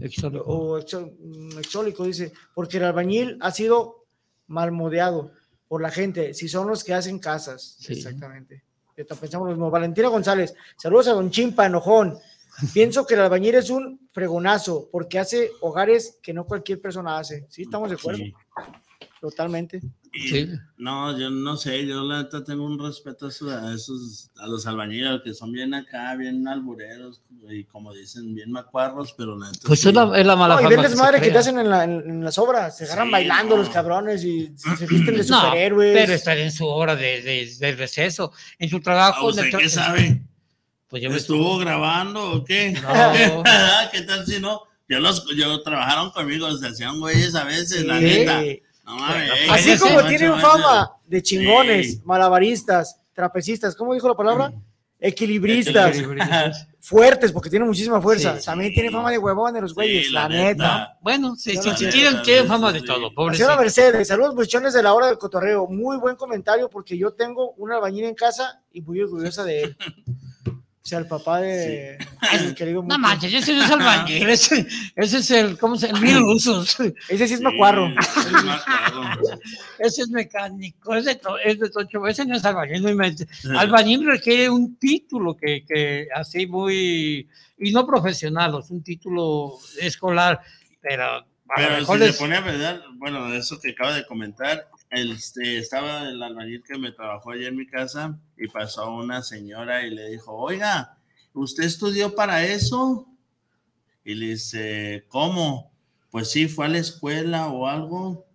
Exólico. 0.00 0.44
o 0.44 0.78
exo- 0.78 1.12
mm, 1.18 1.58
exólico, 1.58 2.04
dice, 2.04 2.32
porque 2.54 2.76
el 2.78 2.84
albañil 2.84 3.38
ha 3.40 3.50
sido 3.50 4.04
malmodeado 4.46 5.32
por 5.68 5.82
la 5.82 5.90
gente, 5.90 6.32
si 6.34 6.48
son 6.48 6.68
los 6.68 6.84
que 6.84 6.94
hacen 6.94 7.18
casas. 7.18 7.76
Sí. 7.80 7.94
Exactamente. 7.94 8.62
También 9.04 9.20
pensamos 9.20 9.48
lo 9.48 9.54
mismo. 9.54 9.70
Valentina 9.70 10.08
González, 10.08 10.54
saludos 10.76 11.08
a 11.08 11.12
Don 11.12 11.30
Chimpa, 11.30 11.66
enojón. 11.66 12.18
Pienso 12.72 13.06
que 13.06 13.14
el 13.14 13.20
albañil 13.20 13.54
es 13.54 13.70
un 13.70 14.08
fregonazo 14.12 14.88
porque 14.90 15.18
hace 15.18 15.50
hogares 15.60 16.18
que 16.22 16.32
no 16.32 16.44
cualquier 16.44 16.80
persona 16.80 17.18
hace. 17.18 17.46
Sí, 17.48 17.62
estamos 17.62 17.88
de 17.88 17.96
acuerdo. 17.96 18.22
Totalmente. 19.22 19.80
Y- 20.12 20.48
No, 20.76 21.16
yo 21.16 21.30
no 21.30 21.56
sé, 21.56 21.86
yo 21.86 22.02
la 22.02 22.24
neta 22.24 22.42
tengo 22.42 22.64
un 22.66 22.76
respeto 22.76 23.26
a 23.26 23.28
esos, 23.28 23.52
a, 23.52 23.72
esos- 23.72 24.30
a 24.36 24.48
los 24.48 24.66
albañiles 24.66 25.20
que 25.22 25.32
son 25.32 25.52
bien 25.52 25.72
acá, 25.74 26.16
bien 26.16 26.48
albureros 26.48 27.22
y 27.48 27.62
como 27.62 27.92
dicen, 27.94 28.34
bien 28.34 28.50
macuarros, 28.50 29.14
pero 29.16 29.38
la 29.38 29.46
neta. 29.46 29.60
Pues 29.68 29.80
sí. 29.80 29.90
es 29.90 29.94
la, 29.94 30.10
es 30.18 30.26
la 30.26 30.34
mala 30.34 30.56
No, 30.60 30.62
y 30.72 30.76
ven 30.76 30.96
madre 30.98 31.20
que 31.20 31.30
te 31.30 31.38
hacen 31.38 31.56
en, 31.60 31.70
la- 31.70 31.84
en- 31.84 32.02
en 32.10 32.24
las 32.24 32.36
obras. 32.36 32.76
Se 32.76 32.82
agarran 32.84 33.06
Sí, 33.06 33.12
bailando 33.12 33.56
no. 33.56 33.62
los 33.62 33.70
cabrones 33.70 34.24
y 34.24 34.52
se 34.56 34.86
visten 34.88 35.14
de 35.16 35.24
No, 35.24 35.40
superhéroes. 35.40 35.94
pero 35.94 36.12
están 36.14 36.38
en 36.38 36.50
su 36.50 36.66
hora 36.66 36.96
de, 36.96 37.22
de- 37.22 37.54
de 37.60 37.72
receso, 37.76 38.32
en 38.58 38.68
su 38.68 38.80
trabajo. 38.80 39.26
¿A 39.26 39.30
usted 39.30 39.44
el 39.44 39.52
tra- 39.52 39.58
qué 39.60 39.68
sabe? 39.68 40.20
Pues 40.88 41.00
yo 41.00 41.10
me 41.10 41.16
¿Estuvo 41.16 41.58
grabando 41.58 42.32
o 42.32 42.44
qué? 42.44 42.72
No. 42.72 42.82
¿Qué 43.92 44.02
tal 44.02 44.26
si 44.26 44.40
no? 44.40 44.62
Yo 44.88 44.98
los, 44.98 45.24
yo 45.36 45.62
trabajaron 45.62 46.10
conmigo, 46.10 46.54
se 46.58 46.66
hacían 46.66 46.98
güeyes 46.98 47.36
a 47.36 47.44
veces, 47.44 47.84
la 47.86 48.00
Sí. 48.00 48.04
neta. 48.04 48.42
No 48.94 48.98
mames, 49.00 49.30
ey, 49.40 49.48
Así 49.50 49.78
como 49.78 50.04
tienen 50.06 50.38
fama 50.38 50.92
de 51.06 51.22
chingones, 51.22 51.92
Sí. 51.92 52.00
malabaristas, 52.04 53.00
trapecistas, 53.12 53.74
¿cómo 53.74 53.94
dijo 53.94 54.08
la 54.08 54.14
palabra? 54.14 54.52
Equilibristas, 55.00 55.90
Equilibristas. 55.96 56.68
fuertes, 56.78 57.32
porque 57.32 57.50
tienen 57.50 57.66
muchísima 57.66 58.00
fuerza. 58.00 58.38
Sí, 58.38 58.44
También 58.44 58.72
tienen 58.72 58.92
fama 58.92 59.10
de 59.10 59.18
huevones 59.18 59.60
los 59.62 59.74
güeyes, 59.74 60.06
Sí, 60.06 60.12
la, 60.12 60.22
la 60.22 60.28
neta. 60.28 60.48
neta. 60.50 60.98
Bueno, 61.00 61.34
sí, 61.36 61.50
sí, 61.50 61.56
la 61.56 61.62
sí, 61.76 61.84
neta, 61.86 61.90
tienen, 61.96 62.22
tienen 62.22 62.42
sí, 62.44 62.48
fama 62.48 62.72
de 62.72 62.80
sí. 62.80 62.86
todo, 62.86 62.96
Señora 62.98 63.14
pobrecito. 63.16 63.56
Mercedes, 63.56 64.08
saludos 64.08 64.34
muchachones 64.36 64.72
de 64.74 64.82
la 64.82 64.94
hora 64.94 65.06
del 65.08 65.18
cotorreo. 65.18 65.66
Muy 65.66 65.96
buen 65.96 66.14
comentario 66.16 66.68
porque 66.70 66.96
yo 66.96 67.12
tengo 67.14 67.50
un 67.56 67.72
albañil 67.72 68.04
en 68.04 68.14
casa 68.14 68.62
y 68.72 68.80
muy 68.80 69.00
orgullosa 69.00 69.42
de 69.44 69.62
él. 69.62 69.76
O 70.84 70.84
sea, 70.84 70.98
el 70.98 71.06
papá 71.06 71.40
de 71.40 71.96
el 72.32 72.54
querido 72.56 72.82
No 72.82 72.98
manches, 72.98 73.32
ese 73.32 73.54
no 73.54 73.62
es 73.64 73.70
albañil, 73.70 74.28
ese, 74.28 74.66
ese 74.96 75.18
es 75.18 75.30
el, 75.30 75.56
¿cómo 75.56 75.76
se 75.76 75.86
llama? 75.86 76.00
El 76.00 76.04
mil 76.06 76.18
rusos. 76.20 76.76
Ese 77.08 77.28
sí 77.28 77.34
es 77.34 77.40
macuarro. 77.40 77.88
Sí, 77.88 78.20
es 78.34 78.42
macuarro. 78.44 79.38
Ese 79.78 80.02
es 80.02 80.08
mecánico, 80.10 80.94
ese 80.96 81.14
to- 81.14 81.38
es 81.38 81.60
de 81.60 81.70
Tocho, 81.70 82.04
ese 82.08 82.26
no 82.26 82.34
es 82.36 82.44
albañil, 82.44 82.82
no. 82.82 83.58
Albañil 83.60 84.04
requiere 84.06 84.50
un 84.50 84.74
título 84.76 85.36
que, 85.36 85.64
que 85.64 86.08
así 86.16 86.46
muy, 86.48 87.28
y 87.58 87.70
no 87.70 87.86
profesional, 87.86 88.58
es 88.58 88.70
un 88.70 88.82
título 88.82 89.52
escolar, 89.80 90.40
pero 90.80 91.04
a 91.04 91.24
Pero 91.54 91.78
si 91.86 91.98
se 91.98 92.08
es- 92.08 92.16
pone 92.16 92.36
a 92.36 92.44
pensar, 92.44 92.82
bueno, 92.94 93.32
eso 93.34 93.60
que 93.60 93.70
acaba 93.70 93.94
de 93.94 94.04
comentar, 94.04 94.52
el, 94.52 94.71
este, 94.92 95.58
estaba 95.58 96.08
el 96.08 96.22
albañil 96.22 96.62
que 96.62 96.78
me 96.78 96.92
trabajó 96.92 97.32
ayer 97.32 97.48
en 97.48 97.56
mi 97.56 97.66
casa 97.66 98.18
y 98.36 98.46
pasó 98.48 98.94
una 98.94 99.22
señora 99.22 99.86
y 99.86 99.90
le 99.90 100.10
dijo, 100.10 100.34
oiga, 100.36 100.96
¿usted 101.32 101.64
estudió 101.64 102.14
para 102.14 102.44
eso? 102.44 103.08
Y 104.04 104.14
le 104.14 104.26
dice, 104.30 105.04
¿cómo? 105.08 105.72
Pues 106.10 106.30
sí, 106.30 106.46
fue 106.48 106.66
a 106.66 106.68
la 106.68 106.78
escuela 106.78 107.48
o 107.48 107.66
algo 107.66 108.26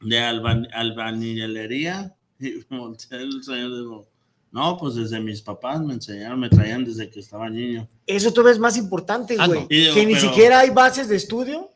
de 0.00 0.18
alba- 0.20 0.68
albañilería. 0.72 2.14
Y 2.40 2.48
el 2.48 3.42
señor 3.42 3.70
y 3.70 3.78
dijo, 3.80 4.08
no, 4.50 4.76
pues 4.76 4.96
desde 4.96 5.20
mis 5.20 5.40
papás 5.40 5.80
me 5.80 5.94
enseñaron, 5.94 6.38
me 6.40 6.48
traían 6.50 6.84
desde 6.84 7.08
que 7.08 7.20
estaba 7.20 7.48
niño. 7.48 7.88
Eso 8.06 8.32
todavía 8.32 8.52
es 8.52 8.58
más 8.58 8.76
importante, 8.76 9.36
Ah, 9.38 9.46
güey. 9.46 9.60
no. 9.62 9.68
Que 9.68 10.04
ni 10.04 10.16
siquiera 10.16 10.58
hay 10.60 10.70
bases 10.70 11.08
de 11.08 11.16
estudio 11.16 11.70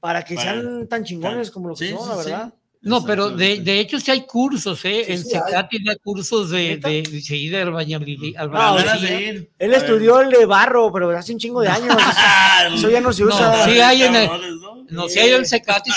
para 0.00 0.22
que 0.22 0.34
Para- 0.36 0.52
sean 0.60 0.86
tan 0.88 1.04
chingones 1.04 1.50
como 1.50 1.70
lo 1.70 1.74
que 1.74 1.88
Sí, 1.88 1.94
son, 1.94 2.02
sí, 2.02 2.08
la 2.08 2.22
sí. 2.22 2.30
verdad. 2.30 2.54
No, 2.84 3.04
pero 3.04 3.30
de, 3.30 3.60
de 3.60 3.80
hecho 3.80 3.98
sí 3.98 4.10
hay 4.10 4.26
cursos, 4.26 4.84
¿eh? 4.84 5.04
Sí, 5.06 5.12
en 5.12 5.24
sí, 5.24 5.38
tiene 5.70 5.96
cursos 5.96 6.50
de, 6.50 6.76
de, 6.76 7.04
sí, 7.22 7.48
de 7.48 7.62
albañilería. 7.62 8.40
Albañilería. 8.40 8.84
ganas 8.92 9.02
de 9.02 9.22
ir. 9.22 9.50
Él 9.58 9.74
A 9.74 9.78
ver. 9.78 9.84
estudió 9.84 10.20
el 10.20 10.30
de 10.30 10.44
barro, 10.44 10.92
pero 10.92 11.10
hace 11.16 11.32
un 11.32 11.38
chingo 11.38 11.60
de 11.62 11.68
años. 11.68 11.96
Eso 12.74 12.90
ya 12.90 13.00
no 13.00 13.12
se 13.12 13.22
No, 13.24 13.28
usa. 13.28 13.64
sí 13.64 13.80
hay 13.80 14.02
en 14.02 14.16
el- 14.16 14.26
¿no? 14.60 14.74
No, 14.90 15.08
si 15.08 15.18
hay 15.18 15.30
el 15.30 15.46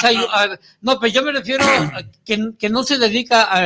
hay, 0.01 0.17
no, 0.81 0.99
pero 0.99 1.13
yo 1.13 1.21
me 1.21 1.31
refiero 1.33 1.63
a 1.65 2.03
que, 2.25 2.51
que 2.57 2.69
no 2.69 2.83
se 2.83 2.97
dedica, 2.97 3.47
a, 3.51 3.61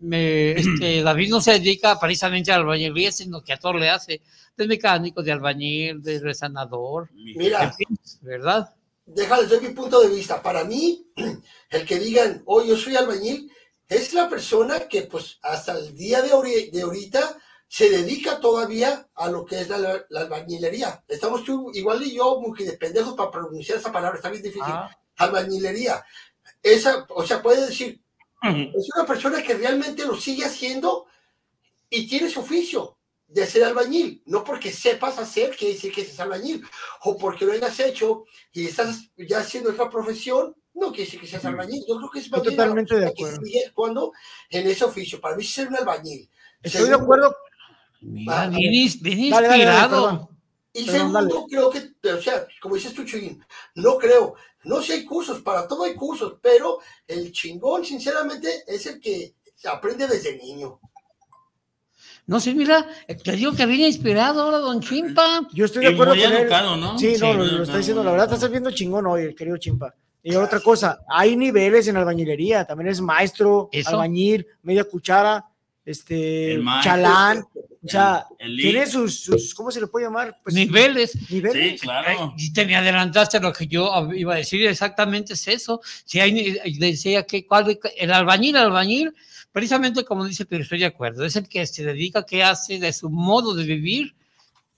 me- 0.00 0.50
este, 0.52 1.02
David 1.02 1.30
no 1.30 1.40
se 1.40 1.52
dedica 1.52 1.98
precisamente 1.98 2.50
a 2.50 2.56
albañilería, 2.56 3.12
sino 3.12 3.40
que 3.42 3.52
a 3.52 3.56
todo 3.56 3.74
le 3.74 3.88
hace, 3.88 4.20
de 4.56 4.66
mecánico, 4.66 5.22
de 5.22 5.32
albañil, 5.32 6.02
de 6.02 6.18
resanador, 6.18 7.08
Mira, 7.14 7.62
en 7.64 7.74
fin, 7.74 7.98
¿verdad? 8.20 8.68
Déjales 9.04 9.48
doy 9.48 9.60
mi 9.60 9.74
punto 9.74 10.00
de 10.00 10.08
vista. 10.08 10.42
Para 10.42 10.64
mí, 10.64 11.06
el 11.70 11.86
que 11.86 11.98
digan, 11.98 12.42
oh, 12.46 12.62
yo 12.62 12.76
soy 12.76 12.96
albañil, 12.96 13.50
es 13.88 14.12
la 14.14 14.28
persona 14.28 14.80
que, 14.88 15.02
pues, 15.02 15.38
hasta 15.42 15.72
el 15.72 15.94
día 15.94 16.22
de, 16.22 16.70
de 16.72 16.82
ahorita 16.82 17.38
se 17.68 17.90
dedica 17.90 18.38
todavía 18.40 19.08
a 19.14 19.30
lo 19.30 19.44
que 19.44 19.60
es 19.60 19.68
la, 19.68 20.04
la 20.08 20.20
albañilería. 20.20 21.04
Estamos 21.08 21.44
tú, 21.44 21.70
igual 21.74 22.02
y 22.02 22.14
yo, 22.14 22.40
muy 22.40 22.58
de 22.64 22.76
pendejos 22.76 23.14
para 23.14 23.30
pronunciar 23.30 23.78
esa 23.78 23.92
palabra, 23.92 24.16
está 24.16 24.30
bien 24.30 24.42
difícil. 24.42 24.64
Ah. 24.66 24.94
Albañilería. 25.16 26.04
Esa, 26.62 27.06
o 27.08 27.24
sea, 27.26 27.42
puede 27.42 27.66
decir, 27.66 28.00
es 28.42 28.88
una 28.96 29.06
persona 29.06 29.42
que 29.42 29.54
realmente 29.54 30.04
lo 30.04 30.16
sigue 30.16 30.44
haciendo 30.44 31.06
y 31.88 32.08
tiene 32.08 32.28
su 32.28 32.40
oficio 32.40 32.98
de 33.32 33.46
ser 33.46 33.64
albañil. 33.64 34.22
No 34.26 34.44
porque 34.44 34.72
sepas 34.72 35.18
hacer, 35.18 35.56
quiere 35.56 35.74
decir 35.74 35.92
que 35.92 36.04
seas 36.04 36.20
albañil. 36.20 36.62
O 37.04 37.16
porque 37.16 37.44
lo 37.44 37.52
hayas 37.52 37.78
hecho 37.80 38.24
y 38.52 38.66
estás 38.66 39.10
ya 39.16 39.38
haciendo 39.38 39.70
otra 39.70 39.88
profesión, 39.88 40.54
no 40.74 40.88
quiere 40.90 41.04
decir 41.04 41.20
que 41.20 41.26
seas 41.26 41.44
albañil. 41.44 41.84
Yo 41.88 41.96
creo 41.96 42.10
que 42.10 42.18
es 42.20 42.30
más 42.30 42.42
totalmente 42.42 42.94
de 42.98 43.06
acuerdo. 43.06 43.44
sigue 43.44 43.66
actuando 43.66 44.12
en 44.50 44.66
ese 44.68 44.84
oficio. 44.84 45.20
Para 45.20 45.36
mí, 45.36 45.44
ser 45.44 45.68
un 45.68 45.76
albañil. 45.76 46.28
Estoy 46.62 46.88
de 46.88 46.94
acuerdo. 46.94 47.34
Mira, 48.00 48.48
bien, 48.48 48.72
ins- 48.72 49.00
bien 49.00 49.30
Dale, 49.30 49.48
dale, 49.48 49.64
dale, 49.64 49.78
inspirado. 49.80 50.08
perdón. 50.08 50.28
Y 50.74 50.86
Perdón, 50.86 51.12
segundo, 51.12 51.46
creo 51.48 51.70
que, 51.70 52.08
o 52.10 52.22
sea, 52.22 52.46
como 52.60 52.74
dices 52.76 52.94
tú, 52.94 53.04
Chuyín, 53.04 53.44
no 53.74 53.98
creo, 53.98 54.34
no 54.64 54.80
sé, 54.80 54.94
hay 54.94 55.04
cursos, 55.04 55.42
para 55.42 55.68
todo 55.68 55.84
hay 55.84 55.94
cursos, 55.94 56.36
pero 56.40 56.78
el 57.06 57.30
chingón, 57.30 57.84
sinceramente, 57.84 58.64
es 58.66 58.86
el 58.86 58.98
que 58.98 59.34
se 59.54 59.68
aprende 59.68 60.06
desde 60.08 60.36
niño. 60.38 60.80
No 62.26 62.38
sé, 62.40 62.54
mira, 62.54 62.86
te 63.24 63.32
digo 63.32 63.52
que 63.52 63.66
viene 63.66 63.88
inspirado 63.88 64.42
ahora, 64.42 64.58
don 64.58 64.80
Chimpa. 64.80 65.48
Yo 65.52 65.64
estoy 65.64 65.84
de 65.84 65.90
Y 65.90 65.94
acuerdo 65.94 66.14
muy 66.14 66.22
con 66.24 66.32
él. 66.32 66.38
educado, 66.42 66.76
¿no? 66.76 66.98
Sí, 66.98 67.14
Sí, 67.16 67.20
no, 67.20 67.34
lo, 67.34 67.44
lo 67.44 67.62
está 67.64 67.78
diciendo, 67.78 68.04
la 68.04 68.10
verdad, 68.12 68.24
educado. 68.26 68.36
estás 68.36 68.50
viendo 68.50 68.70
chingón 68.70 69.06
hoy, 69.06 69.22
el 69.22 69.34
querido 69.34 69.56
Chimpa. 69.56 69.92
Y 70.22 70.36
otra 70.36 70.60
cosa, 70.60 71.00
hay 71.08 71.36
niveles 71.36 71.88
en 71.88 71.96
albañilería, 71.96 72.64
también 72.64 72.88
es 72.90 73.00
maestro, 73.00 73.68
Eso. 73.72 73.90
albañil, 73.90 74.46
media 74.62 74.84
cuchara, 74.84 75.44
este, 75.84 76.52
El 76.54 76.62
maestro. 76.62 76.92
chalán, 76.92 77.44
o 77.84 77.88
sea, 77.88 78.24
El- 78.38 78.52
el 78.52 78.56
tiene 78.56 78.86
sus, 78.86 79.18
sus, 79.18 79.52
¿cómo 79.52 79.72
se 79.72 79.80
le 79.80 79.88
puede 79.88 80.06
llamar? 80.06 80.36
Pues, 80.44 80.54
Niveles. 80.54 81.28
Niveles. 81.28 81.72
Sí, 81.72 81.78
claro. 81.80 82.34
Y 82.38 82.52
te 82.52 82.64
me 82.64 82.76
adelantaste 82.76 83.38
a 83.38 83.40
lo 83.40 83.52
que 83.52 83.66
yo 83.66 83.90
iba 84.14 84.34
a 84.34 84.36
decir, 84.36 84.64
exactamente 84.64 85.32
es 85.32 85.48
eso. 85.48 85.80
Si 86.04 86.20
hay, 86.20 86.32
ni- 86.32 86.78
decía 86.78 87.24
que 87.24 87.44
cuál, 87.44 87.76
el 87.96 88.12
albañil, 88.12 88.56
albañil, 88.56 89.12
precisamente 89.52 90.04
como 90.04 90.24
dice, 90.24 90.46
pero 90.46 90.62
estoy 90.62 90.78
de 90.80 90.86
acuerdo, 90.86 91.24
es 91.24 91.36
el 91.36 91.48
que 91.48 91.66
se 91.66 91.84
dedica, 91.84 92.24
que 92.24 92.42
hace 92.42 92.78
de 92.78 92.92
su 92.92 93.10
modo 93.10 93.54
de 93.54 93.64
vivir, 93.64 94.14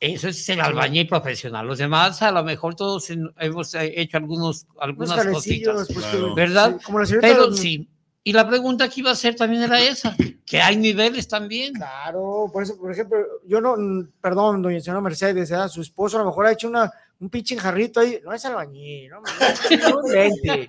eso 0.00 0.28
es 0.28 0.46
el 0.48 0.60
albañil 0.60 1.06
profesional. 1.08 1.66
Los 1.66 1.78
demás, 1.78 2.20
a 2.20 2.30
lo 2.32 2.44
mejor 2.44 2.74
todos 2.74 3.08
hemos 3.38 3.74
eh, 3.74 3.94
hecho 3.96 4.16
algunos, 4.18 4.64
Unos 4.74 4.76
algunas 4.82 5.26
cositas, 5.28 5.86
pues, 5.92 6.04
Claro. 6.06 6.34
¿verdad? 6.34 6.76
sí, 6.78 6.84
como 6.84 6.98
la 7.00 7.06
Pero 7.20 7.46
de- 7.50 7.56
sí. 7.56 7.88
Y 8.26 8.32
la 8.32 8.48
pregunta 8.48 8.88
que 8.88 9.00
iba 9.00 9.10
a 9.10 9.12
hacer 9.12 9.36
también 9.36 9.62
era 9.62 9.78
esa, 9.80 10.16
que 10.46 10.60
hay 10.60 10.76
niveles 10.76 11.28
también. 11.28 11.74
Claro, 11.74 12.48
por 12.52 12.62
eso, 12.62 12.76
por 12.78 12.90
ejemplo, 12.90 13.18
yo 13.46 13.60
no, 13.60 13.76
perdón, 14.20 14.62
doña 14.62 14.80
señora 14.80 15.00
Mercedes, 15.02 15.50
¿verdad? 15.50 15.68
su 15.68 15.82
esposo 15.82 16.16
a 16.16 16.20
lo 16.20 16.26
mejor 16.26 16.46
ha 16.46 16.52
hecho 16.52 16.68
una, 16.68 16.90
un 17.24 17.30
pinche 17.30 17.56
jarrito 17.56 18.00
ahí, 18.00 18.20
no 18.22 18.34
es 18.34 18.44
albañil, 18.44 19.08
no, 19.08 19.22
no 19.90 20.06
invente, 20.06 20.68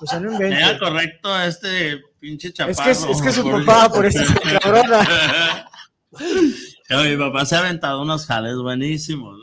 o 0.00 0.06
sea, 0.06 0.18
no 0.18 0.32
invente. 0.32 0.56
Era 0.56 0.78
correcto 0.78 1.32
a 1.32 1.46
este 1.46 2.00
pinche 2.18 2.52
chaparro. 2.52 2.72
Es 2.72 2.80
que 2.80 2.90
es, 2.90 3.16
es 3.16 3.22
que 3.22 3.32
su 3.32 3.50
papá, 3.50 3.90
por 3.90 4.06
eso 4.06 4.22
es 4.22 4.58
cabrona. 4.60 5.68
Mi 6.90 7.16
papá 7.16 7.44
se 7.46 7.56
ha 7.56 7.60
aventado 7.60 8.02
unos 8.02 8.26
jales 8.26 8.56
buenísimos. 8.56 9.38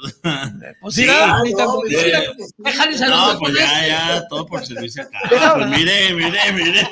Pues 0.79 0.95
Sí, 0.95 1.07
Ah, 1.09 1.41
no, 1.57 1.79
pues, 1.81 1.99
sí. 1.99 2.11
No, 2.57 2.71
saludos 2.71 3.37
pues 3.39 3.53
ya, 3.55 3.87
ya, 3.87 4.27
todo 4.27 4.45
por 4.45 4.65
servicio 4.65 5.03
acá. 5.03 5.19
Pues 5.55 5.67
mire, 5.69 6.13
mire, 6.13 6.39
mire. 6.53 6.87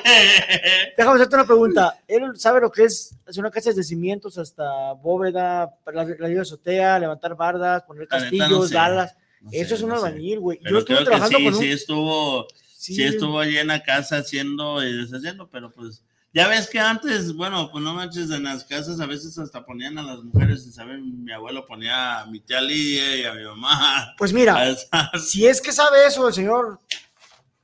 Déjame 0.96 1.14
hacerte 1.16 1.36
una 1.36 1.46
pregunta. 1.46 1.98
Él 2.06 2.32
sabe 2.36 2.60
lo 2.60 2.70
que 2.70 2.84
es 2.84 3.14
hacer 3.26 3.40
una 3.40 3.50
casa 3.50 3.70
desde 3.70 3.84
cimientos 3.84 4.38
hasta 4.38 4.92
bóveda, 4.94 5.70
la, 5.94 6.04
la 6.04 6.42
azotea, 6.42 6.98
levantar 6.98 7.36
bardas, 7.36 7.84
poner 7.84 8.08
castillos, 8.08 8.50
no 8.50 8.66
sé. 8.66 8.74
galas. 8.74 9.16
No 9.40 9.50
Eso 9.52 9.68
sé, 9.70 9.74
es 9.76 9.82
un 9.82 9.88
no 9.90 9.96
albañil, 9.96 10.40
güey. 10.40 10.58
Yo 10.62 10.78
estuve 10.78 10.84
creo 10.84 10.98
que 10.98 11.04
trabajando 11.04 11.38
sí, 11.38 11.44
con 11.44 11.54
un. 11.54 11.60
sí 11.60 11.70
estuvo, 11.70 12.46
sí, 12.76 12.94
sí 12.94 13.02
estuvo 13.04 13.38
allí 13.40 13.56
en 13.58 13.68
la 13.68 13.82
casa 13.82 14.18
haciendo 14.18 14.84
y 14.84 14.92
deshaciendo, 14.98 15.48
pero 15.48 15.70
pues 15.72 16.02
ya 16.32 16.46
ves 16.46 16.68
que 16.68 16.78
antes, 16.78 17.34
bueno, 17.34 17.70
pues 17.72 17.82
no 17.82 17.92
manches, 17.94 18.30
en 18.30 18.44
las 18.44 18.64
casas 18.64 19.00
a 19.00 19.06
veces 19.06 19.36
hasta 19.38 19.64
ponían 19.64 19.98
a 19.98 20.02
las 20.02 20.22
mujeres, 20.22 20.64
y 20.66 20.70
saben, 20.72 21.24
mi 21.24 21.32
abuelo 21.32 21.66
ponía 21.66 22.20
a 22.20 22.26
mi 22.26 22.40
tía 22.40 22.60
Lidia 22.60 23.16
y 23.16 23.24
a 23.24 23.32
mi 23.34 23.42
mamá. 23.44 24.14
Pues 24.16 24.32
mira, 24.32 24.68
esas- 24.68 25.28
si 25.28 25.46
es 25.46 25.60
que 25.60 25.72
sabe 25.72 26.06
eso 26.06 26.28
el 26.28 26.34
señor 26.34 26.80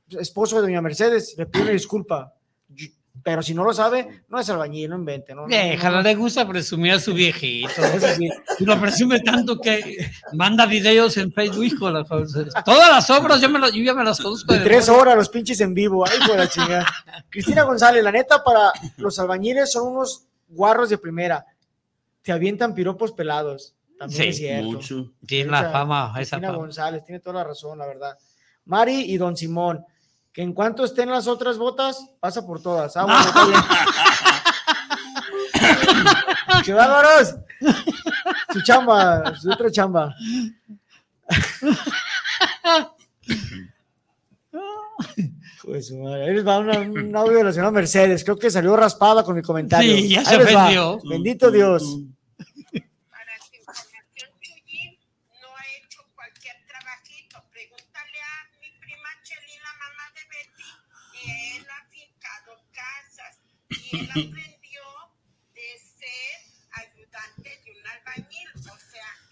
esposo 0.09 0.55
de 0.57 0.63
doña 0.63 0.81
Mercedes, 0.81 1.35
le 1.37 1.45
pido 1.45 1.63
una 1.63 1.73
disculpa. 1.73 2.33
Pero 3.27 3.43
si 3.43 3.53
no 3.53 3.65
lo 3.65 3.73
sabe, 3.73 4.23
no 4.29 4.39
es 4.39 4.49
albañil, 4.49 4.89
no 4.89 4.95
invente, 4.95 5.35
¿no? 5.35 5.47
Déjala, 5.47 5.97
no, 5.97 6.01
le 6.03 6.15
gusta 6.15 6.47
presumir 6.47 6.93
a 6.93 6.99
su 7.01 7.13
viejito. 7.13 7.69
Y 8.57 8.63
lo 8.63 8.79
presume 8.79 9.19
tanto 9.19 9.59
que 9.59 9.97
manda 10.31 10.65
videos 10.65 11.17
en 11.17 11.33
Facebook. 11.33 11.77
Todas 12.63 12.89
las 12.89 13.09
obras 13.09 13.41
yo, 13.41 13.49
me 13.49 13.59
las- 13.59 13.73
yo 13.73 13.83
ya 13.83 13.93
me 13.93 14.05
las 14.05 14.21
conozco. 14.21 14.53
De 14.53 14.59
tres 14.61 14.87
horas 14.87 15.17
los 15.17 15.27
pinches 15.27 15.59
en 15.59 15.73
vivo. 15.73 16.05
Ay, 16.07 16.19
por 16.25 16.37
la 16.37 16.47
chingada. 16.49 16.85
Cristina 17.29 17.63
González, 17.63 18.01
la 18.01 18.13
neta, 18.13 18.41
para 18.41 18.71
los 18.95 19.19
albañiles 19.19 19.73
son 19.73 19.91
unos 19.91 20.25
guarros 20.47 20.87
de 20.89 20.97
primera. 20.97 21.45
Te 22.21 22.31
avientan 22.31 22.73
piropos 22.73 23.11
pelados. 23.11 23.75
También 23.99 24.23
Sí, 24.23 24.29
es 24.29 24.37
cierto. 24.37 24.67
Mucho. 24.71 25.11
Tiene 25.25 25.51
la 25.51 25.69
fama, 25.69 26.05
esa 26.11 26.37
Cristina 26.37 26.47
fama. 26.47 26.57
González, 26.59 27.03
tiene 27.03 27.19
toda 27.19 27.35
la 27.39 27.43
razón, 27.43 27.77
la 27.77 27.87
verdad. 27.87 28.17
Mari 28.63 29.01
y 29.11 29.17
Don 29.17 29.35
Simón, 29.35 29.83
que 30.37 30.43
en 30.43 30.53
cuanto 30.53 30.83
estén 30.85 31.09
las 31.09 31.25
otras 31.27 31.57
botas, 31.57 32.11
pasa 32.19 32.45
por 32.45 32.61
todas. 32.61 32.93
Ah, 32.95 33.07
bien. 33.47 33.59
¡Qué 36.63 36.73
bárbaros! 36.73 37.33
Su 38.53 38.61
chamba, 38.61 39.35
su 39.35 39.49
otra 39.51 39.71
chamba. 39.71 40.13
Pues 45.63 45.87
su 45.87 45.97
madre. 45.97 46.25
Ahí 46.29 46.33
les 46.35 46.45
va 46.47 46.59
una- 46.59 46.79
un 46.79 47.15
audio 47.15 47.37
de 47.37 47.43
la 47.45 47.51
señora 47.51 47.71
Mercedes. 47.71 48.23
Creo 48.23 48.37
que 48.37 48.49
salió 48.51 48.75
raspada 48.77 49.23
con 49.23 49.35
mi 49.35 49.41
comentario. 49.41 49.91
Sí, 49.95 50.09
ya 50.09 50.19
Ahí 50.19 50.25
se 50.25 50.37
les 50.37 50.55
va. 50.55 50.61
ofendió. 50.63 50.99
Bendito 51.09 51.51
Dios. 51.51 51.97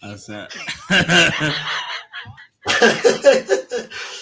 O 0.02 0.18
sea. 0.18 0.48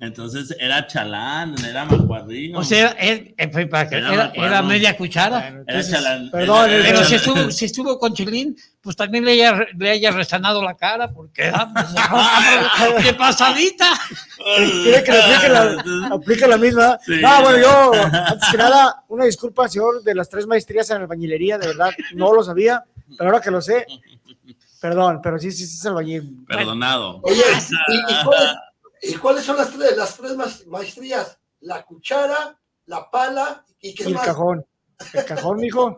Entonces 0.00 0.56
era 0.58 0.86
chalán, 0.86 1.54
era 1.62 1.84
macuarrino. 1.84 2.58
O 2.58 2.64
sea, 2.64 2.88
él, 2.98 3.34
eh, 3.36 3.50
fue 3.52 3.66
para 3.66 3.86
que- 3.88 3.98
Era 3.98 4.12
era, 4.14 4.32
era 4.34 4.62
media 4.62 4.96
cuchara. 4.96 5.46
Era 5.48 5.58
entonces, 5.58 5.90
chalán. 5.92 6.30
perdón, 6.30 6.70
era- 6.70 6.82
Pero 6.84 6.98
era- 6.98 7.04
si 7.06 7.14
estuvo, 7.16 7.50
si 7.50 7.64
estuvo 7.66 7.98
con 7.98 8.14
Chilín, 8.14 8.56
pues 8.80 8.96
también 8.96 9.26
le 9.26 9.32
haya, 9.32 9.66
le 9.76 9.90
haya 9.90 10.10
resanado 10.10 10.62
la 10.64 10.74
cara, 10.74 11.12
porque 11.12 11.50
ah, 11.52 11.70
pues, 12.94 13.04
de 13.04 13.12
pasadita. 13.14 13.92
Quiere 14.82 15.04
que 15.04 15.12
le 15.12 15.20
aplique 15.22 15.48
la, 15.50 16.14
aplique 16.14 16.48
la 16.48 16.56
misma. 16.56 16.98
Sí. 17.04 17.20
No, 17.20 17.42
bueno, 17.42 17.58
yo, 17.58 17.92
antes 18.02 18.48
que 18.50 18.56
nada, 18.56 19.04
una 19.08 19.26
disculpa, 19.26 19.68
señor, 19.68 20.02
de 20.02 20.14
las 20.14 20.30
tres 20.30 20.46
maestrías 20.46 20.88
en 20.90 20.96
albañilería, 21.02 21.58
de 21.58 21.66
verdad, 21.66 21.90
no 22.14 22.32
lo 22.32 22.42
sabía, 22.42 22.82
pero 23.18 23.28
ahora 23.30 23.42
que 23.42 23.50
lo 23.50 23.60
sé, 23.60 23.86
perdón, 24.80 25.20
pero 25.22 25.38
sí, 25.38 25.52
sí, 25.52 25.66
sí 25.66 25.76
es 25.76 25.84
albañil. 25.86 26.44
Perdonado. 26.48 27.20
Oye, 27.22 27.42
¿y, 27.88 27.94
y 28.12 28.14
y 29.02 29.14
cuáles 29.14 29.44
son 29.44 29.56
las 29.56 29.70
tres, 29.70 29.96
las 29.96 30.16
tres 30.16 30.32
maestrías? 30.66 31.38
La 31.60 31.82
cuchara, 31.84 32.58
la 32.86 33.10
pala 33.10 33.64
y 33.80 33.94
qué 33.94 34.04
Y 34.04 34.06
el 34.08 34.14
más. 34.14 34.26
cajón. 34.26 34.64
El 35.12 35.24
cajón, 35.24 35.56
mijo. 35.58 35.96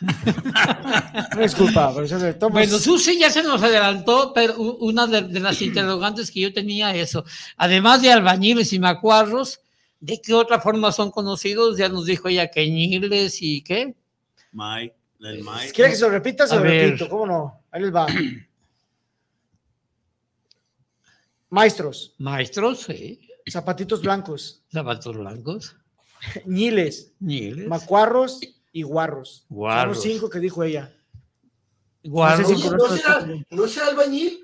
Una 0.00 1.42
disculpa, 1.42 1.94
pero 1.94 2.50
Bueno, 2.50 2.78
Susi 2.78 3.18
ya 3.18 3.30
se 3.30 3.42
nos 3.42 3.62
adelantó, 3.62 4.32
pero 4.34 4.56
una 4.58 5.06
de, 5.06 5.22
de 5.22 5.40
las 5.40 5.62
interrogantes 5.62 6.30
que 6.30 6.40
yo 6.40 6.52
tenía 6.52 6.94
eso, 6.94 7.24
además 7.56 8.02
de 8.02 8.12
albañiles 8.12 8.72
y 8.72 8.78
macuarros, 8.80 9.60
¿de 10.00 10.20
qué 10.20 10.34
otra 10.34 10.60
forma 10.60 10.92
son 10.92 11.10
conocidos? 11.10 11.78
Ya 11.78 11.88
nos 11.88 12.06
dijo 12.06 12.28
ella 12.28 12.50
que 12.50 12.68
ñiles 12.68 13.40
y 13.40 13.62
qué. 13.62 13.94
Mike, 14.52 14.94
el 15.20 15.42
Mike. 15.44 15.68
Si 15.68 15.72
quiere 15.72 15.90
que 15.90 15.96
se 15.96 16.02
lo 16.02 16.10
repita, 16.10 16.46
se 16.46 16.56
lo 16.56 16.62
repito, 16.62 17.08
¿cómo 17.08 17.26
no? 17.26 17.60
Ahí 17.70 17.82
les 17.82 17.94
va. 17.94 18.06
Maestros, 21.54 22.14
Maestros, 22.18 22.80
sí. 22.80 23.20
zapatitos 23.48 24.02
blancos, 24.02 24.62
Zapatos 24.72 25.16
blancos, 25.16 25.76
ñiles, 26.46 27.12
ñiles, 27.20 27.66
macuarros 27.68 28.40
y 28.72 28.82
guarros. 28.82 29.44
Son 29.48 29.56
Guarros. 29.56 29.96
los 29.96 30.02
cinco 30.02 30.28
que 30.28 30.40
dijo 30.40 30.62
ella. 30.64 30.92
guarros. 32.02 32.50
No 32.50 32.56
sé 32.56 32.62
si 32.62 32.68
Oye, 32.68 32.76
¿no 32.76 32.96
será, 32.96 33.26
¿No 33.50 33.68
será 33.68 33.86
albañil? 33.88 34.40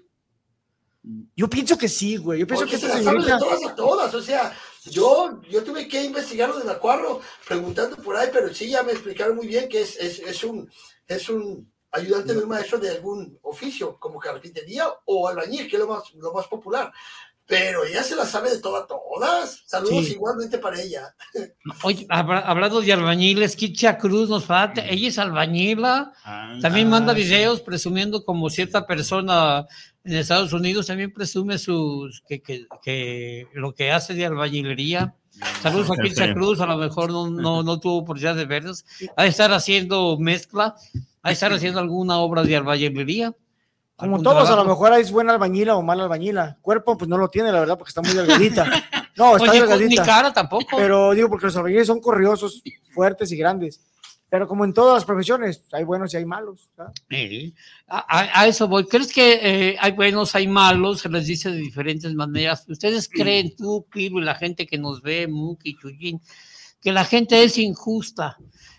Yo 1.34 1.48
pienso 1.48 1.76
que 1.78 1.88
sí, 1.88 2.16
güey. 2.16 2.40
Yo 2.40 2.46
pienso 2.46 2.66
que 2.66 2.76
se 2.78 2.86
esta 2.86 2.96
las 2.96 3.04
sabe 3.04 3.16
de 3.18 3.24
señorita. 3.24 3.38
todas 3.48 3.72
a 3.72 3.74
todas. 3.74 4.14
O 4.14 4.22
sea, 4.22 4.52
yo, 4.84 5.40
yo 5.50 5.64
tuve 5.64 5.88
que 5.88 6.04
investigar 6.04 6.50
lo 6.50 6.58
de 6.58 6.64
Macuarro 6.64 7.20
preguntando 7.48 7.96
por 7.96 8.16
ahí, 8.16 8.28
pero 8.32 8.52
sí 8.54 8.68
ya 8.70 8.82
me 8.82 8.92
explicaron 8.92 9.34
muy 9.36 9.46
bien 9.46 9.68
que 9.68 9.80
es, 9.80 9.96
es, 9.98 10.18
es 10.20 10.44
un, 10.44 10.70
es 11.08 11.28
un 11.30 11.69
ayudante 11.92 12.32
de 12.34 12.42
un 12.42 12.48
maestro 12.48 12.78
de 12.78 12.90
algún 12.90 13.38
oficio, 13.42 13.98
como 13.98 14.18
carpintería 14.18 14.86
o 15.06 15.28
albañil, 15.28 15.68
que 15.68 15.76
es 15.76 15.80
lo 15.80 15.88
más, 15.88 16.12
lo 16.14 16.32
más 16.32 16.46
popular. 16.46 16.92
Pero 17.46 17.84
ella 17.84 18.04
se 18.04 18.14
la 18.14 18.24
sabe 18.26 18.48
de 18.50 18.60
todas 18.60 18.86
todas. 18.86 19.64
Saludos 19.66 20.04
Sí. 20.06 20.12
igualmente 20.12 20.58
para 20.58 20.80
ella. 20.80 21.12
Oye, 21.82 22.06
habla- 22.08 22.38
hablando 22.46 22.80
de 22.80 22.92
albañiles, 22.92 23.56
Kicha 23.56 23.98
Cruz 23.98 24.28
nos 24.28 24.44
falta, 24.44 24.86
ella 24.86 25.08
es 25.08 25.18
albañila, 25.18 26.12
Ah, 26.24 26.56
también 26.62 26.86
Ah, 26.86 26.90
manda 26.90 27.12
sí. 27.12 27.22
videos 27.22 27.60
presumiendo 27.60 28.24
como 28.24 28.48
cierta 28.50 28.86
persona 28.86 29.66
en 30.04 30.14
Estados 30.14 30.52
Unidos 30.52 30.86
también 30.86 31.12
presume 31.12 31.58
sus 31.58 32.22
que, 32.28 32.40
que, 32.40 32.66
que 32.84 33.48
lo 33.52 33.74
que 33.74 33.90
hace 33.90 34.14
de 34.14 34.26
albañilería. 34.26 35.16
Saludos 35.62 35.90
a 35.90 35.94
feo. 35.94 36.34
Cruz, 36.34 36.60
a 36.60 36.66
lo 36.66 36.76
mejor 36.76 37.10
no, 37.10 37.30
no, 37.30 37.62
no 37.62 37.80
tuvo 37.80 37.98
oportunidad 37.98 38.36
de 38.36 38.46
verlos. 38.46 38.84
Ha 39.16 39.22
de 39.22 39.28
estar 39.28 39.52
haciendo 39.52 40.18
mezcla, 40.18 40.74
ha 41.22 41.28
de 41.28 41.32
estar 41.32 41.52
haciendo 41.52 41.80
alguna 41.80 42.18
obra 42.18 42.42
de 42.42 42.56
albañilería. 42.56 43.34
Como 43.96 44.22
todos, 44.22 44.48
a 44.48 44.56
lo 44.56 44.64
mejor 44.64 44.94
es 44.94 45.10
buena 45.12 45.32
albañila 45.32 45.76
o 45.76 45.82
mala 45.82 46.04
albañila. 46.04 46.56
Cuerpo, 46.62 46.96
pues 46.96 47.08
no 47.08 47.18
lo 47.18 47.28
tiene, 47.28 47.52
la 47.52 47.60
verdad, 47.60 47.76
porque 47.76 47.90
está 47.90 48.02
muy 48.02 48.12
delgadita. 48.12 48.66
No, 49.16 49.36
está 49.36 49.50
Oye, 49.50 49.60
ni 49.60 49.66
delgadita. 49.66 50.04
cara 50.04 50.32
tampoco. 50.32 50.76
Pero 50.78 51.10
digo, 51.10 51.28
porque 51.28 51.44
los 51.46 51.56
albañiles 51.56 51.86
son 51.86 52.00
corriosos, 52.00 52.62
fuertes 52.94 53.30
y 53.32 53.36
grandes. 53.36 53.80
Pero 54.30 54.46
como 54.46 54.64
en 54.64 54.72
todas 54.72 54.94
las 54.94 55.04
profesiones, 55.04 55.64
hay 55.72 55.82
buenos 55.82 56.14
y 56.14 56.16
hay 56.16 56.24
malos. 56.24 56.70
¿verdad? 56.76 56.92
Sí. 57.10 57.52
A, 57.88 58.46
eso 58.46 58.68
voy. 58.68 58.86
¿Crees 58.86 59.12
que 59.12 59.40
eh, 59.42 59.76
hay 59.80 59.90
buenos, 59.90 60.36
hay 60.36 60.46
malos? 60.46 61.00
Se 61.00 61.08
les 61.08 61.26
dice 61.26 61.50
de 61.50 61.58
diferentes 61.58 62.14
maneras. 62.14 62.64
¿Ustedes 62.68 63.08
creen, 63.08 63.54
tú, 63.56 63.84
y 63.94 64.08
la 64.20 64.36
gente 64.36 64.66
que 64.66 64.78
nos 64.78 65.02
ve, 65.02 65.26
Muki, 65.26 65.76
Chuyín, 65.76 66.20
que 66.80 66.92
la 66.92 67.04
gente 67.04 67.42
es 67.42 67.58
injusta 67.58 68.38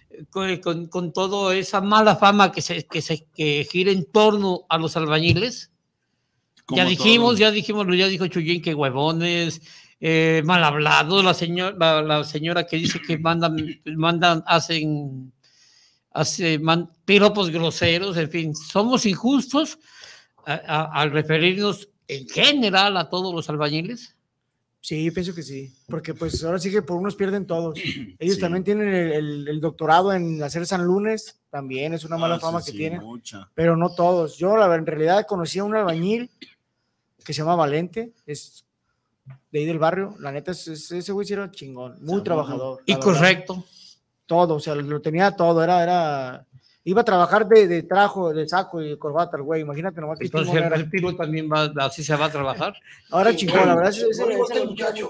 eh, 0.09 0.25
con, 0.29 0.57
con, 0.57 0.87
con 0.87 1.11
toda 1.11 1.53
esa 1.53 1.81
mala 1.81 2.15
fama 2.15 2.53
que 2.53 2.61
se, 2.61 2.85
que 2.85 3.01
se 3.01 3.25
que 3.35 3.67
gira 3.69 3.91
en 3.91 4.05
torno 4.05 4.65
a 4.69 4.77
los 4.77 4.95
albañiles? 4.95 5.69
Ya 6.69 6.85
dijimos, 6.85 7.31
todo. 7.31 7.39
ya 7.39 7.51
dijimos, 7.51 7.85
ya 7.97 8.07
dijo 8.07 8.27
Chuyín 8.27 8.61
que 8.61 8.73
huevones, 8.73 9.61
eh, 9.99 10.41
mal 10.45 10.63
hablados, 10.63 11.25
la 11.25 11.33
señora, 11.33 11.75
la, 11.77 12.01
la 12.01 12.23
señora 12.23 12.65
que 12.65 12.77
dice 12.77 13.01
que 13.01 13.17
mandan, 13.17 13.57
mandan, 13.97 14.43
hacen, 14.47 15.33
hace, 16.11 16.59
man- 16.59 16.89
piropos 17.05 17.49
groseros, 17.49 18.17
en 18.17 18.29
fin, 18.29 18.55
somos 18.55 19.05
injustos 19.05 19.79
a- 20.45 20.53
a- 20.53 21.01
al 21.01 21.11
referirnos 21.11 21.87
en 22.07 22.27
general 22.27 22.97
a 22.97 23.09
todos 23.09 23.33
los 23.33 23.49
albañiles. 23.49 24.15
Sí, 24.83 25.05
yo 25.05 25.13
pienso 25.13 25.35
que 25.35 25.43
sí. 25.43 25.71
Porque 25.87 26.13
pues 26.15 26.43
ahora 26.43 26.57
sí 26.57 26.71
que 26.71 26.81
por 26.81 26.97
unos 26.97 27.15
pierden 27.15 27.45
todos. 27.45 27.75
Ellos 28.19 28.35
Sí. 28.35 28.41
también 28.41 28.63
tienen 28.63 28.87
el, 28.87 29.11
el- 29.11 29.47
el 29.47 29.61
doctorado 29.61 30.11
en 30.11 30.41
hacer 30.41 30.65
San 30.65 30.83
Lunes, 30.83 31.39
también 31.51 31.93
es 31.93 32.03
una 32.03 32.17
mala 32.17 32.35
Ah, 32.35 32.37
sí, 32.39 32.41
fama 32.41 32.59
que 32.63 32.71
sí, 32.71 32.77
tienen. 32.77 33.01
mucha. 33.01 33.49
pero 33.53 33.77
no 33.77 33.93
todos. 33.93 34.37
Yo 34.37 34.57
la, 34.57 34.73
en 34.75 34.85
realidad 34.85 35.25
conocí 35.27 35.59
a 35.59 35.63
un 35.63 35.75
albañil 35.75 36.29
que 37.23 37.33
se 37.33 37.41
llama 37.41 37.55
Valente, 37.55 38.13
es 38.25 38.65
de 39.51 39.59
ahí 39.59 39.65
del 39.65 39.77
barrio. 39.77 40.15
La 40.19 40.31
neta, 40.31 40.49
es, 40.51 40.67
es- 40.67 40.91
ese 40.91 41.11
güey 41.11 41.27
sí 41.27 41.33
era 41.33 41.51
chingón, 41.51 42.03
muy 42.03 42.23
trabajador. 42.23 42.81
Y 42.87 42.93
la 42.93 42.97
verdad. 42.97 43.11
Todo, 44.31 44.55
o 44.55 44.59
sea, 44.61 44.75
lo 44.75 45.01
tenía 45.01 45.31
todo, 45.31 45.61
era, 45.61 45.83
era, 45.83 46.45
iba 46.85 47.01
a 47.01 47.03
trabajar 47.03 47.45
de, 47.49 47.67
de 47.67 47.83
trajo, 47.83 48.33
de 48.33 48.47
saco 48.47 48.81
y 48.81 48.87
de 48.91 48.97
corbata 48.97 49.35
el 49.35 49.43
güey, 49.43 49.61
imagínate 49.61 49.99
nomás 49.99 50.17
que 50.19 50.25
Entonces 50.25 50.53
chingón 50.53 50.71
el, 50.71 50.79
el 50.79 50.89
Pilo 50.89 51.13
también 51.17 51.49
va, 51.51 51.69
así 51.85 52.01
se 52.01 52.15
va 52.15 52.27
a 52.27 52.31
trabajar. 52.31 52.73
Ahora 53.11 53.31
Sí, 53.31 53.37
chingón, 53.39 53.67
la 53.67 53.75
verdad, 53.75 53.91
muy 53.91 54.33
era 54.51 54.61
un 54.61 54.67
muchacho. 54.69 55.09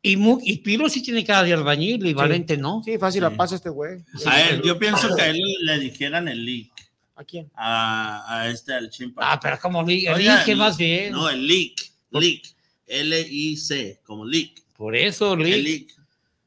Y, 0.00 0.16
Mu- 0.16 0.40
y 0.42 0.56
Pilo 0.58 0.88
sí 0.88 1.02
tiene 1.02 1.24
cara 1.26 1.42
de 1.42 1.52
albañil 1.52 2.06
y 2.06 2.14
Valente 2.14 2.56
no. 2.56 2.80
Sí, 2.84 2.96
fácil 2.98 3.18
Sí. 3.20 3.30
la 3.30 3.36
pasa 3.36 3.54
este 3.56 3.68
güey. 3.68 4.02
A 4.26 4.40
él, 4.48 4.62
yo 4.62 4.78
pienso 4.78 5.14
que 5.14 5.20
a 5.22 5.28
él 5.28 5.40
le 5.60 5.78
dijeran 5.78 6.26
el 6.26 6.42
leak. 6.44 6.70
¿A 7.16 7.24
quién? 7.24 7.50
A, 7.54 8.24
a 8.40 8.48
este, 8.48 8.72
al 8.72 8.88
chimpa. 8.88 9.30
Ah, 9.30 9.38
pero 9.40 9.58
como 9.60 9.82
li- 9.82 10.08
Oiga, 10.08 10.36
elige 10.36 10.56
más 10.56 10.76
bien. 10.78 11.12
No, 11.12 11.28
el 11.28 11.46
leak. 11.46 11.74
Leak. 12.12 12.42
L-I-C, 12.86 14.00
como 14.04 14.24
leak. 14.24 14.52
Por 14.76 14.96
eso, 14.96 15.34
El 15.34 15.40
Lee. 15.42 15.62
leak. 15.62 16.01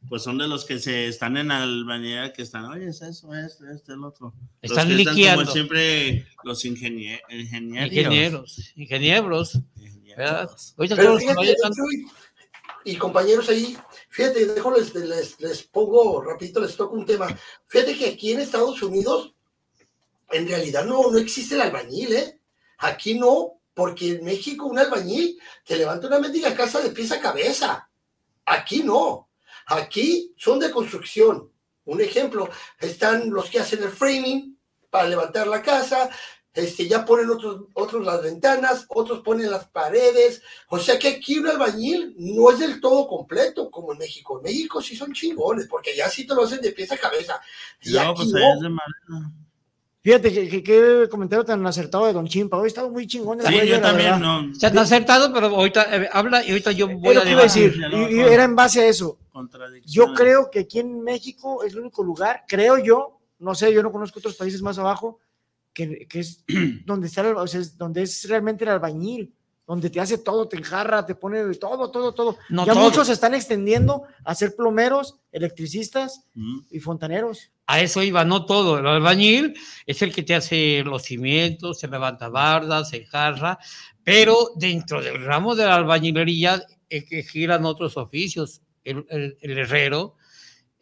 Pues 0.09 0.21
son 0.23 0.37
de 0.37 0.47
los 0.47 0.65
que 0.65 0.79
se 0.79 1.07
están 1.07 1.35
en 1.37 1.51
albañera 1.51 2.31
que 2.31 2.41
están, 2.43 2.65
oye, 2.65 2.87
es 2.89 3.01
eso, 3.01 3.33
esto, 3.33 3.65
esto, 3.69 3.93
el 3.93 4.03
otro. 4.03 4.33
Los 4.61 4.71
Están 4.71 4.87
que 4.89 4.93
liqueando. 4.95 5.41
como 5.43 5.51
siempre 5.53 6.27
los 6.43 6.63
ingenie- 6.65 7.21
ingenieros. 7.29 7.91
Ingenieros, 7.93 8.59
ingenieros. 8.75 9.61
¿verdad? 10.17 10.49
Ingenieros. 10.49 10.75
Pero 10.77 11.17
fíjate, 11.17 11.43
los 11.43 11.75
y 12.87 12.97
compañeros 12.97 13.49
ahí, 13.49 13.75
fíjate, 14.09 14.45
dejo, 14.45 14.71
les, 14.77 14.93
les, 14.93 15.39
les 15.39 15.63
pongo 15.63 16.21
rapidito, 16.21 16.59
les 16.59 16.75
toco 16.77 16.95
un 16.95 17.05
tema. 17.05 17.27
Fíjate 17.65 17.97
que 17.97 18.09
aquí 18.09 18.31
en 18.33 18.41
Estados 18.41 18.79
Unidos, 18.83 19.33
en 20.31 20.47
realidad 20.47 20.85
no, 20.85 21.09
no 21.11 21.17
existe 21.17 21.55
el 21.55 21.61
albañil, 21.61 22.13
¿eh? 22.13 22.39
Aquí 22.77 23.15
no, 23.15 23.59
porque 23.73 24.11
en 24.17 24.25
México 24.25 24.67
un 24.67 24.77
albañil 24.77 25.39
te 25.65 25.77
levanta 25.77 26.05
una 26.07 26.19
mendiga 26.19 26.53
casa 26.53 26.79
de 26.79 26.91
pies 26.91 27.11
a 27.11 27.19
cabeza. 27.19 27.89
Aquí 28.45 28.83
no. 28.83 29.29
Aquí 29.65 30.33
son 30.37 30.59
de 30.59 30.71
construcción. 30.71 31.51
Un 31.85 32.01
ejemplo, 32.01 32.49
están 32.79 33.29
los 33.29 33.49
que 33.49 33.59
hacen 33.59 33.83
el 33.83 33.89
framing 33.89 34.57
para 34.89 35.07
levantar 35.07 35.47
la 35.47 35.61
casa, 35.61 36.09
este, 36.55 36.87
ya 36.87 37.03
ponen 37.03 37.29
otros, 37.29 37.65
otros 37.73 38.05
las 38.05 38.23
ventanas, 38.23 38.85
otros 38.87 39.19
ponen 39.19 39.51
las 39.51 39.67
paredes. 39.67 40.41
O 40.69 40.79
sea 40.79 40.97
que 40.97 41.09
aquí 41.09 41.37
un 41.37 41.47
albañil 41.47 42.15
no 42.17 42.49
es 42.49 42.59
del 42.59 42.79
todo 42.79 43.07
completo 43.07 43.69
como 43.69 43.91
en 43.91 43.99
México. 43.99 44.37
En 44.37 44.43
México 44.43 44.81
sí 44.81 44.95
son 44.95 45.11
chingones, 45.11 45.67
porque 45.67 45.91
allá 45.91 46.09
sí 46.09 46.25
te 46.25 46.33
lo 46.33 46.43
hacen 46.45 46.61
de 46.61 46.71
pies 46.71 46.91
a 46.93 46.97
cabeza. 46.97 47.41
Y 47.81 47.91
No, 47.93 47.99
aquí 48.01 48.13
pues 48.15 48.31
no. 48.31 48.53
es 48.53 48.61
de 48.61 48.69
madera. 48.69 49.31
Fíjate 50.05 50.31
que, 50.31 50.47
que- 50.47 50.63
qué 50.63 51.07
comentario 51.09 51.43
tan 51.43 51.65
acertado 51.65 52.05
de 52.05 52.13
Don 52.13 52.27
Chimpa. 52.27 52.57
Hoy 52.57 52.67
estaba 52.67 52.87
muy 52.89 53.07
chingón. 53.07 53.39
Sí, 53.41 53.45
yo 53.67 53.75
la 53.77 53.81
también, 53.81 54.11
verdad. 54.11 54.19
no. 54.43 54.53
Se 54.53 54.67
han 54.67 54.77
acertado, 54.77 55.33
pero 55.33 55.47
ahorita 55.47 55.95
eh, 56.03 56.09
habla 56.13 56.45
y 56.45 56.51
ahorita 56.51 56.71
yo 56.73 56.87
voy 56.87 57.17
a 57.17 57.23
que 57.23 57.31
iba 57.31 57.39
a 57.39 57.43
decir. 57.43 57.73
Y, 58.11 58.15
y 58.17 58.19
era 58.19 58.43
en 58.43 58.55
base 58.55 58.81
a 58.81 58.85
eso. 58.87 59.17
Yo 59.87 60.05
creo 60.13 60.51
que 60.51 60.59
aquí 60.59 60.77
en 60.79 61.01
México 61.01 61.63
es 61.63 61.73
el 61.73 61.79
único 61.79 62.03
lugar, 62.03 62.43
creo 62.47 62.77
yo, 62.77 63.19
no 63.39 63.55
sé, 63.55 63.73
yo 63.73 63.81
no 63.81 63.91
conozco 63.91 64.19
otros 64.19 64.35
países 64.35 64.61
más 64.61 64.77
abajo, 64.77 65.19
que, 65.73 66.05
que 66.07 66.19
es 66.19 66.43
donde 66.85 67.07
está, 67.07 67.21
el- 67.27 67.35
o 67.37 67.47
sea, 67.47 67.59
es 67.61 67.75
donde 67.75 68.03
es 68.03 68.29
realmente 68.29 68.63
el 68.63 68.69
albañil, 68.69 69.33
donde 69.67 69.89
te 69.89 69.99
hace 69.99 70.17
todo, 70.19 70.47
te 70.47 70.57
enjarra, 70.57 71.05
te 71.05 71.15
pone 71.15 71.43
todo, 71.55 71.89
todo, 71.89 72.13
todo. 72.13 72.37
No 72.49 72.65
ya 72.65 72.73
todo. 72.73 72.83
muchos 72.83 73.07
se 73.07 73.13
están 73.13 73.33
extendiendo 73.33 74.03
a 74.23 74.35
ser 74.35 74.55
plomeros, 74.55 75.15
electricistas 75.31 76.27
y 76.69 76.79
fontaneros. 76.79 77.51
A 77.67 77.79
eso 77.81 78.03
iba, 78.03 78.23
no 78.25 78.45
todo. 78.45 78.77
El 78.77 78.85
albañil 78.87 79.55
es 79.87 80.01
el 80.03 80.13
que 80.13 80.21
te 80.23 80.35
hace 80.35 80.83
los 80.85 81.03
cimientos, 81.03 81.79
se 81.79 81.87
levanta 81.87 82.29
bardas, 82.29 82.89
se 82.89 82.97
enjarra, 83.03 83.57
pero 84.03 84.51
dentro 84.55 85.01
del 85.01 85.23
ramo 85.25 85.55
de 85.55 85.65
la 85.65 85.75
albañilería 85.75 86.61
es 86.89 87.05
que 87.05 87.23
giran 87.23 87.65
otros 87.65 87.97
oficios. 87.97 88.61
El, 88.83 89.03
el- 89.09 89.35
el 89.41 89.57
herrero, 89.57 90.15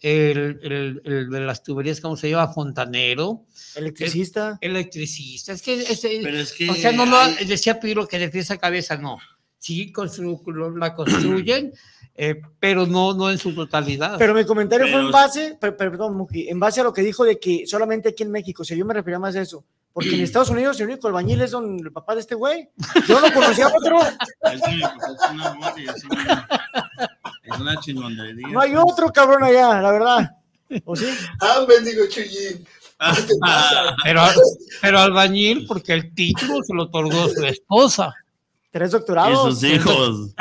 el, 0.04 0.60
el- 0.62 1.02
el 1.06 1.30
de 1.30 1.40
las 1.40 1.64
tuberías, 1.64 2.00
¿cómo 2.02 2.16
se 2.18 2.30
llama? 2.30 2.54
Fontanero. 2.54 3.46
Electricista. 3.76 4.58
electricista. 4.62 5.54
Es 5.54 5.62
que, 5.62 5.74
ese- 5.82 6.20
Pero 6.22 6.38
es 6.38 6.52
que 6.52 6.70
o 6.70 6.76
sea, 6.76 6.92
no 6.92 7.06
lo 7.06 7.18
hay- 7.18 7.46
decía 7.46 7.80
Piro 7.80 8.08
que 8.08 8.20
de 8.20 8.30
pies 8.30 8.52
a 8.52 8.58
cabeza, 8.58 8.98
no. 8.98 9.18
Sí, 9.58 9.92
constru- 9.94 10.42
lo- 10.52 10.76
la 10.78 10.94
construyen, 10.94 11.72
eh, 12.16 12.36
pero 12.60 12.86
no, 12.86 13.14
no 13.14 13.32
en 13.32 13.38
su 13.38 13.56
totalidad. 13.56 14.18
Pero 14.20 14.34
mi 14.34 14.46
comentario 14.46 14.86
fue 14.88 14.94
Pero- 14.96 15.06
en 15.06 15.12
base, 15.12 15.58
per- 15.60 15.78
perdón, 15.78 16.18
Muki, 16.18 16.50
en 16.50 16.60
base 16.60 16.82
a 16.82 16.84
lo 16.84 16.92
que 16.94 17.02
dijo 17.02 17.24
de 17.24 17.40
que 17.40 17.66
solamente 17.66 18.10
aquí 18.10 18.24
en 18.24 18.32
México, 18.32 18.64
o 18.64 18.66
sea, 18.66 18.76
yo 18.78 18.86
me 18.86 18.94
refería 18.94 19.20
más 19.20 19.36
a 19.38 19.42
eso, 19.42 19.64
porque 19.94 20.16
en 20.16 20.22
Estados 20.24 20.50
Unidos 20.50 20.80
el 20.80 20.88
único 20.88 21.08
albañil 21.08 21.42
es 21.42 21.52
don, 21.52 21.80
el 21.80 21.92
papá 21.92 22.16
de 22.16 22.22
este 22.22 22.36
güey. 22.36 22.70
Yo 23.08 23.22
no 23.22 23.32
conocía 23.34 23.68
a 23.68 23.70
otro, 23.70 24.00
Es 24.02 24.18
pues, 24.42 24.62
y 24.68 24.82
una, 24.82 26.48
es 27.44 27.60
una 27.60 27.76
chingonería. 27.80 28.48
no 28.50 28.60
hay 28.60 28.76
otro 28.76 29.10
cabrón 29.12 29.44
allá, 29.44 29.82
la 29.82 29.92
verdad. 29.92 30.32
¿O 30.86 30.96
sí? 30.96 31.06
Ah, 31.40 31.64
bendigo 31.68 32.04
Chuyín. 32.10 32.66
Pero, 34.04 34.22
pero 34.82 35.00
albañil, 35.00 35.66
porque 35.68 35.94
el 35.94 36.14
título 36.14 36.64
se 36.64 36.74
lo 36.74 36.84
otorgó 36.84 37.28
su 37.28 37.44
esposa. 37.46 38.14
Tres 38.72 38.90
Y 38.90 38.94
doctorados. 38.94 39.60
sus 39.60 39.64
hijos. 39.70 40.34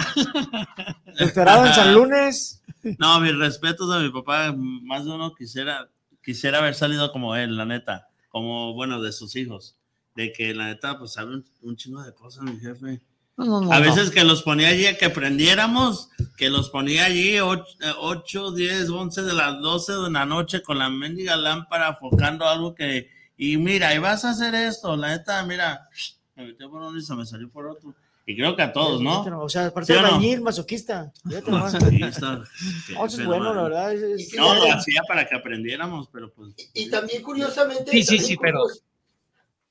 Doctorado 1.19 1.67
en 1.67 1.73
San 1.75 1.93
Lunes. 1.93 2.63
No, 2.99 3.19
mis 3.21 3.37
respetos 3.37 3.93
a 3.93 3.99
mi 3.99 4.11
papá. 4.11 4.55
Más 4.57 5.05
de 5.05 5.11
uno 5.11 5.35
quisiera, 5.35 5.89
quisiera 6.23 6.59
haber 6.59 6.75
salido 6.77 7.11
como 7.11 7.35
él, 7.35 7.57
la 7.57 7.65
neta. 7.65 8.09
Como, 8.33 8.75
bueno, 8.75 9.01
de 9.01 9.13
sus 9.13 9.37
hijos. 9.37 9.77
De 10.17 10.33
que 10.33 10.53
la 10.53 10.67
neta, 10.67 10.99
pues 10.99 11.13
sabe 11.13 11.35
un, 11.35 11.45
un 11.63 11.77
chingo 11.77 12.03
de 12.03 12.13
cosas, 12.13 12.43
mi 12.43 12.59
jefe. 12.59 13.01
No, 13.37 13.45
no, 13.47 13.61
no, 13.63 13.73
a 13.73 13.79
veces 13.79 14.11
que 14.11 14.25
los 14.25 14.43
ponía 14.43 14.69
allí, 14.69 14.87
a 14.87 14.99
que 14.99 15.07
aprendiéramos, 15.07 16.11
que 16.37 16.51
los 16.51 16.69
ponía 16.69 17.07
allí 17.07 17.39
8, 17.41 18.53
10, 18.53 18.91
11 18.91 19.23
de 19.23 19.33
las 19.33 19.61
12 19.61 19.93
de 19.93 20.11
la 20.11 20.27
noche 20.27 20.63
con 20.63 20.79
la 20.79 20.91
mendiga 20.91 21.37
lámpara 21.37 21.89
enfocando 21.89 22.47
algo 22.47 22.75
que, 22.75 23.09
y 23.39 23.57
mira, 23.57 23.95
y 23.95 23.99
vas 23.99 24.27
a 24.27 24.31
hacer 24.31 24.55
esto, 24.55 24.97
la 24.97 25.09
neta, 25.09 25.43
mira, 25.45 25.89
me 26.37 26.47
metí 26.47 26.67
por 26.67 26.83
uno 26.83 26.99
y 26.99 27.03
se 27.03 27.15
me 27.15 27.25
salió 27.25 27.49
por 27.49 27.69
otro. 27.69 27.95
Y 28.25 28.37
creo 28.37 28.55
que 28.55 28.63
a 28.63 28.73
todos, 28.73 29.01
¿no? 29.01 29.23
O 29.43 29.49
sea, 29.49 29.67
aparte 29.67 29.93
¿Sí 29.93 29.99
o 29.99 30.03
no? 30.03 30.07
albañil, 30.09 30.41
masoquista. 30.43 31.13
Masoquista. 31.25 32.45
No, 32.95 33.07
eso 33.07 33.21
es 33.21 33.27
bueno, 33.27 33.53
la 33.53 33.63
verdad. 33.65 33.93
es- 33.95 34.03
es- 34.03 34.35
No, 34.35 34.55
lo 34.55 34.73
hacía 34.73 35.03
para 35.09 35.27
que 35.29 35.35
aprendiéramos, 35.35 36.09
pero 36.13 36.33
pues. 36.33 36.55
Y 36.75 36.89
también 36.89 37.23
curiosamente. 37.23 37.91
Sí, 37.91 38.03
sí, 38.05 38.19
sí, 38.19 38.37
pero- 38.37 38.61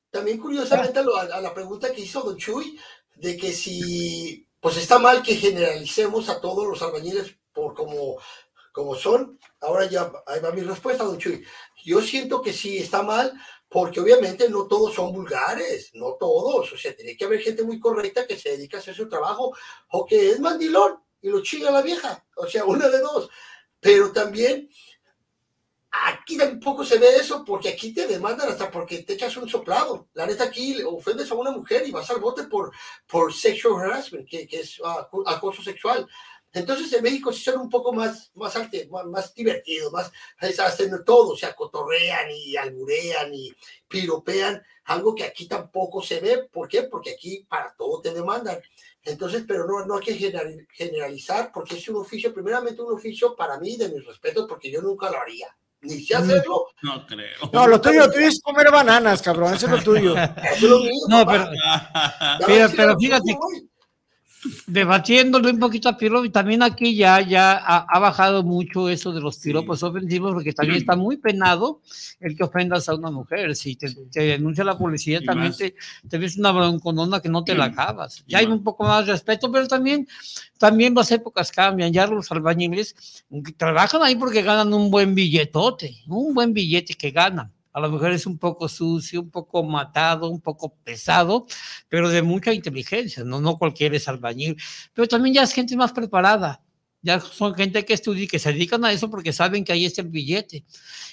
También 0.10 0.38
curiosamente 0.38 1.00
a, 1.00 1.04
lo- 1.04 1.16
a 1.18 1.40
la 1.40 1.54
pregunta 1.54 1.92
que 1.94 2.02
hizo 2.02 2.22
Don 2.22 2.36
Chuy, 2.38 2.78
de 3.16 3.38
que 3.38 3.54
si, 3.54 4.46
pues 4.60 4.76
está 4.78 5.00
mal 5.00 5.22
que 5.24 5.36
generalicemos 5.36 6.28
a 6.28 6.42
todos 6.42 6.68
los 6.68 6.82
albañiles 6.82 7.34
por 7.54 7.74
como, 7.74 8.18
como 8.74 8.96
son. 8.96 9.40
Ahora 9.62 9.86
ya, 9.86 10.12
ahí 10.28 10.42
va 10.42 10.52
mi 10.52 10.62
respuesta, 10.62 11.06
Don 11.06 11.18
Chuy. 11.18 11.42
Yo 11.86 12.02
siento 12.02 12.42
que 12.42 12.52
sí 12.52 12.78
está 12.80 13.02
mal, 13.04 13.32
porque 13.72 14.02
obviamente 14.02 14.50
no 14.50 14.68
todos 14.68 14.94
son 14.94 15.14
vulgares, 15.14 15.92
no 15.94 16.18
todos. 16.20 16.74
O 16.74 16.78
sea, 16.78 16.94
tiene 16.94 17.16
que 17.16 17.24
haber 17.24 17.40
gente 17.40 17.64
muy 17.64 17.80
correcta 17.80 18.28
que 18.28 18.36
se 18.38 18.50
dedica 18.50 18.78
a 18.78 18.80
hacer 18.82 18.94
su 18.94 19.08
trabajo, 19.08 19.56
o 19.92 20.06
que 20.06 20.32
es 20.32 20.40
mandilón 20.42 21.00
y 21.22 21.30
lo 21.30 21.42
chinga 21.42 21.72
la 21.72 21.82
vieja. 21.82 22.26
O 22.36 22.46
sea, 22.48 22.66
una 22.66 22.90
de 22.90 23.00
dos. 23.00 23.30
Pero 23.80 24.12
también 24.12 24.70
Aquí 25.94 26.38
tampoco 26.38 26.86
se 26.86 26.98
ve 26.98 27.18
eso 27.18 27.44
porque 27.44 27.68
aquí 27.68 27.94
te 27.94 28.08
demandan 28.08 28.48
hasta 28.48 28.72
porque 28.72 29.04
te 29.04 29.14
echas 29.14 29.36
un 29.36 29.50
soplado. 29.50 30.08
La 30.14 30.26
neta 30.26 30.46
aquí 30.46 30.82
ofendes 30.84 31.30
a 31.30 31.36
una 31.36 31.52
mujer 31.52 31.86
y 31.86 31.92
vas 31.92 32.10
al 32.10 32.22
bote 32.22 32.44
por, 32.44 32.72
por 33.06 33.34
sexual 33.34 33.82
harassment, 33.82 34.26
que, 34.26 34.48
que 34.48 34.62
es 34.62 34.82
acoso 35.26 35.62
sexual. 35.62 36.08
Entonces 36.54 36.92
en 36.94 37.04
México 37.04 37.32
sí 37.32 37.42
son 37.44 37.62
un 37.62 37.70
poco 37.70 37.94
más, 37.94 38.30
más, 38.36 38.56
arte- 38.58 38.90
más, 38.90 39.34
divertidos, 39.34 39.92
más, 39.94 40.12
hacen 40.40 40.92
todo, 41.06 41.30
o 41.30 41.38
sea, 41.38 41.56
cotorrean 41.56 42.30
y 42.32 42.58
alburean 42.58 43.34
y 43.34 43.54
piropean, 43.88 44.62
algo 44.86 45.16
que 45.16 45.24
aquí 45.24 45.48
tampoco 45.48 46.02
se 46.02 46.20
ve. 46.20 46.50
¿Por 46.52 46.68
qué? 46.68 46.84
Porque 46.84 47.12
aquí 47.14 47.46
para 47.48 47.74
todo 47.76 48.02
te 48.02 48.14
demandan. 48.14 48.60
Entonces, 49.04 49.46
pero 49.48 49.66
no, 49.66 49.86
no 49.86 49.96
hay 49.96 50.02
que 50.02 50.14
general- 50.16 50.68
generalizar 50.74 51.52
porque 51.54 51.76
es 51.78 51.88
un 51.90 51.96
oficio, 51.98 52.34
primeramente 52.34 52.82
un 52.82 52.94
oficio 52.94 53.36
para 53.36 53.58
mí 53.58 53.78
de 53.78 53.90
mis 53.90 54.06
respetos 54.06 54.46
porque 54.48 54.70
yo 54.70 54.82
nunca 54.82 55.10
lo 55.10 55.20
haría. 55.20 55.48
Ni 55.84 56.00
sé 56.04 56.14
hacerlo, 56.16 56.68
No 56.84 57.08
creo. 57.08 57.40
No, 57.52 57.66
lo 57.66 57.82
tuyo, 57.82 58.02
lo 58.06 58.12
tuyo 58.12 58.28
es 58.28 58.40
comer 58.40 58.70
bananas, 58.72 59.20
cabrón. 59.20 59.56
Eso 59.56 59.66
es 59.66 59.72
lo 59.72 59.82
tuyo. 59.84 60.14
es 60.54 60.62
lo 60.62 60.78
mío, 60.80 60.92
No, 61.10 61.26
papá. 61.26 61.50
pero, 62.46 62.46
pero, 62.46 62.70
pero 62.76 63.00
fíjate. 63.00 63.36
Debatiéndole 64.68 65.52
un 65.52 65.60
poquito 65.60 65.90
a 65.90 65.98
Pirlo, 65.98 66.26
y 66.26 66.30
también 66.30 66.64
aquí 66.64 66.96
ya, 66.96 67.22
ya 67.22 67.54
ha, 67.54 67.86
ha 67.88 68.00
bajado 68.00 68.44
mucho 68.44 68.90
eso 68.90 69.12
de 69.12 69.22
los 69.22 69.38
piropos 69.38 69.84
ofensivos, 69.84 70.34
porque 70.34 70.54
también 70.54 70.78
está 70.80 70.96
muy 70.96 71.18
penado 71.18 71.82
el 72.20 72.36
que 72.36 72.44
ofendas 72.44 72.90
a 72.90 72.96
una 72.96 73.12
mujer. 73.12 73.56
Si 73.56 73.76
te, 73.76 73.94
te 74.12 74.22
denuncia 74.22 74.64
la 74.64 74.78
policía, 74.78 75.20
Y 75.22 75.26
también 75.26 75.50
más- 75.50 75.58
te, 75.58 75.76
te 76.10 76.18
ves 76.18 76.38
una 76.38 76.52
bronconona 76.52 77.20
que 77.20 77.30
no 77.30 77.44
te 77.44 77.54
la 77.56 77.66
acabas. 77.66 78.24
Ya 78.28 78.40
hay 78.40 78.46
un 78.46 78.64
poco 78.64 78.84
más 78.84 79.06
de 79.06 79.12
respeto, 79.14 79.52
pero 79.52 79.68
también, 79.68 80.08
también 80.58 80.94
las 80.96 81.12
épocas 81.12 81.52
cambian. 81.52 81.92
Ya 81.94 82.08
los 82.08 82.32
albañiles 82.32 82.96
trabajan 83.58 84.02
ahí 84.04 84.16
porque 84.16 84.42
ganan 84.42 84.74
un 84.74 84.90
buen 84.92 85.14
billetote, 85.16 85.98
un 86.08 86.34
buen 86.34 86.54
billete 86.54 86.94
que 86.96 87.12
ganan. 87.12 87.52
A 87.74 87.80
lo 87.80 87.90
mejor 87.92 88.12
es 88.12 88.26
un 88.26 88.38
poco 88.38 88.68
sucio, 88.68 89.22
un 89.22 89.30
poco 89.32 89.64
matado, 89.64 90.30
un 90.30 90.42
poco 90.42 90.76
pesado, 90.84 91.46
pero 91.90 92.10
de 92.10 92.22
mucha 92.22 92.54
inteligencia, 92.54 93.24
no, 93.24 93.40
no 93.42 93.58
cualquiera 93.58 93.96
es 93.96 94.08
albañil, 94.08 94.58
pero 94.94 95.08
también 95.08 95.36
ya 95.36 95.44
es 95.44 95.54
gente 95.54 95.76
más 95.78 95.92
preparada, 95.94 96.62
ya 97.02 97.20
son 97.20 97.56
gente 97.56 97.84
que 97.86 97.94
estudia 97.94 98.28
que 98.28 98.40
se 98.40 98.54
dedican 98.54 98.86
a 98.86 98.92
eso 98.92 99.10
porque 99.10 99.34
saben 99.34 99.64
que 99.64 99.74
ahí 99.74 99.86
está 99.86 100.02
el 100.02 100.10
billete. 100.10 100.64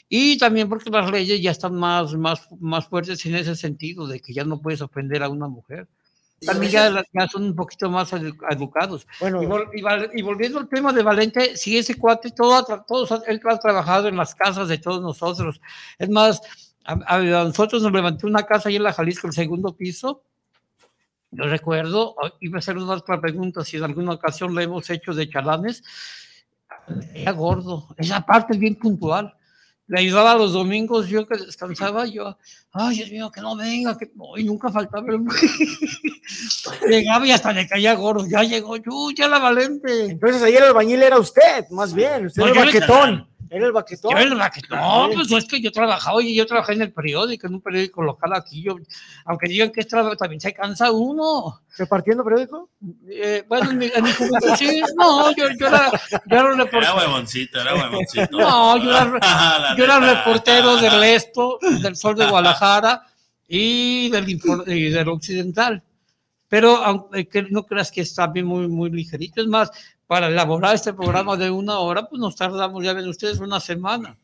Y 0.09 0.37
también 0.39 0.69
porque 0.69 0.91
las 0.91 1.11
leyes 1.11 1.41
ya 1.41 1.51
están 1.51 1.75
más, 1.75 2.15
más, 2.15 2.47
más 2.61 2.87
fuertes 2.87 3.25
en 3.27 3.35
ese 3.37 3.57
sentido, 3.57 4.07
de 4.07 4.21
que 4.21 4.33
ya 4.35 4.45
no 4.45 4.61
puedes 4.61 4.83
ofender 4.83 5.23
a 5.23 5.29
una 5.29 5.49
mujer. 5.49 5.89
También 6.47 6.73
ya, 6.73 7.05
ya 7.13 7.27
son 7.29 7.45
un 7.45 7.55
poquito 7.57 7.91
más 7.91 8.13
edu- 8.13 8.37
educados. 8.51 9.07
Bueno, 9.21 9.43
Y, 9.43 9.47
vol- 9.47 10.13
y 10.15 10.19
y 10.21 10.23
volviendo 10.23 10.59
al 10.61 10.69
tema 10.69 10.93
de 10.93 11.03
Valente, 11.03 11.57
sí, 11.57 11.77
ese 11.77 11.97
cuate, 11.97 12.31
todo, 12.31 12.65
todos, 12.87 13.23
él 13.27 13.41
ha 13.45 13.59
trabajado 13.59 14.09
en 14.09 14.17
las 14.17 14.35
casas 14.35 14.69
de 14.69 14.79
todos 14.79 15.03
nosotros. 15.03 15.61
Es 15.99 16.09
más, 16.09 16.41
a, 16.85 16.93
a 17.17 17.45
nosotros 17.45 17.83
nos 17.83 17.93
levantó 17.93 18.27
una 18.27 18.45
casa 18.45 18.69
ahí 18.69 18.77
en 18.77 18.85
la 18.85 18.93
Jalisco, 18.93 19.27
el 19.27 19.33
segundo 19.33 19.77
piso. 19.77 20.23
Yo 21.31 21.45
recuerdo, 21.45 22.15
iba 22.41 22.57
a 22.57 22.61
hacer 22.61 22.79
una 22.79 22.93
otra 22.95 23.21
pregunta, 23.21 23.65
si 23.65 23.77
en 23.77 23.85
alguna 23.85 24.13
ocasión 24.13 24.55
le 24.55 24.63
hemos 24.63 24.89
hecho 24.91 25.13
de 25.13 25.29
chalanes. 25.29 25.83
Era 27.15 27.33
gordo, 27.33 27.89
esa 27.99 28.25
parte 28.25 28.55
es 28.55 28.59
bien 28.59 28.77
puntual. 28.77 29.35
Le 29.89 30.01
ayudaba 30.01 30.35
los 30.35 30.53
domingos, 30.53 31.09
yo 31.09 31.27
que 31.27 31.37
descansaba, 31.39 32.05
yo, 32.07 32.37
ay, 32.73 32.97
Dios 32.97 33.11
mío, 33.11 33.31
que 33.31 33.41
no 33.41 33.57
venga, 33.57 33.97
que 33.97 34.11
no, 34.15 34.37
y 34.37 34.45
nunca 34.45 34.71
faltaba 34.71 35.07
el. 35.09 35.21
Llegaba 36.89 37.27
y 37.27 37.33
hasta 37.33 37.53
le 37.53 37.67
caía 37.67 37.95
gordo, 37.95 38.27
ya 38.29 38.43
llegó, 38.43 38.77
yo, 38.77 39.11
ya 39.17 39.29
la 39.29 39.39
valente. 39.39 40.11
Entonces 40.11 40.43
ayer 40.43 40.63
el 40.63 40.69
albañil 40.69 41.03
era 41.03 41.19
usted, 41.19 41.67
más 41.71 41.95
bien. 41.95 42.27
Usted 42.27 42.43
No, 42.43 42.49
era 42.49 42.61
el 42.61 42.67
baquetón. 42.67 43.29
Era 43.51 43.67
el 43.67 43.73
baquetón. 43.73 44.11
Yo 44.13 44.19
era 44.19 44.29
el 44.31 44.35
baquetón. 44.37 44.79
No, 44.79 45.09
pues 45.15 45.31
es 45.33 45.45
que 45.47 45.61
yo 45.61 45.73
trabajaba, 45.73 46.17
oye, 46.17 46.35
yo 46.35 46.47
trabajé 46.47 46.73
en 46.75 46.83
el 46.83 46.93
periódico, 46.93 47.47
en 47.47 47.55
un 47.55 47.61
periódico 47.61 48.03
local 48.03 48.33
aquí, 48.35 48.63
yo, 48.63 48.77
aunque 49.25 49.49
digan 49.49 49.71
que 49.71 49.81
es 49.81 49.89
trabajo, 49.89 50.17
también 50.17 50.41
se 50.41 50.53
cansa 50.53 50.91
uno. 50.93 51.61
¿Repartiendo 51.77 52.25
periódico? 52.25 52.71
Eh, 53.09 53.45
bueno, 53.49 53.71
en 53.71 53.79
mi, 53.79 53.87
en 53.95 54.05
mi 54.05 54.13
juventud, 54.13 54.55
sí, 54.59 54.83
no, 54.97 55.31
yo, 55.37 55.47
yo 55.59 55.67
era, 55.69 55.91
yo 56.11 56.37
era 56.37 56.45
un 56.45 56.55
Era 56.61 56.65
reportero. 56.65 56.97
huevoncito, 56.97 57.61
era 57.61 57.75
huevoncito. 57.75 58.39
No, 58.39 58.77
yo 58.83 58.91
era, 58.91 59.05
La 59.61 59.75
yo 59.77 59.85
era 59.85 59.99
reportero 60.01 60.77
del 60.77 61.03
Esto, 61.05 61.59
del 61.83 61.97
Sol 61.97 62.17
de 62.17 62.27
Guadalajara 62.27 63.05
y 63.47 64.11
del, 64.11 64.29
y 64.67 64.91
del 64.91 65.09
Occidental. 65.09 65.83
Pero 66.49 66.77
aunque 66.77 67.29
que 67.29 67.43
no 67.43 67.65
creas 67.65 67.91
que 67.91 68.01
está 68.01 68.27
bien 68.27 68.47
muy, 68.47 68.69
muy 68.69 68.91
ligerito. 68.91 69.41
Es 69.43 69.47
más, 69.47 69.71
para 70.09 70.27
elaborar 70.27 70.75
este 70.75 70.93
programa 70.93 71.37
de 71.37 71.51
una 71.51 71.79
hora, 71.79 72.09
pues 72.09 72.19
nos 72.19 72.35
tardamos, 72.35 72.83
ya 72.83 72.93
ven 72.95 73.07
ustedes, 73.07 73.39
una 73.39 73.61
semana. 73.61 74.17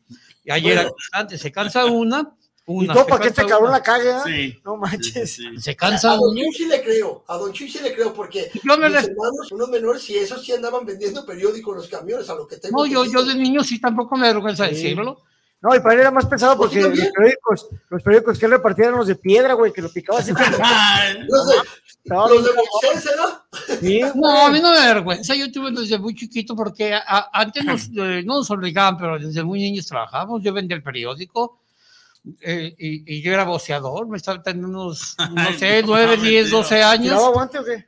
Y 0.43 0.51
ayer, 0.51 0.75
Bueno. 0.75 0.91
antes, 1.13 1.39
se 1.39 1.51
cansa 1.51 1.85
una. 1.85 2.35
¿Y 2.67 2.71
una 2.85 2.93
todo 2.95 3.03
se 3.03 3.09
para 3.11 3.21
que 3.21 3.27
este 3.29 3.45
cabrón 3.45 3.69
una. 3.69 3.77
la 3.77 3.83
cague? 3.83 4.11
ah? 4.11 4.23
Sí. 4.25 4.59
No 4.65 4.75
manches. 4.77 5.37
Se 5.59 5.75
cansa 5.75 6.13
A 6.13 6.15
Don. 6.17 6.35
Chuy 6.35 6.51
sí 6.51 6.65
le 6.65 6.81
creo, 6.83 7.23
a 7.27 7.37
Don 7.37 7.53
Chuy 7.53 7.69
sí 7.69 7.79
le 7.83 7.93
creo, 7.93 8.11
porque 8.13 8.49
Yo 8.63 8.75
me 8.77 8.89
mis 8.89 8.93
le- 9.01 9.07
hermanos, 9.11 9.51
unos 9.51 9.69
menores, 9.69 10.09
y 10.09 10.17
esos 10.17 10.43
sí 10.43 10.51
andaban 10.51 10.83
vendiendo 10.83 11.23
periódicos 11.25 11.75
los 11.77 11.87
camiones, 11.87 12.27
a 12.29 12.33
lo 12.35 12.47
que 12.47 12.57
tengo 12.57 12.79
No, 12.79 12.85
yo, 12.87 13.05
yo 13.05 13.23
de 13.23 13.35
niño 13.35 13.63
sí 13.63 13.79
tampoco 13.79 14.15
me 14.17 14.25
da 14.27 14.33
vergüenza 14.33 14.65
Sí. 14.67 14.73
decirlo. 14.73 15.21
No, 15.61 15.73
y 15.75 15.79
para 15.79 15.93
él 15.95 16.01
era 16.01 16.11
más 16.11 16.25
pesado 16.27 16.57
porque 16.57 16.81
los 16.81 16.99
periódicos, 16.99 17.67
los 17.89 18.03
periódicos 18.03 18.37
que 18.39 18.45
él 18.45 18.51
repartía 18.51 18.85
eran 18.85 18.97
los 18.97 19.07
de 19.07 19.15
piedra, 19.15 19.53
güey, 19.53 19.71
que 19.71 19.81
lo 19.81 19.89
picaba 19.91 20.19
así. 20.19 20.31
Ay, 20.63 21.19
Los 21.27 21.47
Estaba 22.05 22.29
los 22.29 22.43
de 22.43 22.51
bien 22.51 22.65
Moisés, 22.83 23.05
¿verdad? 23.05 23.79
Sí, 23.81 24.01
No, 24.15 24.45
a 24.45 24.49
mí 24.51 24.59
no 24.59 24.71
me 24.71 24.77
da 24.77 24.93
vergüenza. 24.93 25.33
Yo 25.35 25.51
tuve 25.51 25.71
desde 25.71 25.97
muy 25.97 26.13
chiquito 26.15 26.55
porque 26.55 26.93
a- 26.93 27.03
a- 27.05 27.29
antes 27.33 27.65
nos, 27.65 27.87
eh, 27.97 28.21
no 28.23 28.35
nos 28.35 28.51
obligaban, 28.51 28.97
pero 28.97 29.17
desde 29.19 29.43
muy 29.43 29.59
niños 29.59 29.87
trabajábamos. 29.87 30.43
Yo 30.43 30.53
vendía 30.53 30.77
el 30.77 30.83
periódico 30.83 31.59
eh, 32.41 32.75
y, 32.77 33.15
y 33.17 33.21
yo 33.21 33.33
era 33.33 33.43
boceador. 33.43 34.07
Me 34.07 34.17
estaba 34.17 34.41
teniendo 34.43 34.67
unos, 34.69 35.15
no 35.33 35.51
sé, 35.57 35.81
no, 35.81 35.87
9, 35.89 36.07
mentira. 36.11 36.29
10, 36.29 36.51
12 36.51 36.75
¿Tiraba 36.75 36.91
años. 36.91 37.23
aguante 37.23 37.59
o 37.59 37.65
qué? 37.65 37.85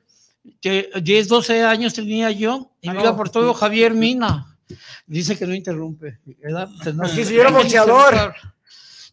Que 0.61 0.89
10, 1.01 1.27
12 1.27 1.63
años 1.63 1.93
tenía 1.93 2.31
yo 2.31 2.71
y 2.81 2.89
Ah, 2.89 2.93
me 2.93 2.97
no. 2.99 3.03
iba 3.05 3.15
por 3.17 3.29
todo 3.29 3.53
Javier 3.53 3.93
Mina. 3.93 4.57
Dice 5.05 5.37
que 5.37 5.45
no 5.45 5.53
interrumpe. 5.53 6.19
¿verdad? 6.41 6.69
Pues 6.81 6.95
no. 6.95 7.07
Sí, 7.07 7.23
sí, 7.23 7.35
yo 7.35 7.41
era 7.41 7.51
boxeador. 7.51 8.33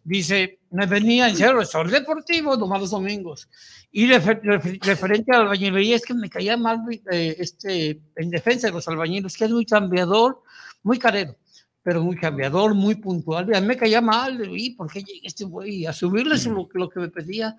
Dice, 0.02 0.60
me 0.70 0.86
venía 0.86 1.28
en 1.28 1.56
restaurante 1.56 1.98
deportivo, 2.00 2.56
nomás 2.56 2.80
los 2.80 2.90
domingos. 2.90 3.48
Y 3.96 4.08
refer- 4.08 4.40
refer- 4.42 4.80
referente 4.84 5.32
a 5.32 5.36
la 5.38 5.42
albañilería, 5.44 5.94
es 5.94 6.04
que 6.04 6.14
me 6.14 6.28
caía 6.28 6.56
mal 6.56 6.80
eh, 7.12 7.36
este, 7.38 8.00
en 8.16 8.28
defensa 8.28 8.66
de 8.66 8.72
los 8.72 8.88
albañiles, 8.88 9.36
que 9.36 9.44
es 9.44 9.50
muy 9.52 9.64
cambiador, 9.64 10.42
muy 10.82 10.98
carero, 10.98 11.36
pero 11.80 12.02
muy 12.02 12.16
cambiador, 12.16 12.74
muy 12.74 12.96
puntual. 12.96 13.48
Y 13.48 13.56
a 13.56 13.60
mí 13.60 13.68
me 13.68 13.76
caía 13.76 14.00
mal, 14.00 14.42
¿y 14.58 14.70
por 14.70 14.90
qué 14.90 15.00
llega 15.04 15.20
este 15.22 15.44
güey? 15.44 15.86
A 15.86 15.92
subirles 15.92 16.44
lo, 16.46 16.68
que- 16.68 16.76
lo 16.80 16.88
que 16.90 16.98
me 16.98 17.08
pedía. 17.08 17.56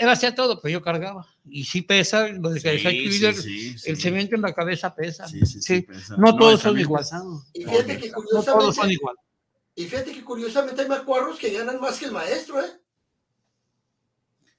Él 0.00 0.08
hacía 0.08 0.34
todo, 0.34 0.58
pero 0.60 0.72
yo 0.72 0.80
cargaba. 0.82 1.26
Y 1.44 1.64
sí 1.64 1.82
pesa, 1.82 2.28
lo 2.28 2.48
de 2.50 2.60
que 2.60 2.70
Sí, 2.70 2.76
decía 2.76 2.90
sí, 2.90 3.04
Twitter, 3.04 3.34
sí, 3.34 3.78
sí. 3.78 3.90
el 3.90 3.96
cemento 3.98 4.34
en 4.36 4.42
la 4.42 4.54
cabeza 4.54 4.94
pesa. 4.94 5.28
Sí, 5.28 5.44
sí, 5.44 5.60
sí, 5.60 5.82
pesa. 5.82 6.16
No 6.16 6.34
todos 6.34 6.60
son 6.60 6.76
pesado. 6.76 7.42
Y 7.52 7.64
fíjate 7.64 7.98
que 7.98 8.08
No 8.10 8.14
todos 8.22 8.44
curiosamente, 8.46 8.74
son 8.80 8.90
iguales. 8.90 9.20
y 9.74 9.84
fíjate 9.84 10.12
que 10.12 10.22
curiosamente 10.24 10.80
hay 10.82 10.88
macuarros 10.88 11.38
que 11.38 11.50
ganan 11.52 11.78
más 11.78 11.98
que 11.98 12.06
el 12.06 12.12
maestro, 12.12 12.58
¿eh? 12.60 12.70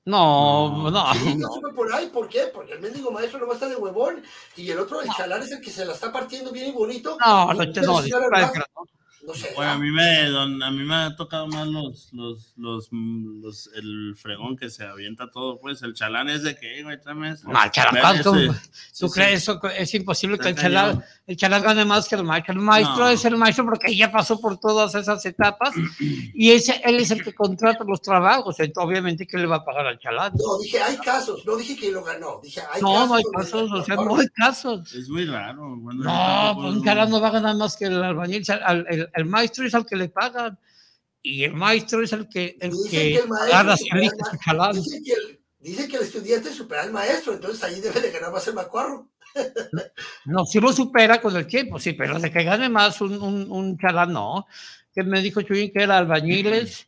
No, 0.05 0.89
No, 0.89 0.91
no. 0.91 1.13
Sí, 1.13 1.37
yo 1.39 1.47
supe 1.47 1.73
por 1.73 1.93
ahí, 1.93 2.07
¿por 2.07 2.27
qué? 2.27 2.51
Porque 2.53 2.73
el 2.73 2.81
mendigo 2.81 3.11
maestro 3.11 3.39
no 3.39 3.45
va 3.45 3.53
a 3.53 3.55
estar 3.55 3.69
de 3.69 3.77
huevón 3.77 4.21
y 4.57 4.69
el 4.69 4.79
otro, 4.79 5.01
el 5.01 5.09
chalán, 5.09 5.43
es 5.43 5.51
el 5.51 5.61
que 5.61 5.71
se 5.71 5.85
la 5.85 5.93
está 5.93 6.11
partiendo 6.11 6.51
bien 6.51 6.67
y 6.67 6.71
bonito. 6.71 7.17
No, 7.25 7.53
Y 7.53 8.09
no, 8.09 8.29
no, 8.29 8.29
no. 8.29 8.87
No 9.25 9.33
sé. 9.33 9.51
Bueno, 9.55 9.71
a 9.71 9.77
mí 9.77 9.89
me, 9.89 10.29
don- 10.29 10.61
a 10.61 10.69
mí 10.69 10.83
me 10.83 10.95
ha 10.95 11.15
tocado 11.15 11.47
más 11.47 11.65
los, 11.67 12.09
los, 12.11 12.53
los, 12.57 12.89
los- 12.91 13.69
el 13.75 14.15
fregón 14.17 14.57
que 14.57 14.69
se 14.69 14.83
avienta 14.85 15.31
todo, 15.31 15.59
pues, 15.61 15.81
el 15.81 15.93
chalán 15.93 16.29
es 16.29 16.43
de 16.43 16.55
que, 16.57 16.83
güey, 16.83 16.99
tráeme 16.99 17.29
esto. 17.31 17.47
No, 17.47 17.63
el 17.63 17.71
chalán, 17.71 18.21
¿tú, 18.21 18.33
tú 18.33 19.07
Sí, 19.07 19.13
crees 19.13 19.43
sí. 19.45 19.51
eso? 19.51 19.61
Es 19.69 19.93
imposible 19.93 20.37
que 20.37 20.49
el 20.49 20.55
chalán, 20.55 21.01
el 21.25 21.37
chalán 21.37 21.61
gane 21.63 21.85
más 21.85 22.09
que 22.09 22.15
el 22.15 22.23
maestro. 22.25 22.53
El 22.53 22.59
maestro 22.59 23.05
No. 23.05 23.09
es 23.09 23.23
el 23.23 23.37
maestro 23.37 23.63
porque 23.65 23.95
ya 23.95 24.11
pasó 24.11 24.41
por 24.41 24.57
todas 24.59 24.93
esas 24.95 25.25
etapas 25.25 25.73
y 25.99 26.51
ese, 26.51 26.81
él 26.83 26.95
es 26.99 27.09
el 27.11 27.23
que 27.23 27.33
contrata 27.33 27.85
los 27.85 28.01
trabajos. 28.01 28.59
Entonces, 28.59 28.89
obviamente, 28.89 29.25
que 29.25 29.37
le 29.37 29.45
va 29.45 29.57
a 29.57 29.63
pagar 29.65 29.87
al 29.87 29.99
chalán? 29.99 30.33
No, 30.35 30.59
dije, 30.61 30.81
hay 30.81 30.97
casos, 30.97 31.45
no 31.45 31.55
dije 31.55 31.77
que 31.77 31.91
lo 31.91 32.03
ganó, 32.03 32.41
dije, 32.43 32.59
hay 32.73 32.81
No, 32.81 32.91
casos. 32.93 33.07
no 33.09 33.15
hay 33.15 33.23
casos, 33.33 33.71
o 33.71 33.83
sea, 33.85 33.95
no 33.95 34.15
hay 34.17 34.27
casos. 34.35 34.93
Es 34.93 35.07
muy 35.07 35.25
raro. 35.25 35.77
Bueno, 35.77 36.03
No, 36.03 36.55
pues 36.55 36.73
un 36.75 36.83
chalán 36.83 37.09
no 37.09 37.21
va 37.21 37.29
a 37.29 37.31
ganar 37.31 37.55
más 37.55 37.77
que 37.77 37.85
el 37.85 38.03
albañil. 38.03 38.43
El, 38.67 38.85
el- 38.89 39.09
el 39.13 39.25
maestro 39.25 39.65
es 39.65 39.73
al 39.73 39.85
que 39.85 39.95
le 39.95 40.09
pagan 40.09 40.57
y 41.21 41.43
el 41.43 41.53
maestro 41.53 42.03
es 42.03 42.11
el 42.13 42.27
que, 42.27 42.57
el 42.59 42.71
Dicen 42.71 42.89
que 42.89 42.97
que 42.99 43.15
el 43.19 44.09
su 44.09 44.37
chalán. 44.43 44.73
Dicen 44.73 45.03
que, 45.03 45.13
el, 45.13 45.39
dicen 45.59 45.87
que 45.89 45.95
el 45.95 46.03
estudiante 46.03 46.53
supera 46.53 46.83
al 46.83 46.91
maestro, 46.91 47.33
entonces 47.33 47.63
ahí 47.63 47.79
debe 47.79 48.01
de 48.01 48.11
ganar 48.11 48.31
más 48.31 48.47
el 48.47 48.53
macuarro. 48.55 49.09
No, 50.25 50.45
si 50.45 50.59
lo 50.59 50.71
supera 50.71 51.19
con 51.21 51.35
el 51.35 51.47
tiempo, 51.47 51.79
sí, 51.79 51.93
pero 51.93 52.19
de 52.19 52.31
que 52.31 52.43
gane 52.43 52.69
más 52.69 53.01
un, 53.01 53.21
un, 53.21 53.51
un 53.51 53.77
chalán, 53.77 54.13
no. 54.13 54.45
Que 54.93 55.03
me 55.03 55.21
dijo 55.21 55.41
Chuyín 55.41 55.71
que 55.71 55.83
era 55.83 55.97
albañiles, 55.97 56.87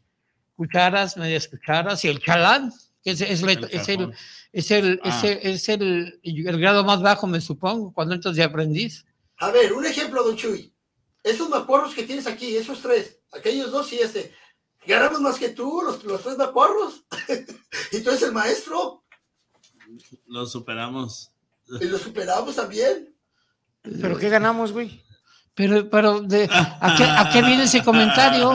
cucharas, 0.56 1.18
medias 1.18 1.48
cucharas 1.48 2.04
y 2.06 2.10
el 2.10 2.20
chalán, 2.20 2.72
que 3.04 3.12
es, 3.12 3.22
es, 3.22 3.42
El 3.42 3.50
es 3.72 3.90
el, 3.90 4.14
es, 4.52 4.72
el, 4.72 5.00
Ah. 5.04 5.10
es, 5.10 5.24
el, 5.24 5.40
es 5.44 5.70
el, 5.70 6.20
el 6.24 6.60
grado 6.60 6.84
más 6.84 7.02
bajo, 7.02 7.26
me 7.28 7.42
supongo, 7.42 7.94
cuando 7.94 8.14
entras 8.16 8.36
de 8.36 8.44
aprendiz. 8.44 9.06
A 9.38 9.52
ver, 9.52 9.74
un 9.74 9.86
ejemplo, 9.86 10.24
don 10.24 10.36
Chuy. 10.36 10.72
Esos 11.26 11.50
macuarros 11.50 11.94
que 11.96 12.04
tienes 12.04 12.28
aquí, 12.28 12.56
esos 12.56 12.80
tres, 12.82 13.18
aquellos 13.34 13.72
dos 13.72 13.92
y 13.94 13.98
este, 14.00 14.32
ganamos 14.86 15.20
más 15.22 15.38
que 15.40 15.50
tú, 15.50 15.82
los, 15.84 16.04
los 16.04 16.22
tres 16.22 16.38
macuarros. 16.38 17.04
y 17.92 18.02
tú 18.02 18.10
eres 18.12 18.22
el 18.22 18.32
maestro, 18.32 19.04
Lo 20.28 20.46
superamos. 20.46 21.32
y 21.82 21.86
lo 21.86 21.98
superamos 21.98 22.56
también. 22.56 23.12
¿Pero 23.82 24.18
qué 24.18 24.30
ganamos, 24.30 24.72
güey? 24.72 25.04
Pero, 25.56 25.90
pero 25.90 26.22
de, 26.22 26.48
¿a, 26.52 26.96
qué, 26.98 27.04
¿a 27.04 27.30
qué 27.34 27.42
viene 27.42 27.64
ese 27.64 27.84
comentario? 27.84 28.52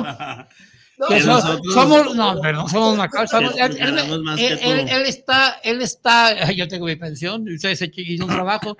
No, 0.99 1.09
Que 1.09 1.15
Que 1.15 1.21
so- 1.23 1.27
nosotros- 1.29 1.75
somos, 1.75 2.15
no, 2.15 2.39
pero 2.41 2.59
no 2.59 2.69
somos 2.69 2.97
macabros. 2.97 3.31
somos- 3.31 3.55
él, 3.57 3.73
él- 3.73 3.79
ganamos 3.79 4.23
más 4.23 4.37
que 4.39 4.47
él- 4.49 4.89
él- 4.89 5.07
está, 5.07 5.55
él 5.65 5.81
está, 5.83 6.53
yo 6.53 6.69
tengo 6.69 6.87
mi 6.87 6.95
pensión, 6.97 7.49
ustedes 7.49 7.81
hizo 7.97 8.25
un 8.27 8.31
trabajo. 8.31 8.77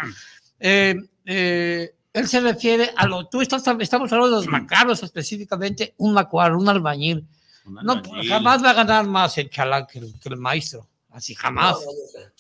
Eh, 0.61 0.95
eh, 1.25 1.95
él 2.13 2.29
se 2.29 2.41
refiere 2.41 2.91
a 2.97 3.07
lo, 3.07 3.27
tú 3.29 3.41
estás, 3.41 3.63
estamos 3.81 4.13
hablando 4.13 4.41
de 4.41 4.47
los 4.47 4.53
macabros 4.53 5.03
específicamente, 5.03 5.95
un 5.99 6.13
macuar, 6.13 6.55
un 6.55 6.69
albañil. 6.69 7.27
Un 7.67 7.75
No, 7.75 7.93
albañil. 7.93 8.29
jamás 8.29 8.65
va 8.65 8.71
a 8.71 8.75
ganar 8.75 9.07
más 9.07 9.37
el 9.39 9.49
chalán 9.51 9.87
que 9.87 9.99
el, 10.01 10.19
que 10.19 10.29
el 10.29 10.37
maestro, 10.37 10.89
así 11.11 11.35
jamás, 11.35 11.75
no, 11.75 11.81
no, 11.81 11.87
no 11.87 12.09
sé. 12.13 12.33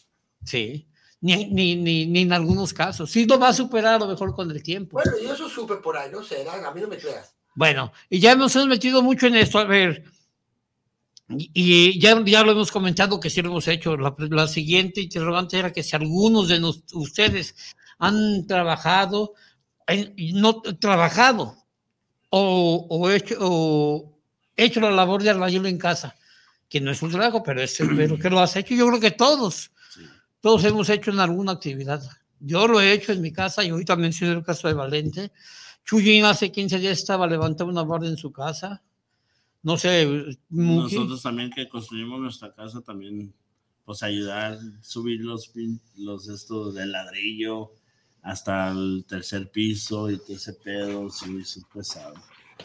sí. 0.44 0.86
Ni, 1.22 1.44
ni, 1.44 1.76
ni, 1.76 2.06
ni 2.06 2.20
en 2.22 2.32
algunos 2.32 2.72
casos. 2.72 3.10
Sí 3.10 3.26
lo 3.26 3.38
va 3.38 3.48
a 3.48 3.52
superar 3.52 3.96
a 3.96 3.98
lo 3.98 4.06
mejor 4.06 4.34
con 4.34 4.50
el 4.50 4.62
tiempo. 4.62 4.92
Bueno, 4.94 5.12
yo 5.22 5.34
eso 5.34 5.50
supe 5.50 5.76
por 5.76 5.94
ahí, 5.98 6.10
no 6.10 6.22
sé, 6.22 6.46
a 6.48 6.70
mí 6.72 6.80
no 6.80 6.88
me 6.88 6.96
creas. 6.96 7.34
Bueno, 7.54 7.92
y 8.08 8.20
ya 8.20 8.32
hemos 8.32 8.56
metido 8.66 9.02
mucho 9.02 9.26
en 9.26 9.34
esto. 9.34 9.58
A 9.58 9.64
ver, 9.64 10.02
y 11.28 12.00
ya, 12.00 12.20
ya 12.24 12.42
lo 12.42 12.52
hemos 12.52 12.72
comentado 12.72 13.20
que 13.20 13.30
sí 13.30 13.40
lo 13.42 13.50
hemos 13.50 13.68
hecho. 13.68 13.96
La, 13.98 14.14
la 14.18 14.48
siguiente 14.48 15.00
interrogante 15.02 15.58
era 15.58 15.72
que 15.72 15.82
si 15.82 15.94
algunos 15.94 16.48
de 16.48 16.58
nos- 16.58 16.82
ustedes 16.94 17.54
han 17.98 18.46
trabajado, 18.46 19.34
no 20.34 20.62
trabajado 20.62 21.56
o, 22.30 22.86
o 22.88 23.10
hecho, 23.10 23.36
o 23.40 24.18
hecho 24.56 24.80
la 24.80 24.90
labor 24.90 25.22
de 25.22 25.30
albañil 25.30 25.66
en 25.66 25.78
casa, 25.78 26.14
que 26.68 26.80
no 26.80 26.90
es 26.90 27.02
un 27.02 27.10
trabajo, 27.10 27.42
pero, 27.42 27.60
es, 27.60 27.78
pero 27.96 28.18
que 28.18 28.30
lo 28.30 28.40
has 28.40 28.56
hecho. 28.56 28.74
Yo 28.74 28.86
creo 28.88 29.00
que 29.00 29.10
todos, 29.10 29.70
todos 30.40 30.64
hemos 30.64 30.88
hecho 30.88 31.10
en 31.10 31.20
alguna 31.20 31.52
actividad. 31.52 32.02
Yo 32.38 32.66
lo 32.66 32.80
he 32.80 32.92
hecho 32.92 33.12
en 33.12 33.20
mi 33.20 33.32
casa 33.32 33.64
y 33.64 33.70
ahorita 33.70 33.96
mencioné 33.96 34.34
el 34.34 34.44
caso 34.44 34.68
de 34.68 34.74
Valente. 34.74 35.32
Chuyín 35.84 36.24
hace 36.24 36.50
15 36.50 36.78
días 36.78 36.98
estaba 36.98 37.26
levantando 37.26 37.72
una 37.72 37.82
barda 37.82 38.08
en 38.08 38.16
su 38.16 38.32
casa. 38.32 38.82
No 39.62 39.76
sé, 39.76 40.36
Muki. 40.48 40.94
Nosotros 40.94 41.22
también 41.22 41.50
que 41.50 41.68
construimos 41.68 42.18
nuestra 42.18 42.52
casa 42.52 42.80
también, 42.80 43.34
pues 43.84 44.02
ayudar, 44.02 44.58
subir 44.80 45.20
los, 45.20 45.52
los 45.96 46.28
estos 46.28 46.74
de 46.74 46.86
ladrillo 46.86 47.72
hasta 48.22 48.70
el 48.70 49.04
tercer 49.08 49.50
piso 49.50 50.10
y 50.10 50.18
todo 50.18 50.36
ese 50.36 50.52
pedo, 50.54 51.08
sí, 51.10 51.44
sí, 51.44 51.60
pesado. 51.72 52.14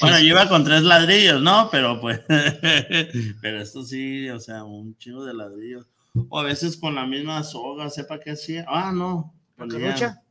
Bueno, 0.02 0.20
yo 0.20 0.26
iba 0.26 0.50
con 0.50 0.64
tres 0.66 0.82
ladrillos, 0.84 1.42
¿no? 1.42 1.70
Pero 1.72 2.02
pues, 2.02 2.20
pero 3.42 3.62
esto 3.62 3.84
sí, 3.84 4.30
o 4.30 4.40
sea, 4.40 4.64
un 4.64 4.98
chingo 4.98 5.24
de 5.24 5.34
ladrillos. 5.34 5.86
O 6.30 6.40
a 6.40 6.44
veces 6.44 6.78
con 6.78 6.96
la 6.96 7.06
misma 7.06 7.44
soga, 7.44 7.90
sepa 7.90 8.20
qué 8.20 8.32
hacía. 8.32 8.66
Ah, 8.68 8.92
no. 8.94 9.34
ponía- 9.58 9.80
¿Carrocha? 9.80 10.22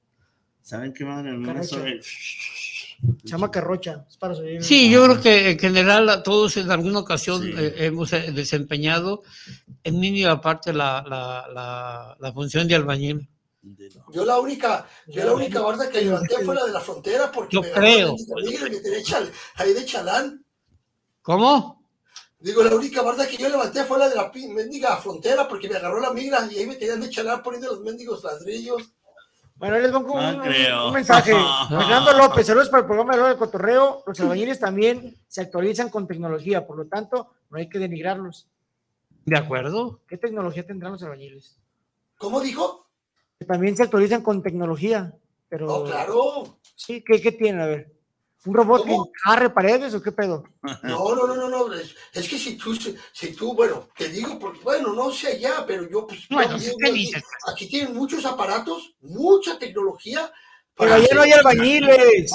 ¿Saben 0.63 0.93
qué 0.95 1.05
madre? 1.05 1.35
Una 1.37 1.49
Carrocha. 1.49 1.69
soga 1.69 1.91
Se 2.03 3.29
llama 3.29 3.51
carrocha. 3.51 4.07
Es 4.09 4.17
para 4.17 4.35
subir. 4.35 4.63
Sí, 4.63 4.91
yo 4.91 5.05
creo 5.05 5.21
que 5.21 5.51
en 5.51 5.59
general 5.59 6.23
todos 6.25 6.57
en 6.57 6.71
alguna 6.71 7.01
ocasión 7.01 7.43
eh, 7.47 7.75
hemos 7.79 8.13
eh, 8.15 8.33
desempeñado 8.33 9.23
en 9.83 10.01
mínima 10.01 10.41
parte 10.41 10.73
la, 10.73 11.05
la, 11.07 11.47
la, 11.53 12.17
la 12.19 12.33
función 12.33 12.67
de 12.67 12.75
albañil. 12.77 13.29
Yo 14.13 14.25
la 14.25 14.39
única, 14.39 14.87
yo 15.07 15.25
la 15.25 15.33
única 15.33 15.61
barda 15.61 15.89
que 15.89 16.03
levanté 16.03 16.45
fue 16.45 16.55
la 16.55 16.65
de 16.67 16.73
la 16.73 16.81
frontera 16.81 17.33
porque 17.33 17.57
Yo 17.57 17.63
me 17.63 17.71
creo. 17.73 18.15
ahí 19.57 19.73
de 19.73 19.85
chalán. 19.85 20.45
¿Cómo? 21.23 21.83
Digo, 22.39 22.63
la 22.63 22.75
única 22.75 23.01
barda 23.01 23.27
que 23.27 23.39
yo 23.39 23.49
levanté 23.49 23.85
fue 23.85 23.99
la 23.99 24.09
de 24.11 24.17
la 24.17 24.31
mendiga 24.55 24.97
frontera 24.99 25.49
porque 25.49 25.69
me 25.69 25.77
agarró 25.77 25.99
la 25.99 26.13
migra 26.13 26.47
y 26.51 26.59
ahí 26.59 26.67
me 26.67 26.77
tenían 26.77 27.01
de 27.01 27.09
chalán 27.09 27.43
poniendo 27.43 27.69
los 27.71 27.81
mendigos 27.81 28.23
ladrillos. 28.23 28.83
Bueno, 29.57 29.77
ahí 29.77 29.83
les 29.83 29.93
pongo 29.93 30.21
No 30.21 30.29
un, 30.29 30.35
un- 30.35 30.43
creo. 30.43 30.89
un 30.89 30.93
mensaje. 30.93 31.33
Fernando 31.69 32.13
López, 32.13 32.47
saludos 32.47 32.69
para 32.69 32.81
el 32.83 32.87
programa 32.87 33.15
de 33.15 33.21
Lo 33.23 33.29
del 33.29 33.39
Cotorreo. 33.39 34.03
Los 34.07 34.21
albañiles 34.21 34.61
también 34.61 35.17
se 35.27 35.41
actualizan 35.41 35.89
con 35.89 36.07
tecnología, 36.07 36.67
por 36.67 36.77
lo 36.77 36.87
tanto, 36.87 37.31
no 37.49 37.57
hay 37.59 37.69
que 37.71 37.79
denigrarlos. 37.79 38.47
¿De 39.25 39.39
acuerdo? 39.39 40.01
¿Qué 40.07 40.19
tecnología 40.19 40.67
tendrán 40.67 40.93
los 40.93 41.03
albañiles? 41.03 41.57
¿Cómo 42.19 42.41
dijo? 42.43 42.84
Que 43.39 43.45
también 43.47 43.77
se 43.77 43.83
actualizan 43.83 44.23
con 44.23 44.43
tecnología, 44.43 45.15
pero... 45.49 45.73
Oh, 45.73 45.85
claro. 45.85 46.59
Sí, 46.77 47.03
¿qué, 47.07 47.21
qué 47.21 47.33
tienen? 47.33 47.61
A 47.61 47.67
ver. 47.67 47.93
¿Un 48.47 48.53
robot 48.53 48.85
que 48.85 48.95
jarre 49.25 49.49
paredes 49.49 49.95
o 49.95 50.03
qué 50.03 50.13
pedo? 50.13 50.45
No, 50.83 51.15
no, 51.15 51.27
no, 51.27 51.35
no, 51.35 51.49
no. 51.49 51.73
Es, 51.73 51.95
es 52.13 52.29
que 52.29 52.39
si 52.39 52.57
tú, 52.59 52.75
si, 52.75 52.95
si 53.13 53.33
tú, 53.35 53.55
bueno, 53.55 53.89
te 53.97 54.11
digo, 54.11 54.39
porque, 54.39 54.61
bueno, 54.61 54.93
no 54.93 55.11
sé 55.11 55.29
allá, 55.29 55.65
pero 55.67 55.89
yo, 55.89 56.07
pues, 56.07 56.29
Bueno, 56.29 56.59
yo 56.59 56.73
¿qué 56.77 56.91
vivo 56.91 56.93
aquí, 56.93 56.93
dices? 56.93 57.23
aquí 57.51 57.69
tienen 57.69 57.95
muchos 57.95 58.25
aparatos, 58.27 58.97
mucha 59.01 59.59
tecnología. 59.59 60.31
Pero 60.77 60.93
allá 60.93 61.09
no 61.15 61.23
hay 61.23 61.33
albañiles. 61.33 62.33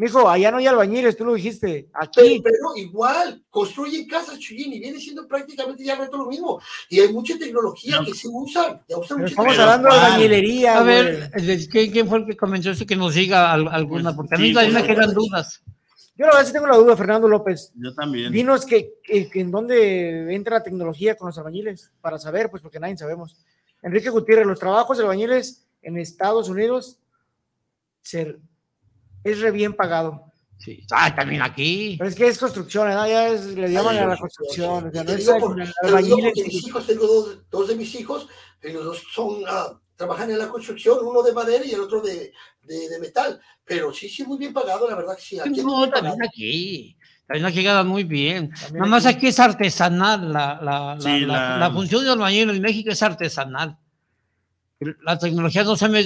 Mijo, 0.00 0.26
allá 0.30 0.50
no 0.50 0.56
hay 0.56 0.66
albañiles, 0.66 1.14
tú 1.14 1.26
lo 1.26 1.34
dijiste. 1.34 1.90
Pero, 1.92 2.26
Aquí. 2.26 2.40
pero 2.42 2.74
igual, 2.76 3.44
construyen 3.50 4.06
casas, 4.08 4.38
Chuyín, 4.38 4.72
y 4.72 4.80
viene 4.80 4.98
siendo 4.98 5.28
prácticamente 5.28 5.84
ya 5.84 5.94
reto 5.94 6.16
lo 6.16 6.24
mismo. 6.24 6.58
Y 6.88 7.00
hay 7.00 7.12
mucha 7.12 7.36
tecnología 7.38 8.00
que 8.06 8.14
se 8.14 8.26
usa. 8.28 8.82
Ya 8.88 8.96
mucha 8.96 9.02
estamos 9.04 9.30
tecnología. 9.30 9.62
hablando 9.62 9.88
de 9.90 9.94
albañilería, 10.00 10.78
A 10.78 10.82
ver, 10.84 11.30
¿quién, 11.70 11.90
quién 11.92 12.08
fue 12.08 12.18
el 12.20 12.26
que 12.26 12.34
comenzó 12.34 12.70
eso? 12.70 12.86
Que 12.86 12.96
nos 12.96 13.14
diga 13.14 13.52
al- 13.52 13.68
alguna, 13.68 14.16
porque 14.16 14.36
a 14.36 14.38
mí 14.38 14.48
sí, 14.48 14.54
también 14.54 14.72
me 14.74 14.80
por 14.80 14.88
quedan 14.88 15.12
dudas. 15.12 15.62
Yo 16.16 16.24
la 16.26 16.32
verdad 16.32 16.46
sí 16.46 16.52
tengo 16.54 16.66
la 16.66 16.76
duda, 16.78 16.96
Fernando 16.96 17.28
López. 17.28 17.70
Yo 17.74 17.94
también. 17.94 18.32
Dinos 18.32 18.64
que, 18.64 18.94
que- 19.04 19.28
que 19.28 19.40
en 19.40 19.50
dónde 19.50 20.34
entra 20.34 20.56
la 20.56 20.62
tecnología 20.62 21.14
con 21.14 21.26
los 21.26 21.36
albañiles, 21.36 21.90
para 22.00 22.18
saber, 22.18 22.48
pues 22.50 22.62
porque 22.62 22.80
nadie 22.80 22.96
sabemos. 22.96 23.36
Enrique 23.82 24.08
Gutiérrez, 24.08 24.46
los 24.46 24.58
trabajos 24.58 24.96
de 24.96 25.02
albañiles 25.04 25.66
en 25.82 25.98
Estados 25.98 26.48
Unidos 26.48 26.98
se- 28.02 28.36
es 29.24 29.40
re 29.40 29.50
bien 29.50 29.72
pagado. 29.74 30.24
Sí. 30.58 30.84
Ah, 30.90 31.14
también 31.14 31.40
aquí. 31.42 31.96
Pero 31.98 32.10
es 32.10 32.14
que 32.16 32.28
es 32.28 32.38
construcción, 32.38 32.86
¿verdad? 32.88 33.08
Ya 33.08 33.28
es- 33.28 33.46
le 33.46 33.72
llaman 33.72 33.96
a 33.96 34.06
la 34.06 34.14
sí, 34.14 34.20
construcción. 34.20 34.88
O 34.88 34.92
sea, 34.92 35.04
no 35.04 35.10
es 35.12 35.18
digo, 35.26 35.38
por- 35.38 36.02
digo 36.02 36.16
mis 36.46 36.66
hijos, 36.66 36.86
tengo 36.86 37.06
dos, 37.06 37.38
dos 37.50 37.68
de 37.68 37.76
mis 37.76 37.94
hijos, 37.94 38.28
y 38.62 38.72
los 38.72 38.84
dos 38.84 39.02
son, 39.14 39.42
ah, 39.48 39.72
trabajan 39.96 40.30
en 40.30 40.38
la 40.38 40.48
construcción, 40.48 40.98
uno 41.02 41.22
de 41.22 41.32
madera 41.32 41.64
y 41.64 41.72
el 41.72 41.80
otro 41.80 42.02
de, 42.02 42.32
de, 42.64 42.88
de 42.90 42.98
metal. 43.00 43.40
Pero 43.64 43.92
sí, 43.92 44.08
sí, 44.10 44.22
muy 44.24 44.36
bien 44.36 44.52
pagado, 44.52 44.88
la 44.88 44.96
verdad 44.96 45.16
que 45.16 45.22
sí. 45.22 45.40
Aquí 45.40 45.62
No, 45.62 45.88
también 45.88 45.90
pagado. 45.92 46.16
aquí. 46.28 46.96
También 47.26 47.46
aquí 47.46 47.62
ganan 47.62 47.86
muy 47.86 48.04
bien. 48.04 48.50
También 48.50 48.80
Nada 48.80 48.86
más 48.90 49.06
aquí. 49.06 49.16
aquí 49.18 49.26
es 49.28 49.38
artesanal. 49.40 50.32
La, 50.32 50.58
la, 50.60 50.94
la, 50.96 51.00
Sí, 51.00 51.20
la- 51.20 51.50
la- 51.50 51.56
la 51.58 51.70
función 51.70 52.04
de 52.04 52.10
albañil 52.10 52.50
en 52.50 52.60
México 52.60 52.90
es 52.90 53.02
artesanal. 53.02 53.78
La 55.02 55.18
tecnología 55.18 55.62
no 55.62 55.76
se 55.76 55.88
me, 55.88 56.00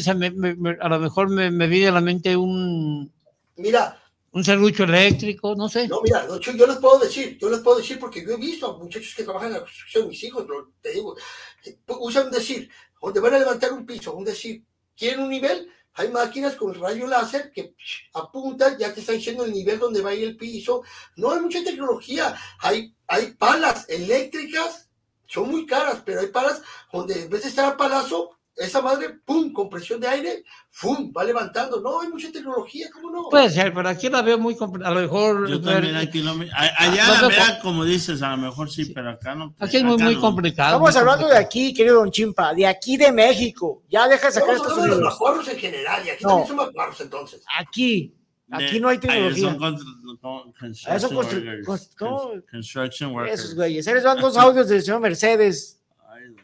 a 0.80 0.88
lo 0.88 0.98
mejor 0.98 1.28
me, 1.28 1.66
viene 1.68 1.88
a 1.88 1.92
la 1.92 2.00
mente 2.00 2.36
un, 2.36 3.12
Mira, 3.56 4.02
un 4.32 4.42
serrucho 4.44 4.82
eléctrico, 4.82 5.54
no 5.54 5.68
sé. 5.68 5.86
No, 5.86 6.02
mira, 6.02 6.26
yo, 6.40 6.52
yo 6.52 6.66
les 6.66 6.76
puedo 6.78 6.98
decir, 6.98 7.38
yo 7.38 7.48
les 7.48 7.60
puedo 7.60 7.78
decir 7.78 8.00
porque 8.00 8.24
yo 8.24 8.32
he 8.32 8.36
visto 8.36 8.66
a 8.68 8.76
muchachos 8.78 9.14
que 9.16 9.22
trabajan 9.22 9.48
en 9.48 9.54
la 9.54 9.60
construcción, 9.60 10.08
mis 10.08 10.24
hijos, 10.24 10.44
lo- 10.48 10.72
te 10.82 10.90
digo, 10.90 11.16
eh, 11.64 11.78
usan 12.00 12.30
decir, 12.32 12.68
donde 13.00 13.20
van 13.20 13.34
a 13.34 13.38
levantar 13.38 13.72
un 13.72 13.86
piso, 13.86 14.12
un 14.14 14.24
decir, 14.24 14.64
quieren 14.96 15.20
un 15.20 15.28
nivel, 15.28 15.68
hay 15.92 16.08
máquinas 16.08 16.56
con 16.56 16.74
rayo 16.74 17.06
láser 17.06 17.52
que 17.52 17.76
apuntan, 18.14 18.76
ya 18.76 18.92
te 18.92 19.00
están 19.00 19.14
diciendo 19.16 19.44
el 19.44 19.52
nivel 19.52 19.78
donde 19.78 20.02
va 20.02 20.10
a 20.10 20.14
ir 20.14 20.24
el 20.24 20.36
piso. 20.36 20.82
No 21.16 21.30
hay 21.30 21.40
mucha 21.40 21.62
tecnología, 21.62 22.34
hay, 22.58 22.92
hay 23.06 23.32
palas 23.34 23.88
eléctricas, 23.88 24.88
son 25.26 25.48
muy 25.50 25.64
caras, 25.64 26.02
pero 26.04 26.20
hay 26.20 26.26
palas 26.28 26.60
donde 26.92 27.22
en 27.22 27.30
vez 27.30 27.42
de 27.42 27.48
estar 27.50 27.72
a 27.72 27.76
palazo, 27.76 28.33
esa 28.56 28.80
madre, 28.80 29.10
pum, 29.24 29.52
con 29.52 29.68
presión 29.68 29.98
de 30.00 30.06
aire, 30.06 30.44
pum, 30.80 31.12
va 31.16 31.24
levantando. 31.24 31.80
No, 31.80 32.00
hay 32.00 32.08
mucha 32.08 32.30
tecnología, 32.30 32.88
¿cómo 32.92 33.10
no? 33.10 33.28
Puede 33.28 33.50
ser, 33.50 33.74
pero 33.74 33.88
aquí 33.88 34.08
la 34.08 34.22
veo 34.22 34.38
muy 34.38 34.56
A 34.84 34.90
lo 34.90 35.00
mejor. 35.00 35.48
Yo 35.48 35.60
también 35.60 35.96
aquí 35.96 36.22
lo 36.22 36.32
Allá, 36.32 37.06
No, 37.06 37.12
la 37.22 37.28
verdad, 37.28 37.58
como 37.62 37.84
dices, 37.84 38.22
a 38.22 38.30
lo 38.30 38.36
mejor 38.36 38.70
sí, 38.70 38.86
pero 38.94 39.10
acá 39.10 39.34
no. 39.34 39.54
Aquí 39.58 39.78
es 39.78 39.82
muy, 39.84 39.98
muy 39.98 40.14
no. 40.14 40.20
complicado. 40.20 40.68
Estamos 40.76 40.90
muy 40.92 41.00
hablando 41.00 41.26
de 41.26 41.32
complicado. 41.32 41.46
aquí, 41.46 41.74
querido 41.74 41.96
Don 41.96 42.10
Chimpa, 42.10 42.54
de 42.54 42.66
aquí 42.66 42.96
de 42.96 43.10
México. 43.12 43.82
Ya 43.88 44.06
deja 44.06 44.26
de 44.28 44.32
sacar 44.32 44.50
hablando 44.56 44.82
de 44.82 44.88
los 44.88 45.00
macuarros 45.00 45.48
en 45.48 45.58
general, 45.58 46.06
y 46.06 46.10
aquí 46.10 46.22
No. 46.22 46.28
también 46.30 46.46
son 46.48 46.56
macuarros 46.56 47.00
entonces. 47.00 47.42
Aquí. 47.58 48.14
De- 48.46 48.56
Aquí 48.66 48.78
no 48.78 48.88
hay 48.88 48.96
Ay, 48.96 49.00
tecnología. 49.00 49.42
son 49.48 49.58
contra- 49.58 49.84
con- 50.20 50.52
Ah, 50.86 51.00
son 51.00 51.10
construction 51.10 51.10
constru- 51.10 51.44
workers. 51.44 51.66
cons- 51.66 51.96
¿cómo? 51.98 52.18
Con- 52.28 52.42
Construction 52.42 53.12
workers. 53.12 53.40
Esos 53.40 53.54
güeyes. 53.56 53.88
Ahí 53.88 53.94
les 53.94 54.04
van 54.04 54.20
dos 54.20 54.36
audios 54.36 54.68
del 54.68 54.82
señor 54.82 55.00
Mercedes. 55.00 55.80
Ay, 56.08 56.36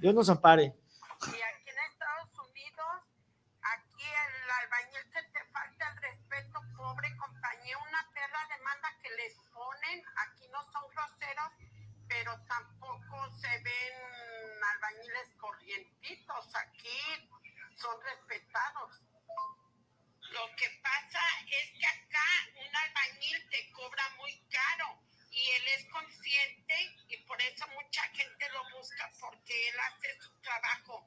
Dios 0.00 0.14
nos 0.14 0.28
ampare. 0.28 0.64
Y 0.64 1.26
aquí 1.30 1.70
en 1.70 1.78
Estados 1.88 2.28
Unidos, 2.36 2.92
aquí 3.62 4.02
el 4.02 4.34
albañil 4.50 5.04
se 5.14 5.22
te 5.30 5.40
falta 5.54 5.84
el 5.94 5.96
respeto, 6.04 6.58
pobre 6.76 7.08
compañía, 7.16 7.76
una 7.80 8.02
perra 8.12 8.42
demanda 8.50 8.88
que 9.00 9.08
les 9.16 9.32
ponen, 9.54 9.96
aquí 10.26 10.44
no 10.52 10.58
son 10.74 10.84
groseros, 10.90 11.48
pero 12.14 12.38
tampoco 12.46 13.16
se 13.40 13.48
ven 13.48 13.94
albañiles 14.74 15.34
corrientitos, 15.36 16.46
aquí 16.54 17.28
son 17.74 17.96
respetados. 18.02 19.02
Lo 20.30 20.46
que 20.56 20.70
pasa 20.82 21.20
es 21.50 21.70
que 21.76 21.86
acá 21.86 22.30
un 22.54 22.70
albañil 22.70 23.50
te 23.50 23.72
cobra 23.72 24.04
muy 24.18 24.32
caro 24.48 25.02
y 25.32 25.42
él 25.58 25.62
es 25.76 25.84
consciente 25.90 26.74
y 27.08 27.16
por 27.26 27.40
eso 27.42 27.66
mucha 27.74 28.02
gente 28.14 28.48
lo 28.50 28.62
busca 28.78 29.10
porque 29.20 29.68
él 29.68 29.74
hace 29.80 30.20
su 30.22 30.30
trabajo 30.40 31.04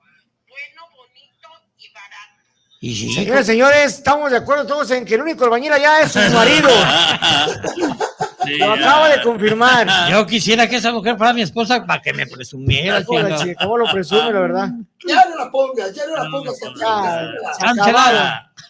bueno, 0.47 0.89
bonito 0.91 1.49
y 1.77 1.91
barato. 1.93 2.43
Y 2.81 2.95
sí, 2.95 3.13
Señores, 3.13 3.45
señores, 3.45 3.93
estamos 3.95 4.29
de 4.29 4.37
acuerdo 4.37 4.67
todos 4.67 4.91
en 4.91 5.05
que 5.05 5.15
el 5.15 5.21
único 5.21 5.45
albañil 5.45 5.71
allá 5.71 6.01
es 6.01 6.11
su 6.11 6.19
marido. 6.19 6.69
Sí, 8.47 8.57
Lo 8.57 8.73
acaba 8.73 9.09
de 9.09 9.21
confirmar. 9.21 9.87
Yo 10.11 10.25
quisiera 10.25 10.67
que 10.67 10.77
esa 10.77 10.91
mujer 10.91 11.17
fuera 11.17 11.33
mi 11.33 11.41
esposa 11.41 11.85
para 11.85 12.01
que 12.01 12.13
me 12.13 12.25
presumiera. 12.25 13.03
¿Cómo 13.03 13.77
lo 13.77 13.91
presume, 13.91 14.31
la 14.31 14.39
verdad? 14.39 14.69
Ya 15.07 15.25
no 15.29 15.35
la 15.35 15.51
pongas, 15.51 15.93
ya 15.93 16.05
no 16.07 16.15
la 16.15 16.29
pongas. 16.29 16.59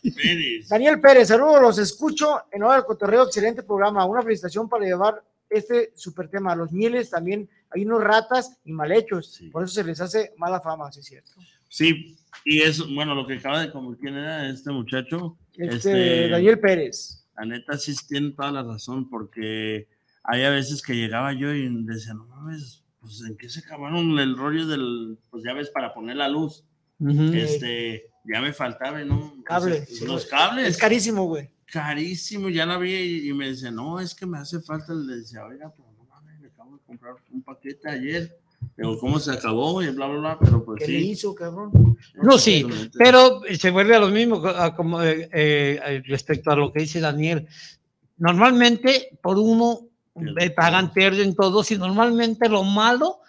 Finish. 0.02 0.68
Daniel 0.68 1.02
Pérez, 1.02 1.28
saludos, 1.28 1.62
los 1.62 1.78
escucho 1.80 2.44
en 2.52 2.64
Hora 2.64 2.76
del 2.76 2.86
Cotorreo, 2.86 3.24
excelente 3.24 3.64
programa. 3.64 4.06
Una 4.06 4.22
felicitación 4.22 4.70
para 4.70 4.86
llevar 4.86 5.24
este 5.50 5.92
super 5.96 6.30
tema. 6.30 6.56
Los 6.56 6.72
mieles 6.72 7.10
también 7.10 7.50
hay 7.72 7.86
unos 7.86 8.04
ratas 8.04 8.58
y 8.64 8.72
mal 8.72 8.92
hechos, 8.92 9.34
Sí. 9.34 9.50
por 9.50 9.64
eso 9.64 9.74
se 9.74 9.84
les 9.84 10.00
hace 10.00 10.34
mala 10.38 10.62
fama, 10.62 10.92
sí 10.92 11.00
es 11.02 11.06
cierto. 11.06 11.32
Sí, 11.70 12.16
y 12.46 12.62
es, 12.62 12.80
bueno, 12.94 13.14
lo 13.14 13.28
que 13.28 13.36
acaba 13.36 13.62
de 13.62 13.72
quién 14.00 14.16
era 14.16 14.48
este 14.50 14.72
muchacho. 14.72 15.38
Este, 15.58 16.30
Daniel 16.30 16.60
Pérez. 16.60 17.26
La 17.38 17.46
neta 17.46 17.78
sí 17.78 17.94
tiene 18.08 18.32
toda 18.32 18.52
la 18.52 18.64
razón, 18.64 19.10
porque 19.10 19.88
hay 20.24 20.44
a 20.44 20.50
veces 20.50 20.82
que 20.82 20.96
llegaba 20.96 21.34
yo 21.34 21.54
y 21.54 21.70
decía, 21.86 22.14
no 22.14 22.26
mames, 22.26 22.84
pues 23.00 23.22
en 23.28 23.38
qué 23.38 23.48
se 23.50 23.60
acabaron 23.60 24.18
el 24.20 24.36
rollo 24.36 24.66
del, 24.68 25.18
pues 25.30 25.44
ya 25.46 25.54
ves, 25.54 25.70
para 25.70 25.94
poner 25.94 26.18
la 26.18 26.28
luz. 26.28 26.64
Ujú. 27.00 27.32
Este, 27.34 28.10
ya 28.26 28.42
me 28.42 28.54
faltaba, 28.54 29.00
¿no? 29.04 29.36
Cable, 29.46 29.84
Pues, 29.86 30.00
sí, 30.00 30.06
los 30.06 30.26
cables. 30.26 30.68
Es 30.68 30.78
carísimo, 30.78 31.26
güey. 31.26 31.50
carísimo, 31.72 32.50
ya 32.50 32.66
la 32.66 32.78
vi 32.78 32.94
y, 32.96 33.30
y 33.30 33.34
me 33.34 33.50
dice, 33.50 33.72
no, 33.72 34.00
es 34.00 34.16
que 34.16 34.26
me 34.26 34.40
hace 34.40 34.60
falta. 34.62 34.94
Le 34.96 35.18
decía, 35.18 35.46
oiga, 35.46 35.72
pero 35.78 35.90
no 35.96 36.04
mames, 36.06 36.42
le 36.42 36.48
acabo 36.48 36.76
de 36.78 36.84
comprar 36.84 37.14
un 37.32 37.44
paquete 37.44 37.88
ayer. 37.90 38.36
Digo, 38.78 39.00
¿cómo 39.00 39.20
se 39.20 39.32
acabó? 39.32 39.82
Y 39.82 39.90
bla, 39.90 40.08
bla, 40.08 40.20
bla, 40.20 40.40
pero 40.40 40.64
pues 40.64 40.84
¿Qué 40.84 40.92
le 40.92 41.00
sí. 41.00 41.10
hizo, 41.12 41.34
cabrón? 41.34 41.98
No, 42.22 42.38
sí, 42.38 42.58
Exactamente. 42.58 42.98
pero 42.98 43.42
se 43.58 43.72
vuelve 43.72 43.96
a 43.96 44.00
lo 44.00 44.10
mismo 44.10 44.46
a 44.46 44.76
como, 44.76 45.02
eh, 45.02 45.30
eh, 45.34 46.02
respecto 46.06 46.52
a 46.52 46.56
lo 46.56 46.72
que 46.72 46.82
dice 46.82 47.00
Daniel. 47.00 47.48
Normalmente, 48.18 49.18
por 49.22 49.38
uno, 49.38 49.80
eh, 50.40 50.50
pagan, 50.52 50.92
pierden 50.92 51.36
todos, 51.36 51.72
y 51.72 51.78
normalmente 51.78 52.50
lo 52.50 52.64
malo 52.64 53.20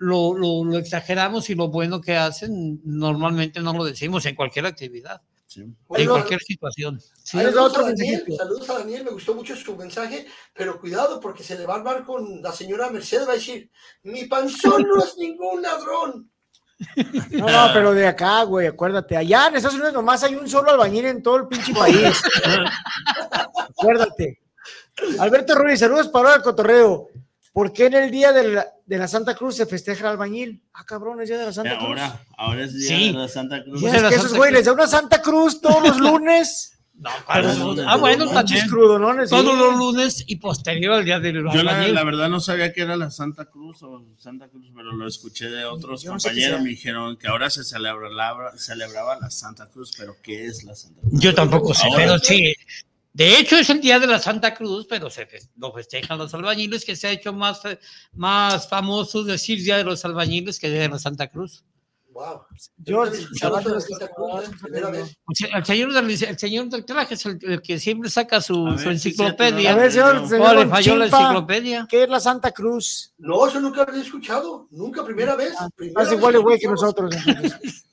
lo, 0.00 0.34
lo, 0.34 0.64
lo 0.64 0.78
exageramos 0.78 1.50
y 1.50 1.54
lo 1.54 1.68
bueno 1.68 2.00
que 2.00 2.16
hacen, 2.16 2.80
normalmente 2.84 3.60
no 3.60 3.74
lo 3.74 3.84
decimos 3.84 4.24
en 4.24 4.34
cualquier 4.34 4.64
actividad, 4.64 5.20
Sí. 5.50 5.62
en 5.62 6.06
cualquier 6.08 6.40
situación. 6.40 7.00
Sí. 7.24 7.36
Ahí 7.36 7.46
les 7.46 7.56
va 7.56 7.62
Saludos 7.62 7.72
otro 7.72 7.82
a, 7.82 7.88
Daniel, 7.88 8.08
mensajito. 8.08 8.36
saludos 8.36 8.70
a 8.70 8.78
Daniel, 8.78 9.04
me 9.04 9.10
gustó 9.10 9.34
mucho 9.34 9.56
su 9.56 9.74
mensaje, 9.76 10.28
pero 10.54 10.78
cuidado 10.78 11.18
porque 11.18 11.42
se 11.42 11.58
le 11.58 11.66
va 11.66 11.74
a 11.74 11.76
armar 11.78 12.04
con 12.04 12.40
la 12.40 12.52
señora 12.52 12.88
Mercedes, 12.88 13.26
va 13.26 13.32
a 13.32 13.34
decir, 13.34 13.68
mi 14.04 14.26
panzón 14.26 14.82
no 14.82 15.02
es 15.02 15.18
ningún 15.18 15.60
ladrón. 15.60 16.30
No, 17.32 17.46
no, 17.46 17.72
pero 17.74 17.92
de 17.92 18.06
acá, 18.06 18.44
güey, 18.44 18.68
acuérdate. 18.68 19.16
Allá 19.16 19.48
en 19.48 19.56
Estados 19.56 19.74
Unidos 19.74 19.92
nomás 19.92 20.22
hay 20.22 20.36
un 20.36 20.48
solo 20.48 20.70
albañil 20.70 21.04
en 21.06 21.20
todo 21.20 21.38
el 21.38 21.48
pinche 21.48 21.74
país. 21.74 22.22
acuérdate. 23.56 24.40
Alberto 25.18 25.56
Ruiz, 25.56 25.80
saludos 25.80 26.08
para 26.08 26.36
el 26.36 26.42
cotorreo. 26.42 27.08
¿Por 27.60 27.74
qué 27.74 27.84
en 27.88 27.92
el 27.94 28.10
día 28.10 28.32
de 28.32 28.54
la, 28.54 28.66
de 28.86 28.96
la 28.96 29.06
Santa 29.06 29.34
Cruz 29.34 29.56
se 29.56 29.66
festeja 29.66 30.06
el 30.06 30.12
albañil? 30.12 30.62
Ah, 30.72 30.82
cabrón, 30.86 31.20
es 31.20 31.28
día 31.28 31.36
de 31.36 31.44
la 31.44 31.52
Santa 31.52 31.76
Cruz. 31.76 31.88
Ahora, 31.88 32.24
ahora 32.38 32.64
es 32.64 32.72
día 32.74 32.88
Sí. 32.88 33.06
de 33.12 33.18
la 33.18 33.28
Santa 33.28 33.62
Cruz. 33.62 33.82
Y 33.82 33.86
es 33.86 34.02
que 34.02 34.14
esos 34.14 34.32
güey 34.32 34.50
les 34.50 34.64
da 34.64 34.72
una 34.72 34.86
Santa 34.86 35.20
Cruz 35.20 35.60
todos 35.60 35.86
los 35.86 36.00
lunes. 36.00 36.78
Para- 37.26 37.52
lunes, 37.54 37.84
ah, 37.86 37.98
bueno, 37.98 38.30
también. 38.30 38.66
Crudonones, 38.66 39.28
sí. 39.28 39.36
Todos 39.36 39.58
los 39.58 39.76
lunes 39.76 40.24
y 40.26 40.36
posterior 40.36 40.94
al 40.94 41.04
día 41.04 41.20
del 41.20 41.44
Yo 41.52 41.62
la, 41.62 42.02
verdad 42.02 42.30
no 42.30 42.40
sabía 42.40 42.72
que 42.72 42.80
era 42.80 42.96
la 42.96 43.10
Santa 43.10 43.44
Cruz 43.44 43.82
o 43.82 44.06
Santa 44.16 44.48
Cruz, 44.48 44.72
pero 44.74 44.92
lo 44.92 45.06
escuché 45.06 45.50
de 45.50 45.66
otros 45.66 46.02
Yo 46.02 46.14
no 46.14 46.18
sé 46.18 46.30
qué 46.30 46.36
compañeros. 46.36 46.62
Me 46.62 46.68
dijeron 46.70 47.18
que 47.18 47.28
ahora 47.28 47.50
se 47.50 47.62
celebraba, 47.62 48.56
celebraba 48.56 49.18
la 49.20 49.28
Santa 49.30 49.66
Cruz, 49.68 49.92
pero 49.98 50.16
¿qué 50.22 50.46
es 50.46 50.64
la 50.64 50.74
Santa 50.74 51.02
Cruz? 51.02 51.12
Yo 51.20 51.34
tampoco 51.34 51.74
sé, 51.74 51.88
Ahora, 51.88 51.96
pero 51.98 52.18
sí. 52.20 52.54
De 53.12 53.38
hecho, 53.38 53.56
es 53.56 53.68
el 53.70 53.80
día 53.80 53.98
de 53.98 54.06
la 54.06 54.18
Santa 54.20 54.54
Cruz, 54.54 54.86
pero 54.88 55.10
se 55.10 55.26
fe- 55.26 55.40
lo 55.56 55.72
festejan 55.72 56.16
los 56.18 56.32
albañiles, 56.32 56.84
que 56.84 56.94
se 56.94 57.08
ha 57.08 57.10
hecho 57.10 57.32
más, 57.32 57.64
eh, 57.64 57.78
más 58.12 58.68
famoso 58.68 59.24
decir 59.24 59.58
día 59.62 59.76
de 59.78 59.84
los 59.84 60.04
albañiles 60.04 60.58
que 60.60 60.70
día 60.70 60.82
de 60.82 60.88
la 60.90 60.98
Santa 60.98 61.26
Cruz. 61.28 61.64
Wow. 62.12 62.40
¿eh? 64.42 64.50
Primera 64.62 64.90
vez. 64.90 65.16
O 65.26 65.34
sea, 65.34 65.48
El 65.58 65.64
señor 65.64 65.92
del, 65.92 66.10
el 66.10 66.38
señor 66.38 66.68
del 66.68 66.84
traje 66.84 67.14
es 67.14 67.24
el, 67.26 67.38
el 67.42 67.62
que 67.62 67.78
siempre 67.78 68.10
saca 68.10 68.40
su, 68.40 68.66
A 68.66 68.70
ver, 68.70 68.78
su 68.78 68.84
sí, 68.84 68.90
enciclopedia. 68.90 69.72
A 69.72 69.76
ver, 69.76 69.92
señor, 69.92 70.28
señor 70.28 70.56
le 70.56 70.66
falló 70.66 70.96
la 70.96 71.06
enciclopedia. 71.06 71.86
¿Qué 71.88 72.02
es 72.04 72.08
la 72.08 72.20
Santa 72.20 72.50
Cruz? 72.52 73.12
No, 73.18 73.46
eso 73.46 73.60
nunca 73.60 73.82
había 73.82 74.02
escuchado. 74.02 74.66
Nunca, 74.70 75.04
primera 75.04 75.36
vez. 75.36 75.54
Primera 75.76 76.02
Hace 76.02 76.10
vez 76.10 76.18
igual 76.18 76.32
de 76.34 76.38
güey 76.40 76.58
que 76.58 76.66
nosotros. 76.68 77.14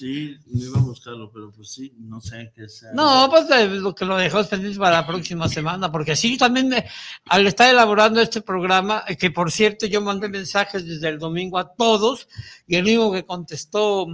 Sí, 0.00 0.34
no 0.46 0.64
iba 0.64 0.78
a 0.78 0.82
buscarlo, 0.82 1.30
pero 1.30 1.52
pues 1.52 1.72
sí, 1.72 1.92
no 1.98 2.22
sé 2.22 2.50
qué 2.56 2.66
sea. 2.70 2.88
No, 2.94 3.28
pues 3.30 3.50
eh, 3.50 3.66
lo 3.68 3.94
que 3.94 4.06
lo 4.06 4.16
dejó 4.16 4.42
pendiente 4.48 4.78
para 4.78 5.02
la 5.02 5.06
próxima 5.06 5.46
semana, 5.46 5.92
porque 5.92 6.16
sí, 6.16 6.38
también 6.38 6.68
me- 6.70 6.86
al 7.26 7.46
estar 7.46 7.68
elaborando 7.68 8.18
este 8.22 8.40
programa, 8.40 9.04
eh, 9.06 9.18
que 9.18 9.30
por 9.30 9.52
cierto 9.52 9.84
yo 9.86 10.00
mandé 10.00 10.30
mensajes 10.30 10.86
desde 10.86 11.08
el 11.10 11.18
domingo 11.18 11.58
a 11.58 11.70
todos, 11.74 12.28
y 12.66 12.76
el 12.76 12.84
único 12.84 13.12
que 13.12 13.26
contestó 13.26 14.06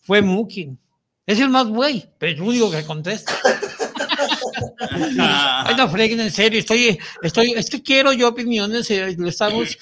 fue 0.00 0.22
Muki. 0.22 0.76
Es 1.24 1.38
el 1.38 1.50
más 1.50 1.68
güey, 1.68 2.04
pero 2.18 2.32
es 2.32 2.38
el 2.38 2.44
único 2.44 2.68
que 2.72 2.84
contesta. 2.84 3.32
Ay, 5.18 5.74
no 5.76 5.88
freguen, 5.88 6.20
en 6.20 6.30
serio, 6.30 6.58
estoy, 6.60 6.98
estoy, 7.22 7.52
es 7.56 7.68
que 7.70 7.82
quiero 7.82 8.12
yo 8.12 8.28
opiniones, 8.28 8.90
eh, 8.90 9.14
lo 9.18 9.28
estamos, 9.28 9.76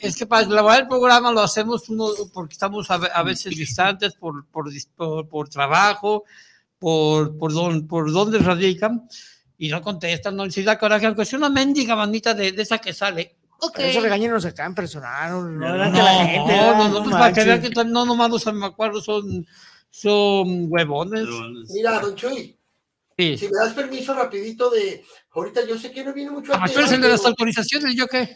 es 0.00 0.16
que 0.16 0.26
para 0.26 0.46
elaborar 0.46 0.82
el 0.82 0.88
programa 0.88 1.32
lo 1.32 1.40
hacemos 1.40 1.88
uno, 1.88 2.08
porque 2.32 2.52
estamos 2.54 2.90
a, 2.90 2.98
ve- 2.98 3.10
a 3.12 3.22
veces 3.22 3.56
distantes 3.56 4.14
por, 4.14 4.46
por, 4.46 4.70
por, 4.96 5.28
por 5.28 5.48
trabajo, 5.48 6.24
por, 6.78 7.36
por, 7.36 7.52
don, 7.52 7.86
por 7.86 8.10
dónde 8.12 8.38
radican, 8.38 9.08
y 9.58 9.68
no 9.68 9.82
contestan, 9.82 10.36
no 10.36 10.44
da 10.48 10.78
coraje, 10.78 11.06
aunque 11.06 11.24
sea 11.26 11.38
una 11.38 11.50
mendiga 11.50 11.94
manita 11.94 12.32
de, 12.32 12.52
de 12.52 12.62
esa 12.62 12.78
que 12.78 12.94
sale. 12.94 13.36
Ok. 13.58 13.74
Pero 13.76 13.88
eso 13.88 14.00
regañenos 14.00 14.44
acá 14.46 14.64
en 14.64 14.74
personal, 14.74 15.32
no, 15.32 15.76
no, 15.76 15.90
No, 15.90 16.02
la 16.02 16.24
gente. 16.24 16.56
no, 16.56 16.78
no, 16.78 16.88
no, 16.88 17.02
pues 17.04 17.14
para 17.16 17.32
que 17.34 17.44
vean 17.44 17.60
que 17.60 17.68
no 17.84 18.06
nomás 18.06 18.30
los 18.30 18.46
me 18.54 18.64
acuerdo 18.64 19.02
son, 19.02 19.46
son 19.90 20.64
huevones. 20.72 21.26
Mira, 21.74 22.00
don 22.00 22.14
Chuy, 22.14 22.56
Sí. 23.20 23.38
si 23.38 23.44
me 23.48 23.58
das 23.58 23.74
permiso 23.74 24.14
rapidito 24.14 24.70
de... 24.70 25.04
Ahorita 25.32 25.64
yo 25.66 25.78
sé 25.78 25.90
que 25.90 26.02
no 26.04 26.12
viene 26.12 26.30
mucho 26.30 26.52
al 26.54 26.60
Ah, 26.62 26.66
tema, 26.66 26.80
eres 26.80 26.92
el 26.92 27.00
de 27.02 27.08
las 27.08 27.20
pero- 27.20 27.28
autorizaciones, 27.30 27.94
¿yo 27.94 28.06
qué? 28.06 28.34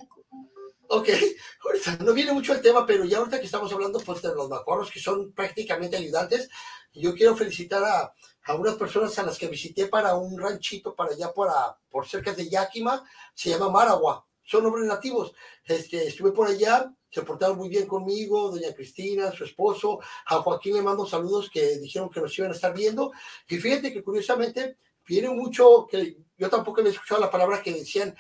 Ok, 0.88 1.08
ahorita 1.64 1.96
no 2.04 2.12
viene 2.12 2.32
mucho 2.32 2.52
el 2.52 2.60
tema, 2.60 2.86
pero 2.86 3.04
ya 3.04 3.18
ahorita 3.18 3.40
que 3.40 3.46
estamos 3.46 3.72
hablando 3.72 3.98
pues, 4.00 4.20
de 4.22 4.34
los 4.34 4.48
macuarros 4.48 4.90
que 4.90 5.00
son 5.00 5.32
prácticamente 5.32 5.96
ayudantes, 5.96 6.48
yo 6.92 7.14
quiero 7.14 7.34
felicitar 7.34 7.82
a, 7.82 8.12
a 8.44 8.54
unas 8.54 8.74
personas 8.74 9.18
a 9.18 9.22
las 9.24 9.38
que 9.38 9.48
visité 9.48 9.86
para 9.86 10.14
un 10.14 10.38
ranchito 10.38 10.94
para 10.94 11.12
allá 11.12 11.32
para, 11.32 11.76
por 11.90 12.06
cerca 12.06 12.32
de 12.32 12.48
Yakima, 12.48 13.02
se 13.34 13.50
llama 13.50 13.70
Maragua, 13.70 14.24
son 14.44 14.66
hombres 14.66 14.86
nativos. 14.86 15.34
Este, 15.64 16.08
estuve 16.08 16.32
por 16.32 16.46
allá, 16.46 16.92
se 17.10 17.22
portaron 17.22 17.56
muy 17.56 17.68
bien 17.68 17.86
conmigo, 17.86 18.50
doña 18.50 18.74
Cristina, 18.74 19.32
su 19.32 19.44
esposo, 19.44 20.00
a 20.26 20.36
Joaquín 20.36 20.74
le 20.74 20.82
mando 20.82 21.06
saludos 21.06 21.50
que 21.50 21.78
dijeron 21.78 22.10
que 22.10 22.20
nos 22.20 22.36
iban 22.38 22.50
a 22.50 22.54
estar 22.54 22.74
viendo, 22.74 23.12
y 23.48 23.56
fíjate 23.56 23.92
que 23.92 24.02
curiosamente 24.02 24.78
viene 25.06 25.30
mucho, 25.30 25.86
que 25.88 26.16
yo 26.36 26.50
tampoco 26.50 26.80
había 26.80 26.92
escuchado 26.92 27.20
la 27.20 27.30
palabra 27.30 27.62
que 27.62 27.72
decían 27.72 28.14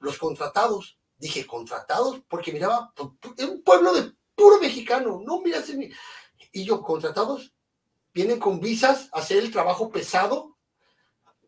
los 0.00 0.18
contratados. 0.18 0.98
Dije, 1.16 1.46
¿contratados? 1.46 2.20
Porque 2.26 2.52
miraba, 2.52 2.92
pu- 2.96 3.16
pu- 3.20 3.34
es 3.36 3.44
un 3.48 3.62
pueblo 3.62 3.94
de 3.94 4.12
puro 4.34 4.58
mexicano, 4.58 5.22
no 5.24 5.40
miras 5.40 5.70
Y 6.52 6.64
yo, 6.64 6.82
¿contratados? 6.82 7.52
Vienen 8.12 8.40
con 8.40 8.58
visas 8.58 9.08
a 9.12 9.20
hacer 9.20 9.38
el 9.38 9.52
trabajo 9.52 9.88
pesado 9.90 10.56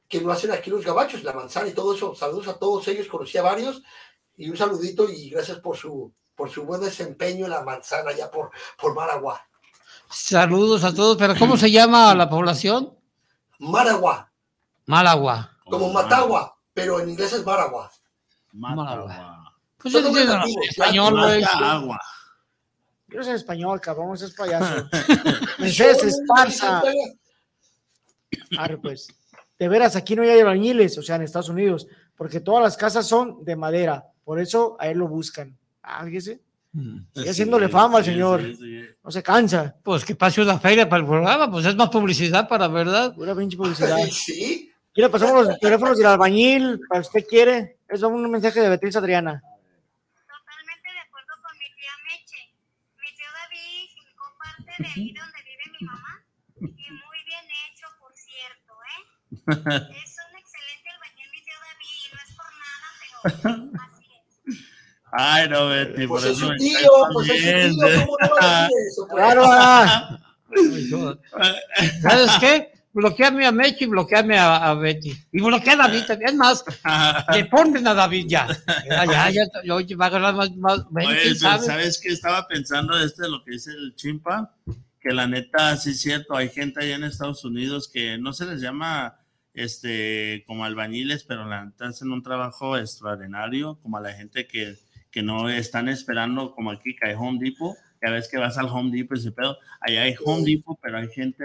que 0.08 0.20
no 0.20 0.30
hacen 0.30 0.52
aquí 0.52 0.70
los 0.70 0.84
gabachos, 0.84 1.24
la 1.24 1.32
manzana 1.32 1.68
y 1.68 1.72
todo 1.72 1.94
eso. 1.94 2.14
Saludos 2.14 2.46
a 2.46 2.58
todos 2.58 2.86
ellos, 2.86 3.08
conocí 3.08 3.36
a 3.36 3.42
varios 3.42 3.82
y 4.36 4.50
un 4.50 4.56
saludito 4.56 5.08
y 5.08 5.30
gracias 5.30 5.58
por 5.58 5.76
su, 5.76 6.12
por 6.34 6.50
su 6.50 6.64
buen 6.64 6.80
desempeño 6.80 7.44
en 7.44 7.50
la 7.50 7.62
manzana 7.62 8.10
allá 8.10 8.30
por, 8.30 8.50
por 8.80 8.94
Maragua. 8.94 9.40
Saludos 10.10 10.84
a 10.84 10.94
todos, 10.94 11.16
pero 11.16 11.34
¿cómo 11.36 11.56
se 11.56 11.70
llama 11.70 12.14
la 12.14 12.28
población? 12.28 12.96
Maragua, 13.58 14.30
Malagua. 14.86 15.50
como 15.64 15.92
Matagua, 15.92 16.56
pero 16.72 17.00
en 17.00 17.10
inglés 17.10 17.32
es 17.32 17.44
Maragua. 17.44 17.90
Malagua. 18.52 19.54
Pues 19.78 19.92
yo 19.92 20.00
entiendo 20.00 20.36
nativos, 20.36 20.66
español, 20.68 21.20
güey. 21.20 21.44
Agua. 21.44 22.00
Yo 23.08 23.18
no 23.18 23.24
sé 23.24 23.34
español, 23.34 23.80
cabrón, 23.80 24.08
no 24.08 24.16
seas 24.16 24.32
payaso. 24.32 24.88
Mercedes 25.58 26.02
Esparza. 26.02 26.82
Arre, 28.58 28.78
pues. 28.78 29.08
De 29.58 29.68
veras, 29.68 29.94
aquí 29.94 30.16
no 30.16 30.22
hay 30.22 30.30
albañiles, 30.30 30.98
o 30.98 31.02
sea, 31.02 31.16
en 31.16 31.22
Estados 31.22 31.48
Unidos, 31.48 31.86
porque 32.16 32.40
todas 32.40 32.62
las 32.62 32.76
casas 32.76 33.06
son 33.06 33.44
de 33.44 33.54
madera, 33.54 34.04
por 34.24 34.40
eso 34.40 34.76
a 34.80 34.88
él 34.88 34.98
lo 34.98 35.08
buscan. 35.08 35.56
Ah, 35.82 36.04
fíjese, 36.04 36.40
sigue 37.14 37.30
haciéndole 37.30 37.68
fama 37.68 37.98
al 37.98 38.04
señor, 38.04 38.42
sí, 38.42 38.56
sí. 38.56 38.80
no 39.04 39.10
se 39.10 39.22
cansa, 39.22 39.76
Pues 39.82 40.04
que 40.04 40.14
pase 40.16 40.40
una 40.42 40.58
feria 40.58 40.88
para 40.88 41.02
el 41.02 41.06
programa, 41.08 41.50
pues 41.50 41.66
es 41.66 41.76
más 41.76 41.88
publicidad 41.90 42.48
para 42.48 42.66
verdad. 42.68 43.14
pura 43.14 43.34
pinche 43.34 43.56
publicidad. 43.56 43.96
Sí, 44.10 44.72
le 44.94 45.08
pasamos 45.08 45.46
los 45.46 45.58
teléfonos 45.60 45.98
del 45.98 46.06
albañil, 46.06 46.80
para 46.88 47.00
usted 47.02 47.24
quiere, 47.28 47.78
es 47.88 48.02
un 48.02 48.30
mensaje 48.30 48.60
de 48.60 48.68
Beatriz 48.70 48.96
Adriana. 48.96 49.42
Totalmente 49.42 50.88
de 50.90 50.98
acuerdo 51.00 51.32
con 51.42 51.52
mi 51.58 51.66
tía 51.76 51.92
Meche. 52.06 52.54
Mi 52.98 53.10
tío 53.16 53.30
David 53.38 53.90
comparte 54.16 54.72
de 54.82 54.88
ahí 54.88 55.14
donde 55.14 55.38
vive 55.44 55.66
mi 55.78 55.86
mamá. 55.86 56.24
Y 56.60 56.90
muy 56.90 57.20
bien 57.26 57.46
hecho, 57.68 57.86
por 58.00 58.12
cierto, 58.16 58.72
¿eh? 58.94 59.02
Es 60.04 60.16
un 60.16 60.38
excelente 60.38 60.88
albañil 60.94 61.28
mi 61.30 61.40
tío 61.44 61.58
David 61.66 61.94
y 62.02 62.08
no 62.14 62.18
es 62.24 62.32
por 62.34 62.50
nada, 62.62 62.88
pero. 62.98 63.90
Ay, 65.16 65.48
no, 65.48 65.68
Betty, 65.68 66.08
pues 66.08 66.24
por 66.24 66.30
es 66.30 66.36
eso 66.38 66.50
tío, 66.58 66.90
pues 67.12 67.28
es 67.28 67.40
tío, 67.40 68.06
¿cómo 68.06 68.16
no 68.20 68.28
va 68.36 68.58
a 68.58 68.62
decir 68.62 68.76
eso? 68.88 69.06
pues? 69.10 69.22
¡Bárbara! 69.22 70.20
¿Sabes 72.02 72.30
qué? 72.40 72.72
Bloqueame 72.92 73.46
a 73.46 73.52
Mechi 73.52 73.84
y 73.84 73.86
bloqueame 73.86 74.36
a, 74.38 74.70
a 74.70 74.74
Betty. 74.74 75.12
Y 75.32 75.40
bloquea 75.40 75.74
a 75.74 75.76
David 75.76 76.04
también. 76.06 76.30
Es 76.30 76.36
más, 76.36 76.64
le 77.32 77.44
ponen 77.46 77.86
a 77.86 77.94
David 77.94 78.26
ya. 78.28 78.48
Ya, 78.88 79.30
ya, 79.30 79.30
ya. 79.64 79.74
Oye, 79.74 79.94
va 79.94 80.06
a 80.06 80.10
ganar 80.10 80.34
más. 80.34 80.50
más 80.56 81.06
Oye, 81.06 81.22
¿quién 81.22 81.36
pero 81.38 81.50
sabe? 81.50 81.64
¿sabes 81.64 82.00
qué 82.00 82.08
estaba 82.08 82.46
pensando 82.48 82.96
de 82.96 83.06
este, 83.06 83.28
lo 83.28 83.42
que 83.44 83.52
dice 83.52 83.70
el 83.70 83.94
chimpa? 83.96 84.54
Que 85.00 85.12
la 85.12 85.26
neta, 85.26 85.76
sí 85.76 85.90
es 85.90 86.00
cierto, 86.00 86.36
hay 86.36 86.48
gente 86.48 86.82
allá 86.82 86.96
en 86.96 87.04
Estados 87.04 87.44
Unidos 87.44 87.88
que 87.92 88.16
no 88.18 88.32
se 88.32 88.46
les 88.46 88.60
llama 88.60 89.20
este 89.54 90.44
como 90.46 90.64
albañiles, 90.64 91.24
pero 91.24 91.46
la 91.46 91.64
neta 91.64 91.86
hacen 91.86 92.10
un 92.10 92.22
trabajo 92.22 92.76
extraordinario, 92.76 93.78
como 93.82 93.96
a 93.96 94.00
la 94.00 94.12
gente 94.12 94.46
que, 94.46 94.76
que 95.14 95.22
no 95.22 95.48
están 95.48 95.88
esperando, 95.88 96.52
como 96.54 96.72
aquí 96.72 96.96
que 96.96 97.08
hay 97.08 97.14
Home 97.16 97.38
Depot, 97.40 97.76
que 98.00 98.08
a 98.08 98.10
veces 98.10 98.28
que 98.30 98.36
vas 98.36 98.58
al 98.58 98.66
Home 98.66 98.90
Depot 98.94 99.16
ese 99.16 99.30
pedo, 99.30 99.56
allá 99.80 100.02
hay 100.02 100.16
Home 100.24 100.42
Depot, 100.44 100.76
pero 100.82 100.98
hay 100.98 101.08
gente 101.08 101.44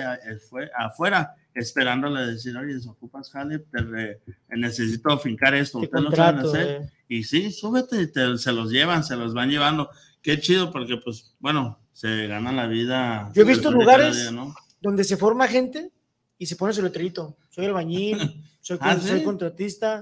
afuera 0.76 1.36
esperándole 1.54 2.26
decir, 2.26 2.58
oye, 2.58 2.74
desocupas 2.74 3.30
jale, 3.32 3.60
te 3.60 4.20
necesito 4.50 5.18
fincar 5.20 5.54
esto, 5.54 5.80
Te 5.80 5.86
ustedes 5.86 6.04
lo 6.04 6.12
saben 6.16 6.40
hacer. 6.46 6.68
eh. 6.82 6.90
Y 7.08 7.24
sí, 7.24 7.52
súbete, 7.52 8.08
te- 8.08 8.38
se 8.38 8.52
los 8.52 8.72
llevan, 8.72 9.04
se 9.04 9.16
los 9.16 9.34
van 9.34 9.50
llevando. 9.50 9.90
Qué 10.22 10.40
chido, 10.40 10.72
porque 10.72 10.98
pues, 10.98 11.36
bueno, 11.40 11.80
se 11.92 12.28
gana 12.28 12.52
la 12.52 12.68
vida. 12.68 13.32
Yo 13.36 13.44
he 13.44 13.46
visto 13.46 13.72
lugares 13.72 14.08
cada 14.18 14.22
día, 14.24 14.32
¿no? 14.32 14.54
donde 14.82 15.04
se 15.04 15.18
forma 15.18 15.48
gente 15.48 15.92
y 16.38 16.46
se 16.46 16.56
pone 16.56 16.74
su 16.74 16.82
letrerito. 16.82 17.38
Soy 17.50 17.66
albañil, 17.66 18.44
soy, 18.62 18.78
¿Ah, 18.82 18.98
soy 18.98 19.20
sí? 19.20 19.24
contratista, 19.26 20.00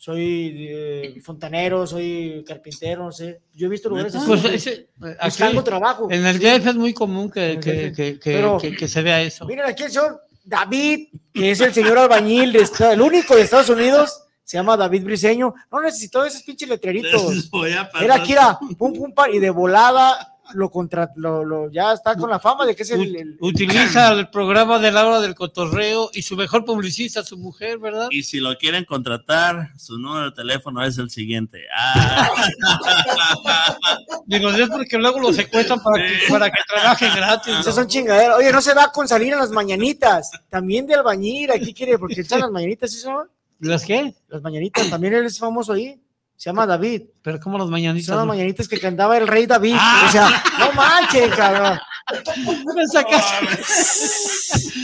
soy 0.00 0.68
eh, 0.70 1.20
fontanero, 1.20 1.84
soy 1.84 2.44
carpintero, 2.46 3.04
no 3.04 3.12
sé. 3.12 3.40
Yo 3.52 3.66
he 3.66 3.70
visto 3.70 3.88
lugares 3.88 4.14
así. 4.14 4.26
Pues 4.26 4.44
ese, 4.44 4.88
buscando 4.96 5.60
aquí, 5.60 5.68
trabajo. 5.68 6.08
en 6.10 6.24
el 6.24 6.38
DF 6.38 6.68
es 6.68 6.74
muy 6.76 6.94
común 6.94 7.28
que, 7.30 7.58
que, 7.60 7.92
que, 7.92 8.18
que, 8.18 8.32
Pero- 8.32 8.58
que- 8.58 8.76
que 8.76 8.86
se 8.86 9.02
vea 9.02 9.20
eso. 9.20 9.44
Miren 9.44 9.66
aquí 9.66 9.82
el 9.82 9.90
señor 9.90 10.22
David, 10.44 11.08
que 11.34 11.50
es 11.50 11.60
el 11.60 11.74
señor 11.74 11.98
albañil, 11.98 12.52
de 12.52 12.64
el 12.92 13.00
único 13.00 13.34
de 13.34 13.42
Estados 13.42 13.68
Unidos. 13.68 14.22
Se 14.44 14.56
llama 14.56 14.76
David 14.78 15.04
Briseño. 15.04 15.52
No 15.70 15.82
necesitó 15.82 16.24
esos 16.24 16.42
pinches 16.42 16.68
letreritos. 16.68 17.50
Era 18.00 18.14
aquí, 18.14 18.32
era 18.32 18.58
pum, 18.78 18.94
pum, 18.94 19.12
pa, 19.12 19.28
y 19.28 19.40
de 19.40 19.50
volada 19.50 20.37
lo 20.54 20.70
contra, 20.70 21.10
lo, 21.16 21.44
lo- 21.44 21.70
ya 21.70 21.92
está 21.92 22.16
con 22.16 22.30
la 22.30 22.38
fama 22.38 22.64
de 22.66 22.74
que 22.74 22.82
es 22.82 22.90
el, 22.90 23.14
el- 23.16 23.36
Utiliza 23.40 24.12
el 24.12 24.28
programa 24.30 24.78
de 24.78 24.90
la 24.92 25.06
hora 25.06 25.20
del 25.20 25.34
cotorreo 25.34 26.10
y 26.12 26.22
su 26.22 26.36
mejor 26.36 26.64
publicista, 26.64 27.22
su 27.24 27.36
mujer, 27.36 27.78
¿verdad? 27.78 28.08
Y 28.10 28.22
si 28.22 28.38
lo 28.40 28.56
quieren 28.56 28.84
contratar, 28.84 29.70
su 29.76 29.98
número 29.98 30.26
de 30.30 30.32
teléfono 30.32 30.82
es 30.84 30.96
el 30.98 31.10
siguiente. 31.10 31.62
Ah, 31.76 32.30
Digo, 34.26 34.50
es 34.50 34.68
porque 34.68 34.98
luego 34.98 35.20
lo 35.20 35.32
secuestran 35.32 35.80
para 35.82 36.02
que, 36.06 36.12
para 36.28 36.50
que 36.50 36.60
trabajen 36.68 37.14
gratis. 37.14 37.54
Esas 37.60 37.74
son 37.74 37.86
chingaderas. 37.86 38.36
Oye, 38.36 38.52
no 38.52 38.60
se 38.60 38.74
va 38.74 38.90
con 38.92 39.08
salir 39.08 39.32
en 39.32 39.38
las 39.38 39.50
mañanitas. 39.50 40.30
También 40.50 40.86
de 40.86 40.94
albañil, 40.94 41.50
aquí 41.50 41.72
quiere, 41.72 41.98
porque 41.98 42.20
están 42.20 42.40
las 42.40 42.50
mañanitas, 42.50 42.92
¿sí 42.92 42.98
son? 42.98 43.28
¿Las 43.60 43.84
qué? 43.84 44.14
Las 44.28 44.42
mañanitas, 44.42 44.88
también 44.90 45.14
él 45.14 45.24
es 45.24 45.38
famoso 45.38 45.72
ahí. 45.72 46.00
Se 46.38 46.48
llama 46.50 46.66
David. 46.66 47.02
Pero 47.20 47.40
como 47.40 47.58
las 47.58 47.66
mañanitas. 47.68 48.06
Son 48.06 48.16
las 48.16 48.24
no? 48.24 48.32
mañanitas 48.32 48.68
que 48.68 48.78
cantaba 48.78 49.18
el 49.18 49.26
rey 49.26 49.44
David. 49.46 49.74
Ah. 49.76 50.04
O 50.08 50.12
sea, 50.12 50.42
no 50.60 50.72
manches, 50.72 51.34
cabrón. 51.34 51.78
Me 52.74 52.86
sacas- 52.86 53.34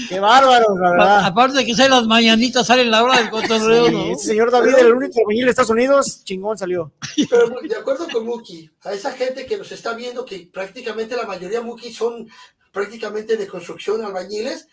Qué 0.09 0.19
bárbaro, 0.21 0.67
la 0.79 0.91
verdad. 0.91 1.25
Aparte 1.25 1.59
de 1.59 1.65
que 1.65 1.75
sale 1.75 1.91
las 1.91 2.07
mañanitas, 2.07 2.67
sale 2.67 2.85
la 2.85 3.03
hora 3.03 3.19
del 3.19 3.31
cotorreo, 3.31 3.87
Sí, 3.87 3.93
¿no? 3.93 4.19
Señor 4.19 4.51
David, 4.51 4.75
el 4.79 4.93
único 4.93 5.21
albañil 5.21 5.45
de 5.45 5.51
Estados 5.51 5.71
Unidos, 5.71 6.25
chingón 6.25 6.59
salió. 6.59 6.93
Pero 7.31 7.49
de 7.63 7.77
acuerdo 7.77 8.09
con 8.13 8.27
Muki, 8.27 8.71
a 8.83 8.93
esa 8.93 9.13
gente 9.13 9.47
que 9.47 9.57
nos 9.57 9.71
está 9.73 9.95
viendo, 9.95 10.25
que 10.25 10.51
prácticamente 10.53 11.17
la 11.17 11.25
mayoría 11.25 11.63
Muki 11.63 11.93
son 11.93 12.29
prácticamente 12.73 13.37
de 13.37 13.47
construcción, 13.47 14.05
albañiles, 14.05 14.67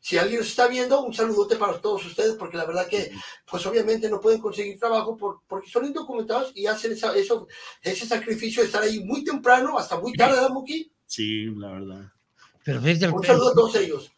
si 0.00 0.18
alguien 0.18 0.38
nos 0.40 0.48
está 0.48 0.68
viendo, 0.68 1.02
un 1.02 1.12
saludote 1.12 1.56
para 1.56 1.80
todos 1.80 2.04
ustedes, 2.06 2.34
porque 2.36 2.56
la 2.56 2.64
verdad 2.64 2.86
que, 2.88 3.10
pues 3.50 3.66
obviamente 3.66 4.08
no 4.08 4.20
pueden 4.20 4.40
conseguir 4.40 4.78
trabajo 4.78 5.16
por, 5.16 5.40
porque 5.48 5.68
son 5.70 5.84
indocumentados 5.86 6.52
y 6.54 6.66
hacen 6.66 6.92
esa- 6.92 7.14
eso, 7.16 7.48
ese 7.82 8.06
sacrificio 8.06 8.62
de 8.62 8.66
estar 8.66 8.82
ahí 8.82 9.00
muy 9.04 9.24
temprano, 9.24 9.76
hasta 9.78 9.98
muy 9.98 10.14
tarde, 10.14 10.34
¿verdad, 10.34 10.50
Muki? 10.50 10.92
sí, 11.06 11.46
la 11.56 11.72
verdad. 11.72 12.12
Pero 12.64 12.80
fíjate 12.80 13.04
el, 13.06 13.12
Un 13.14 13.24
saludo 13.24 13.48
a 13.50 13.54
todos 13.54 13.74
ellos. 13.76 14.10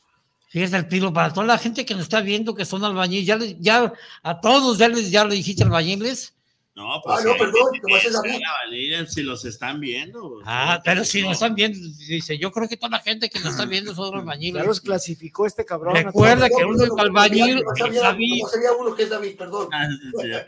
fíjate 0.50 0.76
el 0.76 0.88
pilo 0.88 1.12
para 1.12 1.32
toda 1.32 1.46
la 1.46 1.58
gente 1.58 1.84
que 1.86 1.94
nos 1.94 2.04
está 2.04 2.20
viendo 2.20 2.54
que 2.54 2.64
son 2.64 2.82
albañiles, 2.84 3.26
ya, 3.26 3.38
ya 3.58 3.92
a 4.22 4.40
todos 4.40 4.78
ya 4.78 4.88
les 4.88 5.10
ya 5.10 5.24
le 5.24 5.34
dijiste 5.34 5.64
albañiles. 5.64 6.34
No, 6.78 7.00
pues 7.02 7.18
Ah, 7.18 7.22
no, 7.24 7.32
perdón, 7.36 7.72
nomás 7.82 8.04
es 8.04 8.12
David. 8.12 8.34
a 8.36 8.64
valer 8.64 9.08
si 9.08 9.22
los 9.22 9.44
están 9.44 9.80
viendo. 9.80 10.20
pues, 10.34 10.44
Ah, 10.46 10.80
pero 10.84 11.04
si 11.04 11.20
no. 11.22 11.28
nos 11.28 11.38
están 11.38 11.54
viendo, 11.56 11.76
dice, 12.06 12.38
yo 12.38 12.52
creo 12.52 12.68
que 12.68 12.76
toda 12.76 12.90
la 12.90 13.00
gente 13.00 13.28
que 13.28 13.40
nos 13.40 13.50
está 13.50 13.64
viendo 13.66 13.94
son 13.96 14.12
Ya 14.12 14.18
albañiles. 14.20 14.64
los 14.64 14.80
clasificó 14.80 15.44
este 15.46 15.64
cabrón. 15.64 15.96
Recuerda 15.96 16.48
que 16.48 16.54
el 16.62 16.66
único 16.66 17.00
albañil 17.00 17.58
es 17.58 18.00
David. 18.00 18.38
nomás 18.38 18.54
había 18.54 18.72
uno 18.78 18.94
que 18.94 19.02
es 19.02 19.10
David, 19.10 19.36
perdón. 19.36 19.68
Ah. 19.72 19.88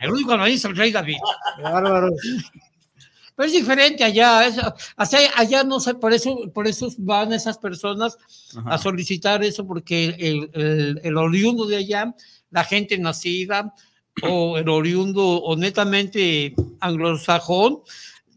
El 0.00 0.10
único 0.12 0.32
albañil 0.32 0.54
es 0.56 0.64
el 0.64 0.76
rey 0.76 0.92
David. 0.92 1.16
Qué 1.56 1.62
bárbaro. 1.62 2.10
Pero 3.36 3.46
es 3.46 3.52
diferente 3.52 4.04
allá, 4.04 4.46
es, 4.46 4.56
o 4.58 5.06
sea, 5.06 5.30
allá 5.34 5.64
no 5.64 5.80
sé, 5.80 5.94
por 5.94 6.12
eso, 6.12 6.50
por 6.52 6.66
eso 6.68 6.88
van 6.98 7.32
esas 7.32 7.56
personas 7.56 8.18
Ajá. 8.54 8.74
a 8.74 8.78
solicitar 8.78 9.42
eso, 9.42 9.66
porque 9.66 10.14
el, 10.18 10.50
el, 10.52 11.00
el 11.02 11.16
oriundo 11.16 11.64
de 11.66 11.76
allá, 11.76 12.14
la 12.50 12.64
gente 12.64 12.98
nacida, 12.98 13.72
o 14.22 14.58
el 14.58 14.68
oriundo 14.68 15.22
o 15.24 15.56
netamente 15.56 16.54
anglosajón, 16.80 17.80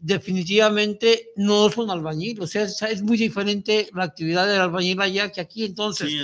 definitivamente 0.00 1.28
no 1.36 1.70
son 1.70 1.90
albañil, 1.90 2.40
o 2.42 2.46
sea, 2.46 2.64
es, 2.64 3.02
muy 3.02 3.16
diferente 3.16 3.88
la 3.94 4.04
actividad 4.04 4.46
del 4.46 4.60
albañil 4.60 5.00
allá 5.00 5.32
que 5.32 5.40
aquí, 5.40 5.64
entonces, 5.64 6.10
Sí, 6.10 6.18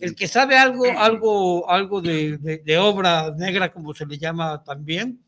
el 0.00 0.14
que 0.14 0.26
sabe 0.26 0.56
algo, 0.56 0.84
algo, 0.98 1.70
algo 1.70 2.00
de, 2.00 2.38
de- 2.38 2.58
de 2.58 2.78
obra 2.78 3.30
negra, 3.36 3.70
como 3.70 3.92
se 3.94 4.06
le 4.06 4.16
llama 4.16 4.62
también, 4.64 5.20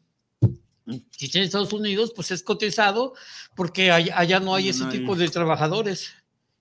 si 1.11 1.26
está 1.26 1.39
en 1.39 1.45
Estados 1.45 1.72
Unidos, 1.72 2.12
pues 2.16 2.31
es 2.31 2.43
cotizado, 2.43 3.12
porque 3.55 3.91
allá, 3.91 4.18
allá 4.18 4.41
no 4.41 4.55
hay 4.55 4.70
ese 4.70 4.85
No 4.85 4.91
hay. 4.91 4.99
tipo 4.99 5.14
de 5.14 5.28
trabajadores. 5.28 6.11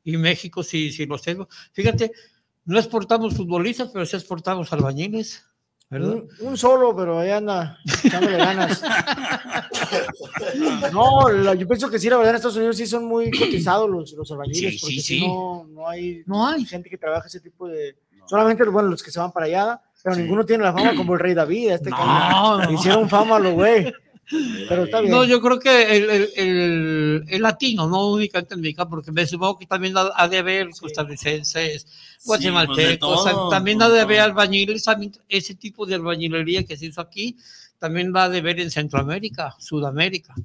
Y 0.03 0.17
México 0.17 0.61
sí, 0.61 0.91
sí 0.91 1.05
los 1.05 1.22
tengo. 1.22 1.47
Fíjate, 1.74 2.11
no 2.65 2.78
exportamos 2.78 3.36
futbolistas, 3.36 3.89
pero 3.91 4.05
sí 4.05 4.15
exportamos 4.15 4.72
albañiles. 4.72 5.45
Un, 5.92 6.28
un 6.42 6.56
solo, 6.58 6.96
pero 6.96 7.18
ahí 7.20 7.32
anda 7.32 7.78
echándole 8.04 8.38
ganas. 8.38 8.82
No, 10.94 11.30
la- 11.30 11.56
yo 11.56 11.68
pienso 11.68 11.90
que 11.90 12.00
sí, 12.00 12.10
la 12.10 12.18
verdad, 12.18 12.32
en 12.32 12.36
Estados 12.38 12.58
Unidos 12.58 12.78
sí 12.78 12.86
son 12.86 13.06
muy 13.06 13.30
cotizados 13.32 13.90
los, 13.90 14.14
los 14.14 14.32
albañiles, 14.32 14.74
Sí, 14.76 14.80
porque 14.80 14.96
sí. 14.96 15.02
si 15.02 15.28
no, 15.28 15.66
no 15.70 15.88
hay, 15.88 16.24
No 16.26 16.48
hay. 16.48 16.66
gente 16.66 16.90
que 16.90 16.98
trabaja 16.98 17.28
ese 17.28 17.40
tipo 17.40 17.68
de. 17.68 17.96
Solamente 18.26 18.64
bueno, 18.66 18.90
los 18.90 19.02
que 19.02 19.12
se 19.12 19.20
van 19.20 19.32
para 19.32 19.48
allá, 19.48 19.82
pero 20.04 20.16
ninguno 20.16 20.46
tiene 20.46 20.64
la 20.64 20.72
fama 20.74 20.96
como 20.96 21.14
el 21.16 21.20
rey 21.20 21.34
David. 21.34 21.72
Este 21.72 21.90
No, 21.90 22.58
no. 22.64 22.72
Hicieron 22.72 23.10
fama 23.10 23.38
a 23.38 23.40
los 23.40 23.54
güey. 23.54 23.92
Pero 24.67 24.84
está 24.84 25.01
bien. 25.01 25.11
No, 25.11 25.23
yo 25.25 25.41
creo 25.41 25.59
que 25.59 25.97
el, 25.97 26.09
el- 26.09 26.30
el- 26.36 27.25
el 27.27 27.41
latino, 27.41 27.88
no 27.88 28.11
únicamente 28.11 28.53
el 28.53 28.61
mexicano, 28.61 28.89
porque 28.89 29.11
me 29.11 29.25
supongo 29.25 29.57
que 29.57 29.65
también 29.65 29.95
ha, 29.97 30.27
de 30.27 30.38
haber 30.38 30.69
costarricenses, 30.80 31.88
guatemaltecos, 32.25 33.23
pues 33.23 33.36
también 33.49 33.82
ha 33.82 33.89
de 33.89 34.01
haber 34.01 34.19
albañiles, 34.19 34.84
también 34.84 35.11
ese 35.27 35.55
tipo 35.55 35.86
de 35.86 35.95
albañilería 35.95 36.63
que 36.63 36.77
se 36.77 36.86
hizo 36.88 37.01
aquí, 37.01 37.38
también 37.80 38.13
va 38.15 38.23
a 38.25 38.30
de 38.30 38.41
ver 38.41 38.59
en 38.59 38.69
Centroamérica, 38.71 39.55
Sudamérica, 39.59 40.36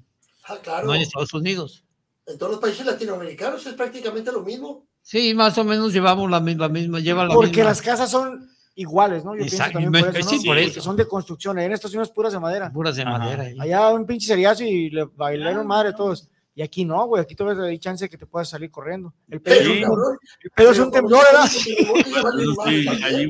Ah, 0.45 0.57
claro. 0.63 0.87
no 0.87 0.95
en 0.95 1.03
Estados 1.03 1.35
Unidos. 1.35 1.85
En 2.27 2.39
todos 2.39 2.53
los 2.53 2.61
países 2.61 2.87
latinoamericanos 2.87 3.67
es 3.67 3.75
prácticamente 3.75 4.33
lo 4.33 4.43
mismo. 4.43 4.87
Sí, 5.03 5.35
más 5.35 5.59
o 5.59 5.65
menos 5.65 5.93
llevamos 5.93 6.31
la, 6.31 6.41
mi- 6.41 6.55
la 6.55 6.71
misma, 6.71 7.01
lleva 7.01 7.27
la 7.27 7.35
Porque 7.35 7.49
misma. 7.51 7.65
las 7.65 7.83
casas 7.83 8.11
son 8.11 8.49
iguales, 8.75 9.25
¿no? 9.25 9.35
Yo 9.35 9.45
pienso 9.45 9.59
también 9.73 9.93
por 9.93 10.17
eso, 10.17 10.29
sí, 10.31 10.37
¿no? 10.37 10.43
por 10.43 10.57
Porque 10.57 10.63
eso. 10.65 10.81
son 10.81 10.97
de 10.97 11.07
construcción. 11.07 11.59
En 11.59 11.73
Estados 11.73 11.95
Unidos 11.95 12.11
puras 12.11 12.33
de 12.33 12.41
madera. 12.41 12.73
Puras 12.73 12.97
de 12.97 13.03
Ajá. 13.03 13.19
madera. 13.19 13.49
¿eh? 13.49 13.57
Allá 13.59 13.91
un 13.91 14.07
pinche 14.07 14.27
seriazo 14.27 14.65
y 14.65 14.91
le 14.91 15.05
bailaron 15.05 15.67
madre 15.67 15.93
todos. 15.93 16.29
Y 16.57 16.63
aquí 16.63 16.85
no, 16.85 17.05
güey. 17.07 17.21
Aquí 17.23 17.35
todavía 17.35 17.65
hay 17.65 17.79
chance 17.79 18.05
de 18.05 18.09
que 18.09 18.17
te 18.17 18.27
puedas 18.27 18.49
salir 18.49 18.71
corriendo. 18.71 19.13
El 19.29 19.41
pedo, 19.41 19.57
Pero, 19.59 19.71
es, 19.73 19.77
un, 19.77 19.83
cabrón, 19.83 20.19
el 20.43 20.51
pedo 20.51 20.71
es 20.71 20.79
un 20.79 20.91
temblor, 20.93 21.25
¿verdad? 21.33 21.49
Sí, 21.49 21.77
allí. 23.05 23.27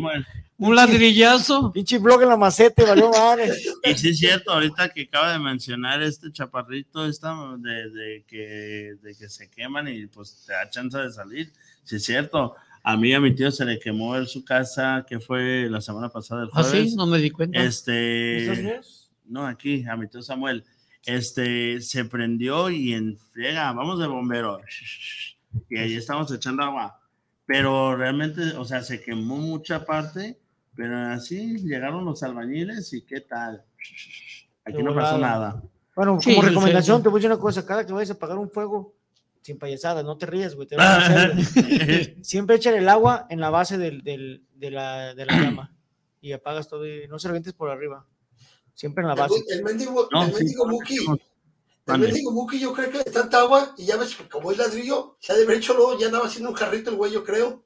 Un 0.56 0.76
ladrillazo. 0.76 1.72
Pinche 1.72 1.98
blog 1.98 2.22
en 2.22 2.28
la 2.28 2.36
macete, 2.36 2.84
valió 2.84 3.10
madre. 3.10 3.50
Y 3.82 3.94
sí 3.94 4.10
es 4.10 4.18
cierto, 4.18 4.52
ahorita 4.52 4.88
que 4.90 5.02
acaba 5.02 5.32
de 5.32 5.38
mencionar 5.38 6.02
este 6.02 6.30
chaparrito, 6.32 7.06
esta 7.06 7.34
de, 7.58 7.90
de 7.90 8.24
que, 8.26 8.94
de 9.02 9.14
que 9.16 9.28
se 9.28 9.50
queman 9.50 9.88
y 9.88 10.06
pues 10.06 10.44
te 10.46 10.52
da 10.52 10.68
chance 10.70 10.96
de 10.96 11.10
salir. 11.10 11.52
Sí 11.82 11.96
es 11.96 12.04
cierto. 12.04 12.54
A 12.86 12.96
mí 12.98 13.08
y 13.08 13.14
a 13.14 13.20
mi 13.20 13.34
tío 13.34 13.50
se 13.50 13.64
le 13.64 13.78
quemó 13.78 14.14
en 14.16 14.26
su 14.26 14.44
casa, 14.44 15.04
que 15.08 15.18
fue 15.18 15.68
la 15.70 15.80
semana 15.80 16.10
pasada, 16.10 16.42
el 16.42 16.50
¿Ah, 16.52 16.62
jueves. 16.62 16.90
sí? 16.90 16.96
No 16.96 17.06
me 17.06 17.18
di 17.18 17.30
cuenta. 17.30 17.58
Este. 17.62 18.80
No, 19.24 19.46
aquí, 19.46 19.84
a 19.88 19.96
mi 19.96 20.06
tío 20.06 20.20
Samuel. 20.22 20.64
Este, 21.06 21.80
se 21.80 22.04
prendió 22.04 22.70
y 22.70 22.92
en 22.94 23.18
friega, 23.32 23.72
vamos 23.72 23.98
de 24.00 24.06
bombero. 24.06 24.60
Y 25.68 25.78
ahí 25.78 25.94
estamos 25.96 26.30
echando 26.32 26.62
agua. 26.62 27.00
Pero 27.46 27.96
realmente, 27.96 28.40
o 28.56 28.64
sea, 28.64 28.82
se 28.82 29.00
quemó 29.02 29.36
mucha 29.36 29.84
parte, 29.84 30.38
pero 30.74 30.96
así 30.98 31.58
llegaron 31.58 32.04
los 32.04 32.22
albañiles 32.22 32.92
y 32.94 33.02
qué 33.02 33.20
tal. 33.20 33.62
Aquí 34.64 34.82
no 34.82 34.94
pasó 34.94 35.18
nada. 35.18 35.62
Bueno, 35.94 36.18
Sí, 36.20 36.30
como 36.34 36.42
sí, 36.42 36.48
recomendación, 36.48 36.96
sí. 36.98 37.02
te 37.02 37.08
voy 37.08 37.18
a 37.18 37.20
decir 37.20 37.30
una 37.32 37.40
cosa. 37.40 37.64
Cada 37.66 37.86
que 37.86 37.92
vayas 37.92 38.10
a 38.10 38.14
apagar 38.14 38.38
un 38.38 38.50
fuego, 38.50 38.94
sin 39.44 39.58
payasadas, 39.58 40.04
no 40.04 40.16
te 40.16 40.24
rías, 40.24 40.54
güey. 40.54 40.66
te 40.66 40.74
van 40.76 40.86
a 40.86 40.96
hacer, 40.96 41.32
güey. 41.34 42.16
Siempre 42.24 42.56
echan 42.56 42.74
el 42.76 42.88
agua 42.88 43.26
en 43.28 43.40
la 43.40 43.50
base 43.50 43.76
del, 43.76 44.02
del- 44.02 44.42
de, 44.54 44.70
la, 44.70 45.14
de 45.14 45.26
la 45.26 45.38
llama 45.38 45.76
y 46.22 46.32
apagas 46.32 46.66
todo 46.66 46.86
y 46.86 47.06
no 47.08 47.18
se 47.18 47.28
revientes 47.28 47.52
por 47.52 47.68
arriba. 47.68 48.06
Siempre 48.72 49.02
en 49.02 49.08
la 49.08 49.14
base. 49.14 49.34
El, 49.50 49.58
el 49.58 49.64
mendigo, 49.64 50.08
No, 50.10 50.24
el 50.24 50.30
sí, 50.32 50.38
mendigo 50.38 50.64
no, 50.66 50.72
Muki, 50.72 50.96
no. 51.06 51.94
el 51.94 52.00
mendigo 52.00 52.30
Muki, 52.32 52.58
yo 52.58 52.72
creo 52.72 52.90
que 52.90 52.98
de 52.98 53.10
tanta 53.10 53.40
agua, 53.40 53.74
y 53.76 53.84
ya 53.84 53.98
ves, 53.98 54.16
como 54.30 54.50
es 54.50 54.56
ladrillo, 54.56 55.18
se 55.20 55.32
ha 55.32 55.36
de 55.36 55.44
haber 55.44 55.58
hecho 55.58 55.74
luego, 55.74 55.98
ya 55.98 56.06
andaba 56.06 56.26
haciendo 56.26 56.48
un 56.48 56.56
jarrito 56.56 56.88
el 56.88 56.96
güey, 56.96 57.12
yo 57.12 57.22
creo. 57.22 57.63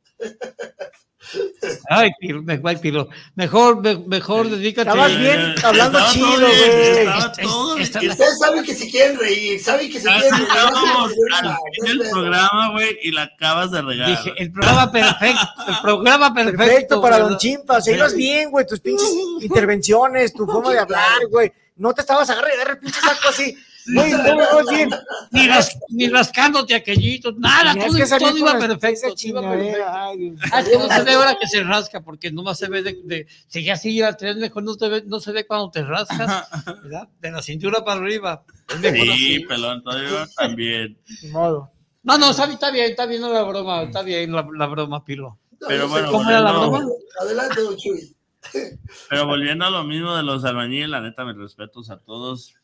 Ay, 1.90 2.10
Piro, 2.20 2.42
me- 2.42 2.60
ay, 2.64 2.76
Piro. 2.76 3.08
Mejor, 3.34 3.82
me- 3.82 3.98
mejor 3.98 4.48
dedícate. 4.48 4.88
Estabas 4.88 5.18
bien 5.18 5.54
hablando 5.62 5.98
Estaba 5.98 6.12
chido, 6.12 6.38
güey. 6.38 7.82
Ustedes 7.82 8.38
saben 8.38 8.64
que 8.64 8.74
si 8.74 8.90
quieren 8.90 9.18
reír, 9.18 9.60
saben 9.62 9.90
que 9.90 10.00
si 10.00 10.06
quieren 10.06 10.30
reír. 10.32 10.48
Al 11.42 11.56
fin 11.74 11.98
del 11.98 12.10
programa, 12.10 12.70
güey, 12.72 12.98
y 13.02 13.10
la 13.12 13.24
acabas 13.24 13.70
de 13.72 13.82
regar. 13.82 14.08
Dije, 14.08 14.32
el 14.38 14.52
programa 14.52 14.90
perfecto, 14.90 15.42
el 15.68 15.74
programa 15.82 16.34
perfecto. 16.34 16.58
Perfecto 16.58 17.02
para. 17.02 17.18
Don 17.18 17.36
Chimpa. 17.36 17.80
Se 17.82 17.94
ibas 17.94 18.14
bien, 18.14 18.50
güey. 18.50 18.66
Tus 18.66 18.80
pinches 18.80 19.10
intervenciones, 19.40 20.32
tu 20.32 20.46
forma 20.46 20.72
de 20.72 20.78
hablar, 20.78 21.26
güey. 21.30 21.52
No 21.76 21.92
te 21.92 22.00
estabas 22.00 22.28
agarrando 22.30 22.54
agarra 22.56 22.72
el 22.72 22.78
pinche 22.78 23.00
saco 23.00 23.28
así. 23.28 23.56
Güey, 23.94 24.12
no, 24.12 24.34
no, 24.62 24.70
bien. 24.70 24.90
Ni, 25.30 25.46
ras- 25.48 25.78
ni 25.88 26.08
rascándote 26.08 26.74
aquellitos, 26.74 27.36
nada, 27.38 27.74
todo, 27.74 27.96
que 27.96 28.06
salir 28.06 28.28
todo 28.28 28.38
iba 28.38 28.58
perfecto. 28.58 28.78
todo 28.78 28.88
iba 28.90 28.90
perfecto. 28.90 29.14
chingadera. 29.16 30.04
Ay, 30.06 30.18
Dios. 30.18 30.40
Ah, 30.52 30.60
es 30.60 30.68
que 30.68 30.78
no 30.78 30.88
se 30.88 31.02
ve 31.04 31.12
ahora 31.12 31.36
que 31.40 31.46
se 31.46 31.62
rasca, 31.62 32.00
porque 32.02 32.30
nomás 32.32 32.58
se 32.58 32.68
ve 32.68 32.82
de, 32.82 32.98
de 33.04 33.26
si 33.46 33.62
ya 33.64 33.76
sigue 33.76 34.04
al 34.04 34.16
tren, 34.16 34.38
mejor 34.38 34.62
no, 34.62 34.76
te 34.76 34.88
ve, 34.88 35.02
no 35.06 35.20
se 35.20 35.32
ve 35.32 35.46
cuando 35.46 35.70
te 35.70 35.82
rascas, 35.82 36.48
¿verdad? 36.82 37.08
De 37.20 37.30
la 37.30 37.42
cintura 37.42 37.84
para 37.84 38.00
arriba. 38.00 38.44
Es 38.68 38.80
mejor 38.80 39.06
Sí, 39.16 39.40
pelón, 39.48 39.82
todavía 39.82 40.28
también. 40.36 40.98
Modo. 41.30 41.70
No, 42.02 42.16
no, 42.18 42.30
está, 42.30 42.44
bien, 42.46 42.54
está 42.54 42.70
bien, 42.70 42.90
está 42.90 43.06
bien 43.06 43.22
la 43.22 43.42
broma, 43.42 43.82
está 43.82 44.02
bien 44.02 44.32
la, 44.32 44.46
la 44.54 44.66
broma, 44.66 45.04
Pilo. 45.04 45.38
Pero 45.66 45.88
bueno, 45.88 46.10
¿Cómo 46.12 46.28
era 46.30 46.40
la 46.40 46.52
volviendo- 46.52 46.78
broma? 46.78 46.94
Adelante, 47.20 47.60
don 47.62 47.76
Chuy. 47.76 48.14
Pero 49.10 49.26
volviendo 49.26 49.64
a 49.64 49.70
lo 49.70 49.82
mismo 49.84 50.14
de 50.16 50.22
los 50.22 50.44
albañiles, 50.44 50.88
la 50.88 51.00
neta, 51.00 51.24
mis 51.24 51.36
respetos 51.36 51.90
a 51.90 51.98
todos. 51.98 52.54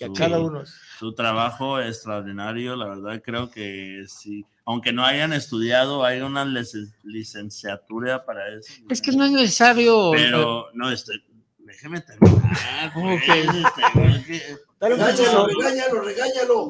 Y 0.00 0.04
a 0.04 0.06
su- 0.06 0.12
cada 0.14 0.38
uno. 0.40 0.62
Su 0.98 1.14
trabajo 1.14 1.78
extraordinario, 1.80 2.74
la 2.76 2.86
verdad 2.86 3.22
creo 3.24 3.50
que 3.50 4.04
sí. 4.08 4.44
Aunque 4.64 4.92
no 4.92 5.04
hayan 5.04 5.32
estudiado, 5.32 6.04
hay 6.04 6.20
una 6.20 6.44
lic- 6.44 6.92
licenciatura 7.02 8.24
para 8.24 8.48
eso. 8.48 8.72
Es 8.88 9.00
que 9.02 9.12
no 9.12 9.24
es 9.24 9.30
necesario. 9.32 10.10
Pero 10.12 10.68
no, 10.74 10.90
estoy, 10.90 11.22
déjeme 11.58 12.00
terminar. 12.00 12.92
pues, 12.94 13.22
este, 13.26 14.24
que- 14.26 14.56
Regáñalo, 14.80 15.46
regáñalo, 15.46 16.00
regáñalo. 16.02 16.68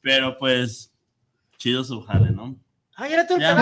pero 0.00 0.36
pues, 0.38 0.92
chido 1.56 1.82
su 1.82 2.00
jale, 2.02 2.30
¿no? 2.30 2.54
Ay, 3.00 3.12
era 3.12 3.24
tu 3.26 3.38
Ya. 3.38 3.54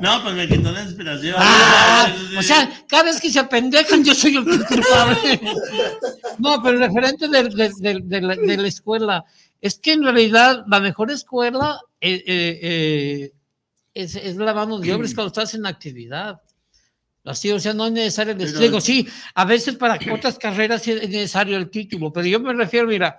No, 0.00 0.22
pues 0.24 0.34
me 0.34 0.48
quitó 0.48 0.72
la 0.72 0.82
inspiración. 0.82 1.36
Ah, 1.38 2.12
o 2.38 2.42
sea, 2.42 2.68
cada 2.88 3.04
vez 3.04 3.20
que 3.20 3.30
se 3.30 3.38
apendejan, 3.38 4.02
yo 4.04 4.14
soy 4.14 4.36
el 4.36 4.44
culpable. 4.44 5.40
No, 6.38 6.60
pero 6.62 6.78
el 6.78 6.88
referente 6.88 7.28
de, 7.28 7.42
de- 7.44 7.72
de- 7.78 8.00
de 8.02 8.20
la, 8.22 8.34
de 8.34 8.56
la 8.56 8.66
escuela, 8.68 9.24
es 9.60 9.78
que 9.78 9.92
en 9.92 10.02
realidad 10.02 10.64
la 10.68 10.80
mejor 10.80 11.10
escuela 11.10 11.78
eh, 12.00 12.22
eh, 12.26 12.58
eh, 12.62 13.32
es, 13.92 14.16
es 14.16 14.36
la 14.36 14.54
mano 14.54 14.78
de 14.78 14.92
obra, 14.94 15.06
es 15.06 15.14
cuando 15.14 15.28
estás 15.28 15.54
en 15.54 15.66
actividad. 15.66 16.40
Así, 17.24 17.50
o 17.52 17.60
sea, 17.60 17.74
no 17.74 17.86
es 17.86 17.92
necesario 17.92 18.32
el 18.32 18.38
estudio. 18.40 18.80
Sí, 18.80 19.06
a 19.34 19.44
veces 19.44 19.76
para 19.76 19.98
otras 20.12 20.38
carreras 20.38 20.88
es 20.88 21.08
necesario 21.10 21.58
el 21.58 21.68
título, 21.68 22.10
pero 22.12 22.26
yo 22.26 22.40
me 22.40 22.54
refiero, 22.54 22.86
mira, 22.88 23.18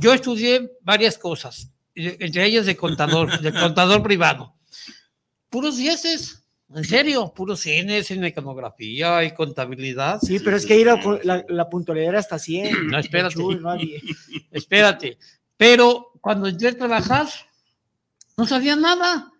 yo 0.00 0.12
estudié 0.12 0.72
varias 0.82 1.16
cosas, 1.16 1.70
entre 1.98 2.44
ellas 2.44 2.66
de 2.66 2.76
contador, 2.76 3.40
de 3.40 3.52
contador 3.52 4.02
privado. 4.02 4.54
Puros 5.50 5.76
dieces, 5.76 6.44
en 6.74 6.84
serio, 6.84 7.32
puros 7.34 7.60
cines 7.60 8.10
en 8.10 8.20
mecanografía 8.20 9.24
y 9.24 9.32
contabilidad. 9.32 10.20
Sí, 10.22 10.38
pero 10.38 10.56
es 10.56 10.66
que 10.66 10.74
ahí 10.74 10.84
la, 10.84 11.00
la, 11.24 11.44
la 11.48 11.68
puntualidad 11.70 12.10
era 12.10 12.18
hasta 12.18 12.38
100. 12.38 12.88
No, 12.88 12.98
espérate. 12.98 13.34
Chul, 13.34 13.62
no. 13.62 13.76
Espérate. 14.50 15.18
Pero 15.56 16.12
cuando 16.20 16.48
entré 16.48 16.68
a 16.68 16.76
trabajar, 16.76 17.26
no 18.36 18.46
sabía 18.46 18.76
nada. 18.76 19.32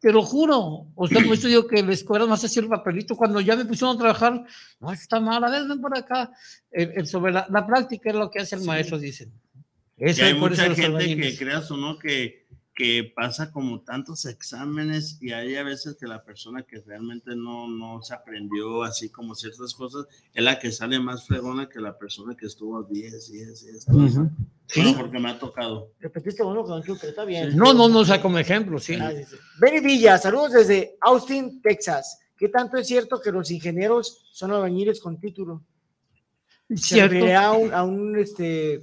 Te 0.00 0.12
lo 0.12 0.22
juro. 0.22 0.86
O 0.94 1.08
sea, 1.08 1.20
por 1.24 1.34
eso 1.34 1.48
digo 1.48 1.66
que 1.66 1.82
la 1.82 1.92
escuela 1.92 2.24
más 2.26 2.44
hacía 2.44 2.62
el 2.62 2.68
papelito. 2.68 3.16
Cuando 3.16 3.40
ya 3.40 3.56
me 3.56 3.64
pusieron 3.64 3.96
a 3.96 3.98
trabajar, 3.98 4.44
no, 4.78 4.92
está 4.92 5.18
mal, 5.18 5.42
a 5.42 5.50
ver, 5.50 5.66
ven 5.66 5.80
por 5.80 5.96
acá. 5.98 6.30
El- 6.70 6.92
el 6.94 7.06
sobre 7.08 7.32
la, 7.32 7.46
la 7.50 7.66
práctica 7.66 8.10
es 8.10 8.14
lo 8.16 8.30
que 8.30 8.38
hace 8.38 8.54
el 8.54 8.62
maestro, 8.62 8.96
dicen. 8.96 9.32
Eso 9.98 10.24
hay 10.24 10.34
mucha 10.34 10.74
gente 10.74 11.16
que 11.16 11.36
creas 11.36 11.70
o 11.70 11.76
no 11.76 11.98
que, 11.98 12.46
que 12.74 13.12
pasa 13.14 13.50
como 13.50 13.80
tantos 13.80 14.24
exámenes 14.26 15.18
y 15.20 15.32
hay 15.32 15.56
a 15.56 15.64
veces 15.64 15.96
que 15.98 16.06
la 16.06 16.22
persona 16.22 16.62
que 16.62 16.80
realmente 16.80 17.34
no, 17.34 17.68
no 17.68 18.00
se 18.02 18.14
aprendió 18.14 18.84
así 18.84 19.10
como 19.10 19.34
ciertas 19.34 19.74
cosas 19.74 20.06
es 20.32 20.44
la 20.44 20.60
que 20.60 20.70
sale 20.70 21.00
más 21.00 21.26
fregona 21.26 21.68
que 21.68 21.80
la 21.80 21.98
persona 21.98 22.36
que 22.36 22.46
estuvo 22.46 22.82
10, 22.84 23.32
10, 23.32 23.64
10. 23.64 23.88
Ujú. 23.88 24.30
Sí. 24.68 24.82
Sí. 24.82 24.94
porque 24.96 25.18
me 25.18 25.30
ha 25.30 25.38
tocado. 25.38 25.92
Repetiste 25.98 26.42
uno 26.42 26.62
con 26.62 26.82
Chuck, 26.82 27.02
está 27.02 27.24
bien. 27.24 27.56
No, 27.56 27.72
no, 27.72 27.88
no, 27.88 28.00
o 28.00 28.04
sea, 28.04 28.20
como 28.20 28.38
ejemplo, 28.38 28.78
sí. 28.78 28.94
Ah, 29.00 29.10
sí, 29.10 29.24
sí. 29.24 29.36
Benny 29.58 29.80
Villa, 29.80 30.18
saludos 30.18 30.52
desde 30.52 30.96
Austin, 31.00 31.60
Texas. 31.62 32.18
¿Qué 32.36 32.48
tanto 32.48 32.76
es 32.76 32.86
cierto 32.86 33.20
que 33.20 33.32
los 33.32 33.50
ingenieros 33.50 34.28
son 34.30 34.52
albañiles 34.52 35.00
con 35.00 35.18
título? 35.18 35.64
Cierto. 36.76 37.14
refiere 37.14 37.34
a 37.34 37.52
un, 37.52 37.72
a 37.72 37.82
un, 37.82 38.16
este, 38.18 38.80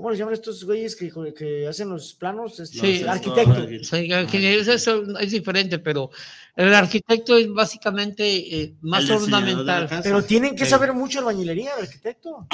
¿cómo 0.00 0.08
les 0.12 0.18
llaman 0.18 0.32
estos 0.32 0.64
güeyes 0.64 0.96
que, 0.96 1.12
que 1.36 1.66
hacen 1.68 1.90
los 1.90 2.14
planos? 2.14 2.58
Este, 2.58 2.78
Sí, 2.80 3.04
arquitecto. 3.04 3.66
Sí, 3.82 4.06
ingeniero, 4.10 4.72
eso, 4.72 5.02
es 5.18 5.30
diferente, 5.30 5.78
pero 5.78 6.10
el 6.56 6.72
arquitecto 6.72 7.36
es 7.36 7.52
básicamente 7.52 8.62
eh, 8.62 8.72
más 8.80 9.04
El 9.04 9.10
ornamental. 9.12 9.90
Pero 10.02 10.24
tienen 10.24 10.56
que 10.56 10.64
Sí. 10.64 10.70
saber 10.70 10.94
mucho 10.94 11.18
albañilería, 11.18 11.72
el 11.76 11.84
arquitecto. 11.84 12.46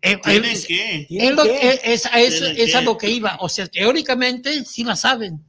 Eh, 0.00 0.18
¿Tienen 0.24 0.44
es- 0.52 0.66
qué? 0.66 1.04
¿Tienen 1.08 1.30
es, 1.30 1.34
lo 1.36 1.42
qué? 1.42 1.80
que- 1.82 1.92
es, 1.94 2.06
a 2.06 2.20
eso- 2.20 2.44
¿Tienen 2.44 2.68
es 2.68 2.74
a 2.76 2.80
lo 2.82 2.96
que 2.96 3.10
iba. 3.10 3.38
O 3.40 3.48
sea, 3.48 3.66
teóricamente 3.66 4.64
sí 4.64 4.84
la 4.84 4.94
saben, 4.94 5.44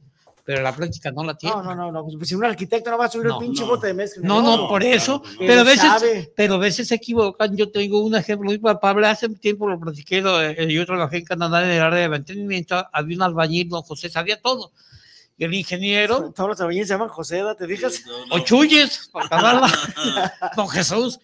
pero 0.46 0.62
la 0.62 0.74
práctica 0.74 1.10
no 1.10 1.24
la 1.24 1.36
tienen. 1.36 1.58
No, 1.58 1.74
no, 1.74 1.90
no, 1.90 1.92
no. 1.92 2.16
Pues 2.16 2.28
si 2.28 2.34
un 2.36 2.44
arquitecto 2.44 2.88
no 2.90 2.96
va 2.98 3.06
a 3.06 3.10
subir 3.10 3.26
No, 3.26 3.40
el 3.40 3.46
pinche 3.46 3.62
no. 3.62 3.68
bote 3.68 3.88
de 3.88 3.94
mezcla. 3.94 4.22
No, 4.26 4.40
no, 4.40 4.68
por 4.68 4.82
eso. 4.84 5.20
claro, 5.20 5.34
no. 5.40 5.46
Pero 5.48 5.60
a 5.60 5.64
veces, 5.64 5.80
sabe. 5.80 6.32
pero 6.36 6.54
a 6.54 6.58
veces 6.58 6.86
se 6.88 6.94
equivocan. 6.94 7.56
Yo 7.56 7.70
tengo 7.70 7.98
un 7.98 8.14
ejemplo 8.14 8.46
muy 8.46 8.58
palpable. 8.58 9.08
Hace 9.08 9.28
tiempo 9.30 9.68
lo 9.68 9.78
platiqué. 9.80 10.22
lo- 10.22 10.40
eh, 10.40 10.72
Yo 10.72 10.86
trabajé 10.86 11.18
en 11.18 11.24
Canadá 11.24 11.64
en 11.64 11.70
el 11.70 11.82
área 11.82 11.98
de 11.98 12.08
mantenimiento. 12.08 12.82
Había 12.92 13.16
un 13.16 13.22
albañil, 13.24 13.68
don 13.68 13.82
José, 13.82 14.08
sabía 14.08 14.40
todo. 14.40 14.70
Y 15.36 15.44
el 15.44 15.52
ingeniero, 15.52 16.32
Todos 16.36 16.50
los 16.50 16.60
albañiles 16.60 16.86
se 16.88 16.94
llaman 16.94 17.08
José. 17.08 17.42
¿te 17.58 17.66
fijas? 17.66 18.02
o 18.30 18.38
Chuyes, 18.38 19.10
para 19.12 19.26
acabarla, 19.26 19.70
don 20.56 20.68
Jesús. 20.68 21.18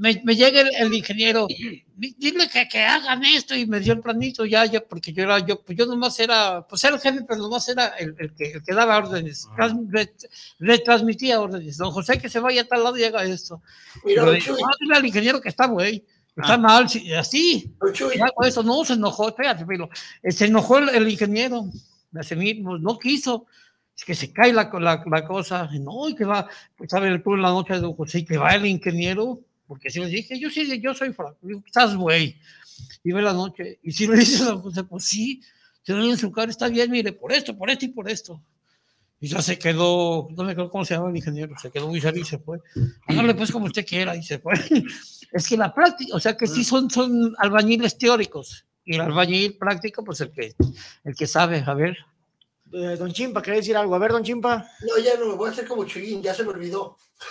Me, 0.00 0.20
me 0.24 0.36
llega 0.36 0.60
el, 0.60 0.70
el 0.76 0.94
ingeniero, 0.94 1.48
"Di- 1.48 2.14
dile 2.18 2.48
que, 2.48 2.68
que 2.68 2.80
hagan 2.82 3.24
esto 3.24 3.56
y 3.56 3.66
me 3.66 3.80
dio 3.80 3.94
el 3.94 4.00
planito 4.00 4.44
ya, 4.46 4.64
ya, 4.64 4.80
porque 4.80 5.12
yo 5.12 5.24
era, 5.24 5.40
yo, 5.40 5.60
pues 5.62 5.76
yo 5.76 5.86
nomás 5.86 6.18
era, 6.20 6.64
pues 6.68 6.84
era 6.84 6.94
el 6.94 7.00
jefe, 7.00 7.22
pero 7.26 7.40
nomás 7.40 7.68
era 7.68 7.88
el, 7.98 8.14
el 8.18 8.32
que, 8.34 8.52
el 8.52 8.62
que 8.62 8.74
daba 8.74 8.96
órdenes, 8.98 9.48
tras- 9.56 9.74
re- 9.90 10.12
retransmitía 10.60 11.40
órdenes. 11.40 11.76
Don 11.78 11.90
José, 11.90 12.18
que 12.18 12.28
se 12.28 12.40
vaya 12.40 12.62
a 12.62 12.64
tal 12.66 12.84
lado 12.84 12.96
y 12.96 13.04
haga 13.04 13.24
esto. 13.24 13.60
Mira, 14.04 14.22
Pero 14.22 14.32
le 14.32 14.38
Chuy, 14.40 14.60
"No, 14.62 14.68
dile 14.80 14.94
al 14.96 15.06
ingeniero 15.06 15.40
que 15.40 15.48
está, 15.48 15.66
güey, 15.66 16.04
está 16.36 16.56
mal, 16.58 16.88
sí, 16.88 17.12
así. 17.14 17.72
eso, 18.46 18.62
no, 18.62 18.84
se 18.84 18.92
enojó, 18.92 19.28
espérate, 19.28 19.66
pero 19.66 19.90
eh, 20.22 20.30
se 20.30 20.44
enojó 20.46 20.78
el, 20.78 20.90
el 20.90 21.08
ingeniero, 21.08 21.64
mismo, 22.36 22.78
no 22.78 22.98
quiso, 22.98 23.46
es 23.96 24.04
que 24.04 24.14
se 24.14 24.32
cae 24.32 24.52
la, 24.52 24.70
la, 24.80 25.02
la 25.10 25.24
cosa, 25.26 25.68
no, 25.80 26.08
y 26.08 26.14
que 26.14 26.24
va, 26.24 26.48
pues 26.76 26.88
sabe 26.90 27.08
el 27.08 27.20
en 27.24 27.42
la 27.42 27.48
noche 27.50 27.74
de 27.74 27.80
don 27.80 27.94
José, 27.94 28.20
y 28.20 28.24
que 28.24 28.38
va 28.38 28.54
el 28.54 28.64
ingeniero, 28.66 29.40
porque 29.68 29.90
si 29.90 30.00
le 30.00 30.06
dije, 30.06 30.40
yo 30.40 30.50
sí, 30.50 30.80
yo 30.80 30.94
soy 30.94 31.12
Frank, 31.12 31.36
digo, 31.42 31.62
estás 31.64 31.94
güey, 31.94 32.36
y 33.04 33.12
ve 33.12 33.22
la 33.22 33.34
noche, 33.34 33.78
y 33.82 33.92
si 33.92 34.06
le 34.06 34.16
dice 34.16 34.42
a 34.42 34.56
José, 34.56 34.82
pues 34.82 35.04
sí, 35.04 35.42
se 35.82 35.92
ve 35.92 36.08
en 36.08 36.16
su 36.16 36.32
cara, 36.32 36.50
está 36.50 36.68
bien, 36.68 36.90
mire, 36.90 37.12
por 37.12 37.32
esto, 37.32 37.56
por 37.56 37.70
esto 37.70 37.84
y 37.84 37.88
por 37.88 38.10
esto. 38.10 38.42
Y 39.20 39.28
ya 39.28 39.42
se 39.42 39.58
quedó, 39.58 40.28
no 40.30 40.44
me 40.44 40.52
acuerdo 40.52 40.70
cómo 40.70 40.84
se 40.84 40.94
llama 40.94 41.10
el 41.10 41.16
ingeniero, 41.16 41.54
se 41.58 41.70
quedó 41.70 41.88
muy 41.88 42.00
serio 42.00 42.22
y 42.22 42.24
se 42.24 42.38
fue. 42.38 42.58
Hágale 43.06 43.34
pues 43.34 43.50
como 43.50 43.66
usted 43.66 43.84
quiera 43.84 44.16
y 44.16 44.22
se 44.22 44.38
fue. 44.38 44.54
Es 45.30 45.46
que 45.46 45.58
la 45.58 45.74
práctica, 45.74 46.16
o 46.16 46.20
sea 46.20 46.38
que 46.38 46.46
sí 46.46 46.64
son, 46.64 46.88
son 46.88 47.34
albañiles 47.36 47.98
teóricos 47.98 48.64
y 48.82 48.94
el 48.94 49.02
albañil 49.02 49.58
práctico, 49.58 50.02
pues 50.02 50.22
el 50.22 50.30
que, 50.30 50.54
el 51.04 51.14
que 51.14 51.26
sabe, 51.26 51.62
a 51.66 51.74
ver. 51.74 51.98
Eh, 52.72 52.96
don 52.98 53.12
Chimpa, 53.12 53.40
¿quería 53.42 53.60
decir 53.60 53.76
algo? 53.76 53.94
A 53.94 53.98
ver, 53.98 54.12
don 54.12 54.22
Chimpa. 54.22 54.70
no, 54.82 54.98
ya 55.02 55.16
no 55.16 55.26
me 55.26 55.34
voy 55.34 55.48
a 55.48 55.52
hacer 55.52 55.66
como 55.66 55.84
Chuyín, 55.84 56.22
ya 56.22 56.34
se 56.34 56.44
me 56.44 56.50
olvidó. 56.50 56.96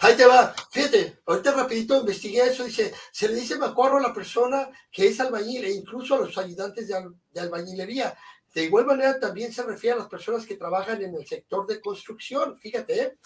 Ahí 0.00 0.14
te 0.16 0.26
va. 0.26 0.54
Fíjate, 0.70 1.18
ahorita 1.26 1.52
rapidito 1.52 1.98
investigué 2.00 2.42
eso. 2.46 2.64
Dice, 2.64 2.92
se 3.10 3.28
le 3.28 3.34
dice 3.34 3.56
macuarro 3.56 3.98
a 3.98 4.02
la 4.02 4.12
persona 4.14 4.68
que 4.90 5.06
es 5.08 5.18
albañil 5.20 5.64
e 5.64 5.72
incluso 5.72 6.14
a 6.14 6.18
los 6.18 6.36
ayudantes 6.38 6.88
de, 6.88 6.94
al- 6.94 7.14
de 7.30 7.40
albañilería. 7.40 8.14
De 8.54 8.64
igual 8.64 8.84
manera 8.86 9.18
también 9.18 9.52
se 9.52 9.62
refiere 9.62 9.94
a 9.96 10.00
las 10.00 10.08
personas 10.08 10.44
que 10.44 10.56
trabajan 10.56 11.00
en 11.02 11.14
el 11.14 11.26
sector 11.26 11.66
de 11.66 11.80
construcción. 11.80 12.58
Fíjate, 12.58 13.00
¿eh? 13.02 13.18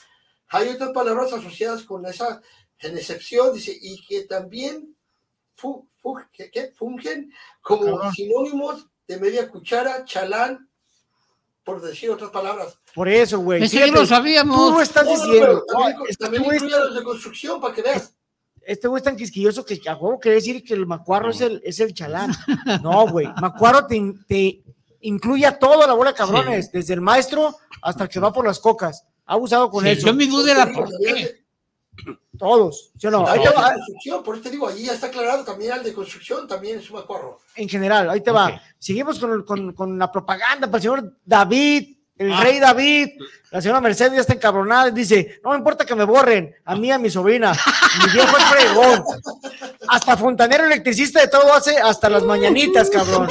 hay 0.48 0.68
otras 0.68 0.90
palabras 0.90 1.32
asociadas 1.32 1.82
con 1.82 2.06
esa 2.06 2.40
en 2.78 2.96
excepción, 2.96 3.52
dice, 3.54 3.76
y 3.80 4.04
que 4.06 4.24
también 4.24 4.94
fungen 5.56 7.32
como 7.62 7.84
Cabrón. 7.96 8.12
sinónimos 8.12 8.86
de 9.08 9.18
media 9.18 9.48
cuchara, 9.48 10.04
chalán, 10.04 10.68
por 11.64 11.80
decir 11.80 12.10
otras 12.10 12.30
palabras. 12.30 12.78
Por 12.94 13.08
eso, 13.08 13.38
güey. 13.40 13.68
Fíjate, 13.68 13.90
lo 13.90 14.06
sabíamos. 14.06 14.56
Tú 14.56 14.80
estás 14.80 15.04
No, 15.04 15.10
diciendo. 15.10 15.64
también, 15.66 15.96
este 16.08 16.24
también 16.24 16.44
incluye 16.44 16.74
a 16.74 16.78
los 16.80 16.94
de 16.94 17.02
construcción, 17.02 17.60
para 17.60 17.74
que 17.74 17.82
veas. 17.82 18.12
este 18.62 18.88
güey 18.88 18.98
es 19.00 19.04
tan 19.04 19.16
quisquilloso 19.16 19.64
que 19.64 19.80
a 19.88 19.94
huevo 19.96 20.18
quiere 20.18 20.36
decir 20.36 20.62
que 20.64 20.74
el 20.74 20.86
macuarro 20.86 21.30
es 21.30 21.40
el, 21.40 21.60
es 21.64 21.78
el 21.80 21.92
chalán. 21.94 22.32
No, 22.82 23.08
güey. 23.08 23.26
Macuarro 23.40 23.86
te, 23.86 23.96
in- 23.96 24.24
te 24.26 24.62
incluye 25.00 25.46
a 25.46 25.58
toda 25.58 25.86
la 25.86 25.92
bola 25.94 26.10
de 26.12 26.16
cabrones, 26.16 26.70
desde 26.72 26.94
el 26.94 27.00
maestro 27.00 27.56
hasta 27.82 28.04
el 28.04 28.10
que 28.10 28.18
va 28.20 28.32
por 28.32 28.44
las 28.46 28.58
cocas. 28.58 29.04
Ha 29.26 29.34
abusado 29.34 29.70
con 29.70 29.84
Sí, 29.84 29.90
eso. 29.90 30.06
yo 30.06 30.14
mi 30.14 30.26
duda 30.26 30.52
era 30.52 30.72
por 30.72 30.88
qué. 30.98 31.45
Todos. 32.38 32.92
¿sí 32.98 33.06
o 33.06 33.10
no? 33.10 33.26
Ahí 33.26 33.40
te 33.42 33.48
va, 33.50 33.72
construcción, 33.74 34.22
por 34.22 34.34
eso 34.34 34.44
te 34.44 34.50
digo, 34.50 34.68
ahí 34.68 34.84
ya 34.84 34.92
está 34.92 35.06
aclarado, 35.06 35.42
también 35.44 35.72
al 35.72 35.82
de 35.84 35.92
construcción 35.94 36.46
también 36.46 36.78
es 36.78 36.90
un 36.90 36.96
macuarro. 36.96 37.40
en 37.54 37.68
general, 37.68 38.10
ahí 38.10 38.20
te 38.20 38.30
va. 38.30 38.60
Seguimos 38.78 39.18
con, 39.18 39.42
con- 39.44 39.72
con 39.72 39.98
la 39.98 40.12
propaganda 40.12 40.66
para 40.66 40.76
el 40.76 40.82
señor 40.82 41.16
David, 41.24 41.96
el 42.18 42.32
Ah. 42.32 42.40
rey 42.42 42.60
David. 42.60 43.08
La 43.50 43.60
señora 43.62 43.80
Mercedes 43.80 44.12
ya 44.14 44.20
está 44.20 44.34
encabronada 44.34 44.88
y 44.88 44.92
dice: 44.92 45.40
No 45.42 45.50
me 45.52 45.56
importa 45.58 45.84
que 45.86 45.94
me 45.94 46.04
borren, 46.04 46.54
a 46.64 46.74
mí, 46.76 46.90
a 46.90 46.98
mi 46.98 47.08
sobrina. 47.10 47.52
Mi 48.04 48.12
viejo 48.12 48.36
es 48.36 48.44
fregón. 48.44 49.04
Hasta 49.88 50.16
fontanero 50.16 50.64
electricista 50.66 51.20
de 51.20 51.28
todo 51.28 51.52
hace, 51.54 51.78
hasta 51.78 52.10
las 52.10 52.22
mañanitas, 52.24 52.90
cabrón. 52.90 53.28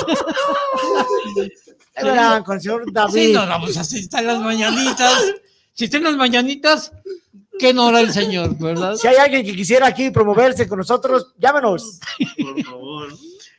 Verán, 2.02 2.44
con 2.44 2.56
el 2.56 2.62
señor 2.62 2.84
Sí, 2.86 2.92
David. 2.92 3.34
no, 3.36 3.46
no, 3.46 3.60
pues 3.62 3.78
así 3.78 4.00
están 4.00 4.26
las 4.28 4.40
mañanitas. 4.40 5.34
Si 5.74 5.86
están 5.86 6.04
las 6.04 6.16
mañanitas, 6.16 6.92
¿qué 7.60 7.74
no 7.74 7.88
hará 7.88 8.02
el 8.02 8.12
señor, 8.12 8.58
verdad? 8.58 8.96
Si 8.96 9.08
hay 9.08 9.16
alguien 9.18 9.46
que 9.46 9.56
quisiera 9.56 9.88
aquí 9.88 10.10
promoverse 10.10 10.68
con 10.68 10.80
nosotros, 10.80 11.34
llámenos. 11.38 12.00
Por 12.38 12.64
favor. 12.64 13.14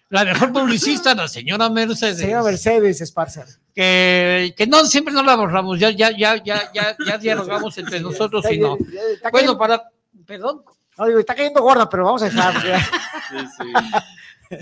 La 0.08 0.24
mejor 0.24 0.52
publicista, 0.52 1.14
la 1.14 1.26
señora 1.26 1.68
Mercedes. 1.68 2.18
Señora 2.18 2.44
Mercedes 2.44 3.00
Esparza. 3.00 3.44
que, 3.74 4.54
que 4.56 4.66
no, 4.66 4.84
siempre 4.86 5.12
no 5.12 5.22
la 5.22 5.34
borramos, 5.34 5.80
ya, 5.80 5.90
ya, 5.90 6.10
ya, 6.16 6.42
ya, 6.44 6.70
ya, 6.72 6.96
ya 7.04 7.18
dialogamos 7.18 7.76
entre 7.78 7.98
nosotros 8.00 8.44
y 8.50 8.58
no. 8.58 8.78
Bueno, 9.32 9.58
para, 9.58 9.82
perdón, 10.24 10.62
No, 10.96 11.06
digo, 11.06 11.18
está 11.18 11.34
cayendo 11.34 11.60
gorda, 11.60 11.88
pero 11.88 12.04
vamos 12.04 12.22
a 12.22 12.26
dejar. 12.26 12.54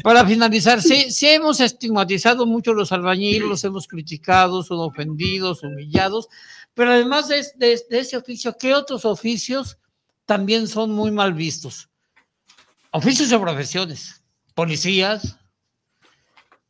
Para 0.03 0.25
finalizar, 0.25 0.81
sí, 0.81 1.11
sí 1.11 1.29
hemos 1.29 1.61
estigmatizado 1.61 2.47
mucho 2.47 2.71
a 2.71 2.75
los 2.75 2.91
albañiles, 2.91 3.47
los 3.47 3.65
hemos 3.65 3.87
criticado, 3.87 4.63
son 4.63 4.81
ofendidos, 4.81 5.63
humillados, 5.63 6.29
pero 6.75 6.93
además 6.93 7.29
de, 7.29 7.45
de- 7.57 7.81
de 7.89 7.99
ese 7.99 8.17
oficio, 8.17 8.57
¿qué 8.59 8.75
otros 8.75 9.05
oficios 9.05 9.79
también 10.27 10.69
son 10.69 10.91
muy 10.93 11.11
mal 11.11 11.33
vistos? 11.33 11.89
Oficios 12.91 13.33
o 13.33 13.41
profesiones, 13.41 14.23
policías, 14.55 15.37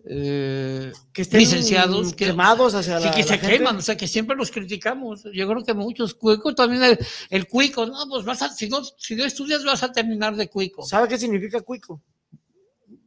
eh, 0.06 0.92
Que 1.12 1.22
estén 1.22 1.40
licenciados, 1.40 2.12
que, 2.14 2.26
quemados 2.26 2.74
hacia 2.74 2.98
sí, 3.00 3.06
la- 3.06 3.10
que 3.14 3.20
la 3.22 3.26
se 3.26 3.38
gente. 3.38 3.56
queman, 3.58 3.76
o 3.76 3.80
sea, 3.82 3.96
que 3.96 4.06
siempre 4.06 4.36
los 4.36 4.50
criticamos. 4.50 5.24
Yo 5.32 5.48
creo 5.48 5.64
que 5.64 5.72
muchos, 5.74 6.14
cuico 6.14 6.54
también, 6.54 6.82
el, 6.84 6.98
el 7.30 7.46
cuico, 7.48 7.86
no, 7.86 8.06
pues 8.08 8.24
vas 8.24 8.42
a, 8.42 8.50
si 8.50 8.68
no, 8.68 8.82
si 8.84 9.16
no 9.16 9.24
estudias 9.24 9.64
vas 9.64 9.82
a 9.82 9.92
terminar 9.92 10.36
de 10.36 10.48
cuico. 10.50 10.82
¿Sabe 10.82 11.08
qué 11.08 11.16
significa 11.18 11.60
cuico? 11.62 12.02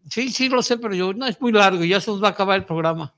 Sí, 0.10 0.32
sí, 0.32 0.50
lo 0.50 0.64
sé, 0.64 0.78
pero 0.78 0.96
yo, 0.96 1.14
no, 1.14 1.28
es 1.28 1.40
muy 1.40 1.52
largo 1.52 1.84
y 1.84 1.90
ya 1.90 2.02
se 2.02 2.10
nos 2.10 2.24
va 2.24 2.30
a 2.30 2.32
acabar 2.32 2.58
el 2.58 2.66
programa. 2.66 3.14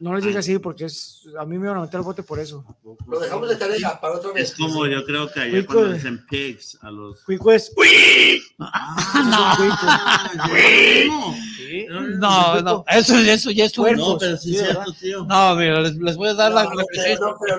No 0.00 0.14
les 0.14 0.24
diga 0.24 0.40
así 0.40 0.58
porque 0.58 0.86
es, 0.86 1.28
a 1.38 1.44
mí 1.44 1.58
me 1.58 1.68
van 1.68 1.76
a 1.76 1.82
meter 1.82 1.98
el 1.98 2.04
bote 2.04 2.22
por 2.22 2.40
eso. 2.40 2.64
Lo 3.06 3.20
dejamos 3.20 3.50
de 3.50 3.56
tarea 3.56 4.00
para 4.00 4.14
otra 4.14 4.32
vez. 4.32 4.50
Es 4.50 4.56
como 4.56 4.86
yo 4.86 5.04
creo 5.04 5.30
que 5.30 5.40
allá 5.40 5.66
cuando 5.66 5.92
dicen 5.92 6.24
pigs 6.26 6.78
a 6.80 6.90
los. 6.90 7.20
Cuico 7.20 7.52
es. 7.52 7.70
No, 12.18 12.62
no, 12.62 12.84
eso, 12.88 13.18
eso 13.18 13.50
ya 13.50 13.66
es 13.66 13.78
un... 13.78 13.92
No, 13.96 14.16
pero 14.18 14.36
sí 14.38 14.56
es 14.56 14.62
cierto, 14.62 14.92
tío. 14.98 15.24
No, 15.26 15.54
mira, 15.54 15.80
les, 15.82 15.94
les 15.96 16.16
voy 16.16 16.28
a 16.28 16.34
dar 16.34 16.50
la 16.50 16.64
No, 16.64 16.70
no 16.70 16.76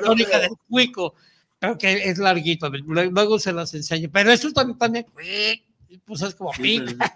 no 0.01 0.15
no 0.15 0.15
del 0.15 0.49
cuico. 0.67 1.13
Creo 1.59 1.77
que 1.77 2.09
es 2.09 2.17
larguito, 2.17 2.69
luego 2.69 3.11
luego 3.11 3.39
se 3.39 3.53
las 3.53 3.71
enseño. 3.75 4.09
Pero 4.11 4.31
eso 4.31 4.51
también, 4.51 4.79
también 4.79 5.05
pues 5.99 6.21
es 6.21 6.35
como 6.35 6.53
Sí, 6.53 6.61
pic. 6.61 6.97
pero- 6.97 7.11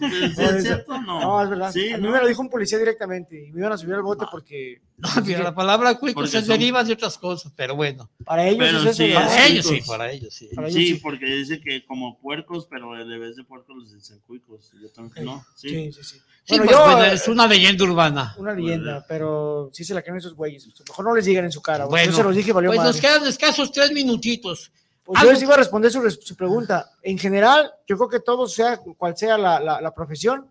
pero 0.00 0.28
¿sí 0.28 0.34
No, 0.36 0.50
¿Es 0.50 0.62
cierto 0.64 1.00
no? 1.00 1.20
No, 1.20 1.42
es 1.42 1.50
verdad. 1.50 1.72
Sí, 1.72 1.92
a 1.92 1.98
mí 1.98 2.04
¿no? 2.04 2.12
me 2.12 2.20
lo 2.20 2.26
dijo 2.26 2.40
un 2.42 2.50
policía 2.50 2.78
directamente 2.78 3.46
y 3.48 3.52
me 3.52 3.60
iban 3.60 3.72
a 3.72 3.78
subir 3.78 3.94
al 3.94 4.02
bote 4.02 4.26
porque 4.30 4.80
No, 4.98 5.08
mira, 5.24 5.42
la 5.42 5.54
palabra 5.54 5.94
cuico 5.96 6.26
se 6.26 6.40
son- 6.40 6.48
deriva 6.48 6.82
de 6.82 6.94
otras 6.94 7.18
cosas, 7.18 7.52
pero 7.54 7.76
bueno. 7.76 8.10
para 8.24 8.46
ellos 8.46 8.58
Pero 8.58 8.78
es 8.78 8.84
eso. 8.84 8.92
sí, 8.94 9.62
sí, 9.62 9.68
pues. 9.68 9.86
para 9.86 10.10
ellos 10.12 10.34
sí. 10.34 10.48
Para 10.54 10.68
ellos 10.68 10.78
Sí, 10.80 10.94
sí. 10.94 11.00
porque 11.02 11.26
dice 11.26 11.60
que 11.60 11.84
como 11.86 12.18
puercos, 12.18 12.66
pero 12.70 12.92
de 13.04 13.18
vez 13.18 13.36
de 13.36 13.44
puercos 13.44 13.76
les 13.82 13.92
dicen 13.94 14.20
cuicos. 14.26 14.72
Yo 14.80 14.90
también, 14.90 15.24
no, 15.26 15.44
sí. 15.54 15.68
Sí, 15.68 15.92
sí, 15.92 16.02
sí. 16.04 16.16
Sí, 16.48 16.58
Bueno, 16.58 16.64
pues, 16.66 16.76
yo, 16.76 16.96
pues, 16.96 17.12
es 17.22 17.28
una 17.28 17.46
leyenda 17.48 17.84
urbana. 17.84 18.34
una 18.38 18.52
leyenda, 18.54 19.04
pero 19.08 19.68
sí 19.72 19.84
se 19.84 19.94
la 19.94 20.02
creen 20.02 20.18
esos 20.18 20.34
güeyes. 20.34 20.66
Mejor 20.88 21.04
no 21.04 21.14
les 21.14 21.24
digan 21.24 21.44
en 21.44 21.50
su 21.52 21.60
cara. 21.60 21.86
Bueno, 21.86 22.10
yo 22.12 22.16
se 22.16 22.22
los 22.22 22.36
dije, 22.36 22.50
y 22.50 22.52
valió 22.52 22.70
pues 22.70 22.80
nos 22.82 23.00
quedan 23.00 23.26
escasos 23.26 23.72
tres 23.72 23.90
minutitos. 23.92 24.70
Pues 25.06 25.22
yo 25.22 25.30
les 25.32 25.42
iba 25.42 25.54
a 25.54 25.58
responder 25.58 25.90
su, 25.90 26.10
su 26.10 26.34
pregunta. 26.36 26.90
En 27.02 27.16
general, 27.16 27.72
yo 27.86 27.96
creo 27.96 28.08
que 28.08 28.20
todos, 28.20 28.52
sea 28.52 28.76
cual 28.78 29.16
sea 29.16 29.38
la, 29.38 29.60
la- 29.60 29.80
la 29.80 29.94
profesión, 29.94 30.50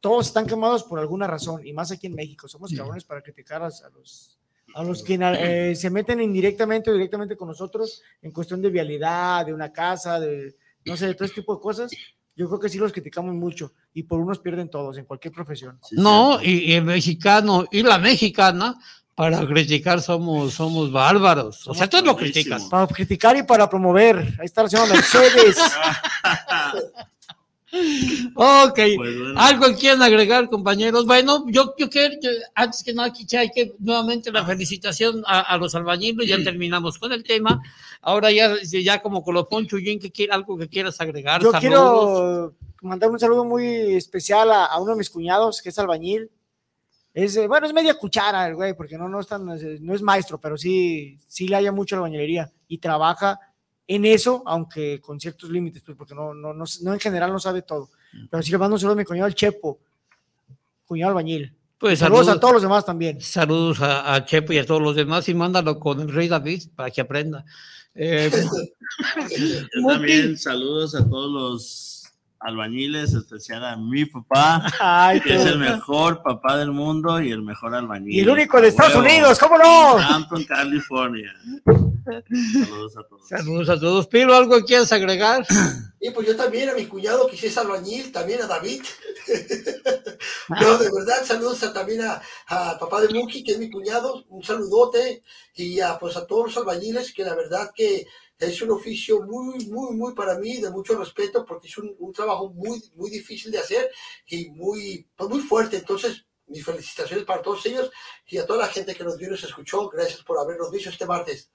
todos 0.00 0.26
están 0.28 0.46
quemados 0.46 0.84
por 0.84 0.98
alguna 0.98 1.26
razón, 1.26 1.66
y 1.66 1.72
más 1.72 1.90
aquí 1.92 2.06
en 2.06 2.14
México. 2.14 2.48
Somos 2.48 2.72
cabrones 2.78 3.04
para 3.04 3.20
criticar 3.22 3.62
a, 3.62 3.66
a 3.66 3.90
los, 3.92 4.38
a 4.74 4.82
los 4.84 5.02
que 5.02 5.18
eh, 5.20 5.74
se 5.76 5.90
meten 5.90 6.20
indirectamente 6.20 6.90
o 6.90 6.94
directamente 6.94 7.36
con 7.36 7.48
nosotros 7.48 8.02
en 8.22 8.30
cuestión 8.32 8.62
de 8.62 8.70
vialidad, 8.70 9.44
de 9.46 9.52
una 9.52 9.72
casa, 9.72 10.18
de 10.20 10.56
no 10.84 10.96
sé, 10.96 11.06
de 11.06 11.14
todo 11.14 11.24
este 11.26 11.40
tipo 11.42 11.54
de 11.56 11.60
cosas. 11.60 11.90
Yo 12.36 12.46
creo 12.46 12.60
que 12.60 12.68
sí 12.68 12.78
los 12.78 12.92
criticamos 12.92 13.34
mucho 13.34 13.72
y 13.92 14.04
por 14.04 14.20
unos 14.20 14.38
pierden 14.38 14.70
todos 14.70 14.96
en 14.96 15.04
cualquier 15.04 15.34
profesión. 15.34 15.78
No, 15.90 16.40
y, 16.40 16.70
y 16.70 16.72
el 16.74 16.84
mexicano 16.84 17.66
y 17.70 17.82
la 17.82 17.98
mexicana, 17.98 18.76
para 19.18 19.44
criticar 19.46 20.00
somos, 20.00 20.54
somos 20.54 20.92
bárbaros. 20.92 21.66
O 21.66 21.74
sea, 21.74 21.88
tú 21.90 21.98
lo 22.04 22.16
criticas. 22.16 22.62
Para 22.70 22.86
criticar 22.86 23.36
y 23.36 23.42
para 23.42 23.68
promover. 23.68 24.16
Ahí 24.38 24.44
está 24.46 24.62
la 24.62 24.68
señora 24.68 24.94
Mercedes. 24.94 25.56
Ok. 28.34 28.74
Pues 28.74 28.96
bueno. 28.96 29.34
¿Algo 29.38 29.66
quieren 29.78 30.00
agregar, 30.02 30.48
compañeros? 30.48 31.04
Bueno, 31.04 31.44
yo, 31.48 31.74
yo 31.78 31.90
quiero, 31.90 32.14
yo- 32.20 32.30
antes 32.54 32.82
que 32.82 32.94
nada, 32.94 33.12
hay 33.38 33.50
que 33.50 33.74
nuevamente 33.78 34.32
la 34.32 34.44
felicitación 34.44 35.22
a, 35.26 35.40
a 35.40 35.58
los 35.58 35.74
albañiles, 35.74 36.26
ya 36.26 36.42
terminamos 36.42 36.98
con 36.98 37.12
el 37.12 37.22
tema. 37.24 37.60
Ahora 38.00 38.32
ya, 38.32 38.54
ya 38.62 39.02
como 39.02 39.22
colofón, 39.22 39.66
Chuyín, 39.66 40.00
que 40.00 40.10
quiere, 40.10 40.32
algo 40.32 40.56
que 40.56 40.66
quieras 40.68 40.98
agregar. 41.00 41.42
Yo 41.42 41.52
Saludos. 41.52 41.60
quiero 41.60 42.54
mandar 42.80 43.10
un 43.10 43.18
saludo 43.20 43.44
muy 43.44 43.66
especial 43.96 44.50
a, 44.50 44.64
a 44.64 44.78
uno 44.80 44.92
de 44.92 44.98
mis 44.98 45.10
cuñados, 45.10 45.60
que 45.60 45.68
es 45.68 45.78
albañil. 45.78 46.30
Es, 47.20 47.36
eh, 47.36 47.48
bueno, 47.48 47.66
es 47.66 47.72
media 47.72 47.94
cuchara 47.94 48.46
el 48.46 48.54
güey, 48.54 48.74
porque 48.74 48.96
no, 48.96 49.08
no, 49.08 49.18
es 49.20 49.26
tan- 49.26 49.44
no 49.44 49.94
es 49.94 50.02
maestro, 50.02 50.38
pero 50.40 50.56
sí, 50.56 51.18
sí 51.26 51.48
le 51.48 51.56
haya 51.56 51.72
mucho 51.72 51.94
a 51.94 51.98
la 51.98 52.04
albañilería 52.04 52.48
y 52.68 52.78
trabaja 52.78 53.40
en 53.88 54.04
eso, 54.04 54.42
aunque 54.46 55.00
con 55.00 55.18
ciertos 55.18 55.50
límites, 55.50 55.82
pues 55.82 55.96
porque 55.98 56.14
no, 56.14 56.32
no, 56.32 56.52
no, 56.54 56.64
no 56.82 56.92
en 56.94 57.00
general 57.00 57.32
no 57.32 57.40
sabe 57.40 57.62
todo. 57.62 57.90
Pero 58.30 58.42
sí 58.42 58.52
le 58.52 58.58
mando 58.58 58.76
un 58.76 58.80
saludo 58.80 58.92
a 58.92 58.96
mi 58.98 59.04
cuñado 59.04 59.26
el 59.26 59.34
Chepo, 59.34 59.80
cuñado 60.86 61.10
albañil. 61.10 61.52
Pues 61.78 61.98
saludos, 61.98 62.26
saludos, 62.26 62.36
a 62.36 62.40
todos 62.40 62.52
los 62.54 62.62
demás 62.62 62.84
también. 62.84 63.20
saludos 63.20 63.80
a, 63.80 64.14
a 64.14 64.24
Chepo 64.24 64.52
y 64.52 64.58
a 64.58 64.66
todos 64.66 64.80
los 64.82 64.94
demás 64.94 65.28
y 65.28 65.34
mándalo 65.34 65.78
con 65.80 66.00
el 66.00 66.12
Rey 66.12 66.28
David 66.28 66.62
para 66.76 66.90
que 66.90 67.00
aprenda. 67.00 67.44
Eh, 67.94 68.30
Yo 69.74 69.86
también 69.88 70.38
saludos 70.38 70.94
a 70.94 71.08
todos 71.08 71.30
los 71.32 71.97
albañiles, 72.40 73.12
especial 73.14 73.64
a 73.64 73.76
mi 73.76 74.04
papá, 74.04 74.64
Ay, 74.80 75.20
que 75.20 75.34
es 75.34 75.44
el 75.46 75.58
mejor 75.58 76.22
papá 76.22 76.56
del 76.56 76.70
mundo 76.72 77.20
y 77.20 77.30
el 77.32 77.42
mejor 77.42 77.74
albañil. 77.74 78.14
y 78.14 78.20
el 78.20 78.28
único 78.30 78.60
de 78.60 78.68
Estados 78.68 78.94
Huevo. 78.94 79.06
Unidos, 79.08 79.38
¿cómo 79.38 79.58
no? 79.58 79.98
Hampton, 79.98 80.44
California. 80.44 81.32
Saludos 81.64 82.96
a 82.96 83.02
todos. 83.08 83.28
saludos 83.28 83.68
a 83.68 83.78
todos. 83.80 84.06
Pilo, 84.06 84.34
¿algo 84.34 84.56
que 84.58 84.64
quieras 84.64 84.92
agregar? 84.92 85.44
Y 86.00 86.10
pues 86.12 86.28
yo 86.28 86.36
también 86.36 86.68
a 86.68 86.74
mi 86.74 86.86
cuñado 86.86 87.26
que 87.26 87.36
sí 87.36 87.46
es 87.48 87.58
albañil, 87.58 88.12
también 88.12 88.40
a 88.40 88.46
David. 88.46 88.82
no, 90.48 90.78
de 90.78 90.90
verdad, 90.92 91.24
saludos 91.24 91.60
a- 91.64 91.72
también 91.72 92.02
a, 92.02 92.20
a 92.46 92.78
papá 92.78 93.00
de 93.00 93.08
Muki, 93.12 93.42
que 93.42 93.50
es 93.52 93.58
mi 93.58 93.68
cuñado, 93.68 94.24
un 94.28 94.44
saludote, 94.44 95.24
y 95.56 95.80
a, 95.80 95.98
pues 95.98 96.16
a 96.16 96.24
todos 96.24 96.46
los 96.46 96.56
albañiles, 96.56 97.12
que 97.12 97.24
la 97.24 97.34
verdad 97.34 97.70
que 97.74 98.06
es 98.38 98.62
un 98.62 98.70
oficio 98.70 99.22
muy, 99.22 99.66
muy, 99.66 99.96
muy 99.96 100.14
para 100.14 100.38
mí, 100.38 100.58
de 100.60 100.70
mucho 100.70 100.96
respeto, 100.98 101.44
porque 101.44 101.68
es 101.68 101.76
un, 101.78 101.94
un 101.98 102.12
trabajo 102.12 102.50
muy, 102.50 102.82
muy 102.94 103.10
difícil 103.10 103.50
de 103.50 103.58
hacer 103.58 103.90
y 104.26 104.50
muy, 104.50 105.06
pues 105.16 105.28
muy 105.28 105.40
fuerte. 105.40 105.78
Entonces, 105.78 106.24
mis 106.46 106.64
felicitaciones 106.64 107.24
para 107.24 107.42
todos 107.42 107.64
ellos 107.66 107.90
y 108.26 108.38
a 108.38 108.46
toda 108.46 108.60
la 108.60 108.68
gente 108.68 108.94
que 108.94 109.04
nos 109.04 109.16
vio 109.18 109.28
y 109.28 109.30
nos 109.32 109.44
escuchó. 109.44 109.88
Gracias 109.90 110.22
por 110.22 110.38
habernos 110.38 110.70
visto 110.70 110.88
este 110.90 111.04
martes. 111.06 111.50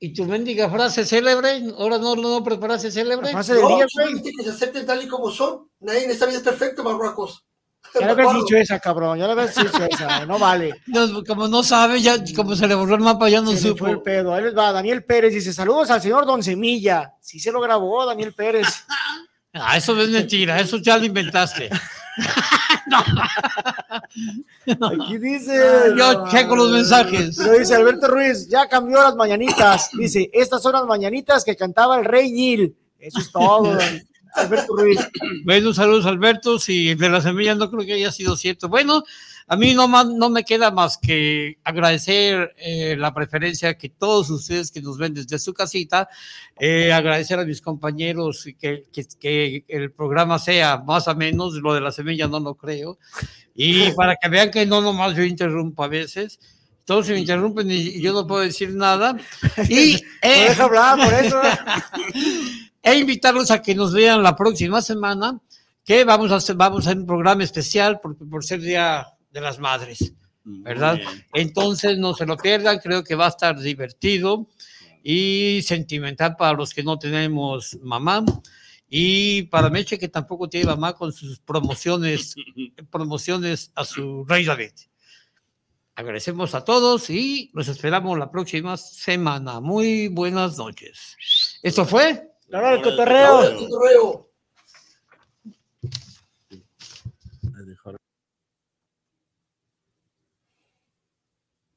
¿Y 0.00 0.12
tu 0.12 0.24
mendiga 0.26 0.68
frase 0.68 1.04
célebre? 1.06 1.62
¿Ahora 1.78 1.98
no, 1.98 2.14
no 2.16 2.42
preparaste 2.44 2.90
célebre? 2.90 3.26
La 3.26 3.32
frase 3.32 3.54
del 3.54 3.62
No, 3.62 3.68
día, 3.68 3.76
güey. 3.76 3.88
solamente 3.88 4.32
que 4.36 4.42
se 4.42 4.50
acepten 4.50 4.84
tal 4.84 5.02
y 5.02 5.08
como 5.08 5.30
son. 5.30 5.70
Nadie 5.80 6.04
en 6.04 6.10
esta 6.10 6.26
vida 6.26 6.38
es 6.38 6.44
perfecto, 6.44 6.82
marruecos. 6.84 7.44
Ya 7.94 8.06
le 8.06 8.12
habías 8.12 8.34
dicho 8.34 8.56
esa, 8.56 8.78
cabrón. 8.80 9.18
Ya 9.18 9.26
le 9.26 9.32
habías 9.32 9.54
dicho 9.54 9.84
esa. 9.90 10.26
No 10.26 10.38
vale. 10.38 10.80
Como 11.26 11.46
no 11.48 11.62
sabe, 11.62 12.00
ya 12.02 12.16
como 12.34 12.56
se 12.56 12.66
le 12.66 12.74
borró 12.74 12.94
el 12.96 13.00
mapa, 13.00 13.28
ya 13.28 13.40
no 13.40 13.52
Se 13.52 13.58
supo. 13.58 13.86
el 13.86 14.00
pedo. 14.00 14.34
Ahí 14.34 14.42
les 14.44 14.56
va. 14.56 14.72
Daniel 14.72 15.04
Pérez 15.04 15.32
dice: 15.34 15.52
Saludos 15.52 15.90
al 15.90 16.02
señor 16.02 16.26
Don 16.26 16.42
Semilla. 16.42 17.14
Sí 17.20 17.38
se 17.38 17.52
lo 17.52 17.60
grabó, 17.60 18.04
Daniel 18.06 18.32
Pérez. 18.32 18.66
Ah, 19.56 19.76
eso 19.76 19.96
es 20.00 20.08
mentira, 20.08 20.58
eso 20.58 20.78
ya 20.78 20.98
lo 20.98 21.04
inventaste. 21.04 21.70
Aquí 25.00 25.18
dice. 25.18 25.92
Yo 25.96 26.28
checo 26.28 26.56
los 26.56 26.70
mensajes. 26.72 27.36
Lo 27.38 27.52
dice 27.52 27.76
Alberto 27.76 28.08
Ruiz: 28.08 28.48
Ya 28.48 28.68
cambió 28.68 29.00
las 29.00 29.14
mañanitas. 29.14 29.90
Dice: 29.92 30.28
Estas 30.32 30.60
son 30.60 30.72
las 30.72 30.84
mañanitas 30.86 31.44
que 31.44 31.54
cantaba 31.56 31.96
el 31.98 32.04
Rey 32.04 32.32
Nil. 32.32 32.74
Eso 32.98 33.20
es 33.20 33.30
todo. 33.30 33.78
Alberto 34.34 34.76
Ruiz. 34.76 34.98
Bueno, 35.44 35.74
saludos 35.74 36.06
Alberto, 36.06 36.58
si 36.58 36.94
de 36.94 37.10
la 37.10 37.20
semilla 37.20 37.54
no 37.54 37.70
creo 37.70 37.84
que 37.84 37.92
haya 37.94 38.10
sido 38.10 38.36
cierto. 38.36 38.68
Bueno, 38.68 39.04
a 39.46 39.56
mí 39.56 39.74
no, 39.74 39.88
más, 39.88 40.06
no 40.06 40.30
me 40.30 40.44
queda 40.44 40.70
más 40.70 40.96
que 40.96 41.58
agradecer 41.64 42.54
eh, 42.56 42.96
la 42.98 43.12
preferencia 43.12 43.76
que 43.76 43.90
todos 43.90 44.30
ustedes 44.30 44.70
que 44.70 44.80
nos 44.80 44.96
ven 44.96 45.12
desde 45.12 45.38
su 45.38 45.52
casita, 45.52 46.08
eh, 46.58 46.92
agradecer 46.92 47.38
a 47.38 47.44
mis 47.44 47.60
compañeros 47.60 48.48
que, 48.58 48.84
que, 48.90 49.04
que 49.20 49.64
el 49.68 49.92
programa 49.92 50.38
sea 50.38 50.78
más 50.78 51.08
o 51.08 51.14
menos, 51.14 51.54
lo 51.54 51.74
de 51.74 51.82
la 51.82 51.92
semilla 51.92 52.26
no 52.26 52.40
lo 52.40 52.54
creo, 52.54 52.98
y 53.54 53.92
para 53.92 54.16
que 54.16 54.28
vean 54.28 54.50
que 54.50 54.64
no 54.64 54.80
nomás 54.80 55.14
yo 55.14 55.22
interrumpo 55.22 55.84
a 55.84 55.88
veces. 55.88 56.38
Todos 56.84 57.06
se 57.06 57.14
me 57.14 57.20
interrumpen 57.20 57.70
y 57.70 57.98
yo 58.02 58.12
no 58.12 58.26
puedo 58.26 58.42
decir 58.42 58.74
nada. 58.74 59.16
Y, 59.70 59.92
No 59.94 60.30
eh, 60.30 60.48
deja 60.48 60.64
hablar 60.64 60.98
por 60.98 61.14
eso. 61.14 61.40
e 62.84 62.98
invitarlos 62.98 63.50
a 63.50 63.62
que 63.62 63.74
nos 63.74 63.94
vean 63.94 64.22
la 64.22 64.36
próxima 64.36 64.82
semana, 64.82 65.40
que 65.82 66.04
vamos 66.04 66.30
a 66.30 66.36
hacer, 66.36 66.54
vamos 66.54 66.86
a 66.86 66.90
hacer 66.90 67.00
un 67.00 67.06
programa 67.06 67.42
especial 67.42 67.98
por, 67.98 68.14
por 68.28 68.44
ser 68.44 68.60
Día 68.60 69.06
de 69.30 69.40
las 69.40 69.58
Madres, 69.58 70.12
¿verdad? 70.44 71.00
Entonces 71.32 71.96
no 71.96 72.12
se 72.12 72.26
lo 72.26 72.36
pierdan, 72.36 72.78
creo 72.80 73.02
que 73.02 73.14
va 73.14 73.24
a 73.24 73.30
estar 73.30 73.58
divertido 73.58 74.50
y 75.02 75.62
sentimental 75.64 76.36
para 76.36 76.52
los 76.52 76.74
que 76.74 76.82
no 76.82 76.98
tenemos 76.98 77.78
mamá. 77.80 78.22
Y 78.86 79.44
para 79.44 79.70
Meche, 79.70 79.98
que 79.98 80.08
tampoco 80.08 80.46
tiene 80.50 80.66
mamá 80.66 80.92
con 80.92 81.10
sus 81.10 81.40
promociones, 81.40 82.34
promociones 82.90 83.72
a 83.74 83.86
su 83.86 84.26
rey 84.26 84.44
David. 84.44 84.72
Agradecemos 85.94 86.54
a 86.54 86.64
todos 86.64 87.08
y 87.08 87.50
los 87.54 87.68
esperamos 87.68 88.18
la 88.18 88.30
próxima 88.30 88.76
semana. 88.76 89.60
Muy 89.60 90.08
buenas 90.08 90.58
noches. 90.58 91.16
Esto 91.62 91.86
fue 91.86 92.33
La 92.54 92.60
hora 92.60 92.70
del 92.70 92.82
cotorreo. 92.82 93.24
La 93.24 93.34
hora 93.34 93.48
del 93.48 93.58
cotorreo. 93.58 94.28